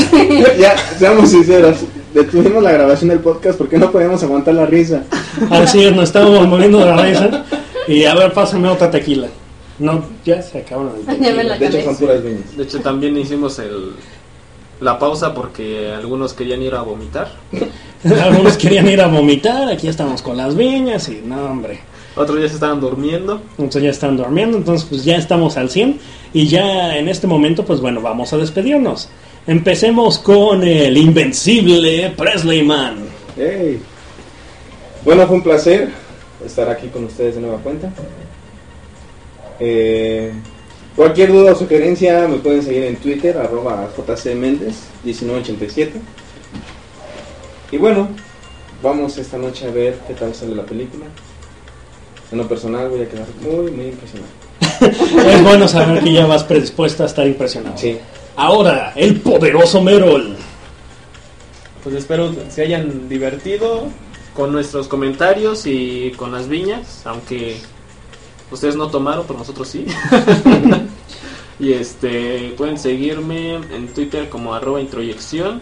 ya, 0.59 0.75
seamos 0.97 1.30
sinceros. 1.30 1.78
Detuvimos 2.13 2.63
la 2.63 2.71
grabación 2.71 3.09
del 3.09 3.19
podcast 3.19 3.57
porque 3.57 3.78
no 3.78 3.91
podíamos 3.91 4.23
aguantar 4.23 4.55
la 4.55 4.65
risa. 4.65 5.03
Así 5.51 5.84
es, 5.84 5.95
nos 5.95 6.05
estábamos 6.05 6.47
muriendo 6.47 6.80
de 6.80 6.86
la 6.86 6.97
risa. 6.97 7.45
Y 7.88 8.05
a 8.05 8.15
ver, 8.15 8.34
pásame 8.34 8.67
otra 8.67 8.89
tequila. 8.89 9.28
No, 9.80 10.03
ya 10.25 10.41
se 10.41 10.59
acabaron 10.59 10.93
De 11.05 11.67
hecho, 11.67 11.84
son 11.84 11.95
puras 11.97 12.23
viñas. 12.23 12.57
De 12.57 12.63
hecho, 12.63 12.80
también 12.80 13.15
hicimos 13.15 13.59
el, 13.59 13.91
la 14.82 14.97
pausa 14.97 15.34
porque 15.34 15.91
algunos 15.91 16.34
querían 16.34 16.61
ir 16.61 16.73
a 16.73 16.82
vomitar. 16.82 17.32
Algunos 18.03 18.57
querían 18.57 18.88
ir 18.88 19.01
a 19.01 19.07
vomitar, 19.07 19.69
aquí 19.69 19.88
estamos 19.88 20.21
con 20.21 20.38
las 20.38 20.55
viñas 20.55 21.09
y 21.09 21.21
no, 21.25 21.45
hombre. 21.45 21.80
Otros 22.18 22.41
ya 22.41 22.47
se 22.47 22.55
estaban 22.55 22.80
durmiendo. 22.80 23.41
Entonces 23.51 23.84
ya 23.84 23.89
están 23.91 24.18
durmiendo, 24.18 24.57
entonces 24.57 24.88
pues 24.89 25.03
ya 25.03 25.18
estamos 25.18 25.55
al 25.55 25.70
100 25.70 25.99
y 26.34 26.47
ya 26.47 26.97
en 26.97 27.07
este 27.07 27.28
momento 27.28 27.63
pues 27.63 27.80
bueno, 27.80 28.01
vamos 28.01 28.34
a 28.34 28.38
despedirnos. 28.38 29.09
Empecemos 29.45 30.18
con 30.20 30.63
el 30.63 30.97
invencible 30.97 32.13
Presley 32.18 32.63
Man. 32.63 33.05
Hey. 33.38 33.80
Bueno, 35.05 35.28
fue 35.28 35.36
un 35.38 35.43
placer 35.43 35.89
estar 36.45 36.70
aquí 36.70 36.88
con 36.88 37.05
ustedes 37.05 37.36
de 37.36 37.41
nueva 37.41 37.59
cuenta. 37.59 37.91
Eh, 39.59 40.34
cualquier 40.95 41.32
duda 41.32 41.53
o 41.53 41.55
sugerencia 41.55 42.28
me 42.28 42.38
pueden 42.38 42.63
seguir 42.63 42.84
en 42.84 42.95
Twitter, 42.97 43.38
arroba 43.38 43.88
jcméndez1987. 43.95 45.91
Y 47.72 47.78
bueno, 47.78 48.09
vamos 48.82 49.18
esta 49.18 49.38
noche 49.38 49.68
a 49.68 49.72
ver 49.72 49.99
qué 50.07 50.13
tal 50.13 50.34
sale 50.34 50.55
la 50.55 50.65
película. 50.65 51.05
En 52.32 52.38
lo 52.38 52.47
personal 52.47 52.89
voy 52.89 53.01
a 53.01 53.09
quedar 53.09 53.28
muy, 53.41 53.71
muy 53.71 53.86
impresionado. 53.88 54.32
Es 55.28 55.43
bueno 55.43 55.67
saber 55.67 56.03
que 56.03 56.13
ya 56.13 56.25
vas 56.25 56.43
predispuesta 56.43 57.03
a 57.03 57.07
estar 57.07 57.25
impresionado. 57.25 57.78
Sí. 57.78 57.97
Ahora, 58.36 58.93
el 58.95 59.19
poderoso 59.21 59.82
Merol. 59.82 60.36
Pues 61.84 61.95
espero 61.95 62.32
que 62.32 62.51
se 62.51 62.63
hayan 62.63 63.09
divertido 63.09 63.88
con 64.36 64.51
nuestros 64.51 64.88
comentarios 64.88 65.65
y 65.65 66.11
con 66.15 66.32
las 66.32 66.47
viñas, 66.47 67.01
aunque 67.05 67.57
ustedes 68.51 68.75
no 68.75 68.89
tomaron, 68.89 69.25
pero 69.25 69.39
nosotros 69.39 69.67
sí. 69.67 69.88
y 71.59 71.73
este 71.73 72.53
pueden 72.57 72.78
seguirme 72.78 73.55
en 73.55 73.88
Twitter 73.93 74.30
como 74.30 74.53
arroba 74.53 74.80
introyección. 74.80 75.61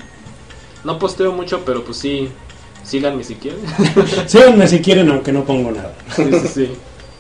No 0.84 0.99
posteo 0.99 1.32
mucho, 1.32 1.63
pero 1.66 1.86
pues 1.86 1.97
sí, 1.97 2.30
síganme 2.86 3.23
si 3.23 3.36
quieren. 3.36 3.61
Síganme 4.27 4.67
si 4.67 4.79
quieren, 4.79 5.09
aunque 5.09 5.31
no 5.31 5.43
pongo 5.43 5.71
nada. 5.71 5.93
sí, 6.15 6.23
sí, 6.31 6.47
sí. 6.47 6.71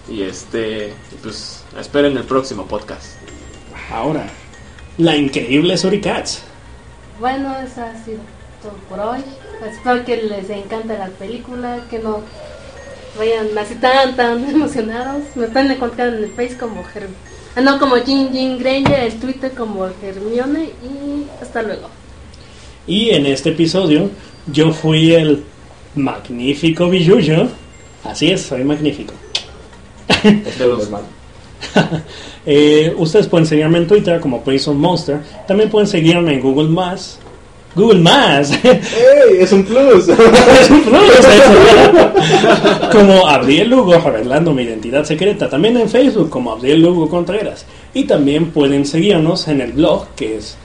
Y 0.07 0.21
este, 0.21 0.93
pues 1.23 1.63
esperen 1.79 2.15
el 2.15 2.23
próximo 2.23 2.65
podcast. 2.65 3.05
Ahora, 3.91 4.27
la 4.97 5.15
increíble 5.15 5.77
Suricats. 5.77 6.43
Bueno, 7.19 7.55
eso 7.59 7.81
ha 7.81 8.03
sido 8.03 8.19
todo 8.61 8.73
por 8.89 8.99
hoy. 8.99 9.23
Espero 9.67 10.05
que 10.05 10.17
les 10.17 10.49
encante 10.49 10.97
la 10.97 11.07
película, 11.07 11.79
que 11.89 11.99
no 11.99 12.21
vayan 13.17 13.57
así 13.57 13.75
tan, 13.75 14.15
tan 14.15 14.47
emocionados. 14.49 15.23
Me 15.35 15.47
pueden 15.47 15.71
encontrar 15.71 16.09
en 16.09 16.23
el 16.23 16.31
Face 16.31 16.57
como 16.57 16.81
Her 16.81 17.07
ah, 17.55 17.61
no, 17.61 17.79
como 17.79 17.95
Jin 17.95 18.31
Jin 18.31 18.59
Granger, 18.59 19.11
en 19.11 19.19
Twitter 19.19 19.51
como 19.51 19.87
Hermione 19.87 20.69
y 20.83 21.25
hasta 21.41 21.61
luego. 21.61 21.89
Y 22.85 23.09
en 23.09 23.25
este 23.25 23.49
episodio 23.49 24.11
yo 24.51 24.71
fui 24.71 25.13
el 25.13 25.43
magnífico 25.95 26.89
Billuyo. 26.89 27.47
Así 28.03 28.31
es, 28.31 28.41
soy 28.41 28.63
magnífico. 28.63 29.13
De 30.23 30.67
los- 30.67 30.89
Eh, 32.47 32.93
ustedes 32.97 33.25
pueden 33.27 33.47
seguirme 33.47 33.79
en 33.79 33.87
Twitter 33.87 34.19
como 34.19 34.43
Prison 34.43 34.77
Monster. 34.77 35.19
También 35.47 35.67
pueden 35.69 35.87
seguirme 35.87 36.33
en 36.35 36.41
Google 36.41 36.69
Más. 36.69 37.17
Google 37.73 38.01
Más. 38.01 38.51
¡Ey! 38.63 39.39
Es 39.39 39.51
un 39.51 39.63
plus. 39.63 40.07
Es 40.09 40.69
un 40.69 40.83
plus, 40.83 41.09
eso. 41.09 41.31
como 42.91 43.25
Abdiel 43.27 43.69
Lugo, 43.69 43.97
revelando 43.97 44.53
mi 44.53 44.61
identidad 44.61 45.03
secreta. 45.05 45.49
También 45.49 45.75
en 45.77 45.89
Facebook 45.89 46.29
como 46.29 46.51
Abdiel 46.51 46.83
Lugo 46.83 47.09
Contreras. 47.09 47.65
Y 47.95 48.03
también 48.03 48.51
pueden 48.51 48.85
seguirnos 48.85 49.47
en 49.47 49.61
el 49.61 49.71
blog 49.73 50.05
que 50.15 50.37
es 50.37 50.55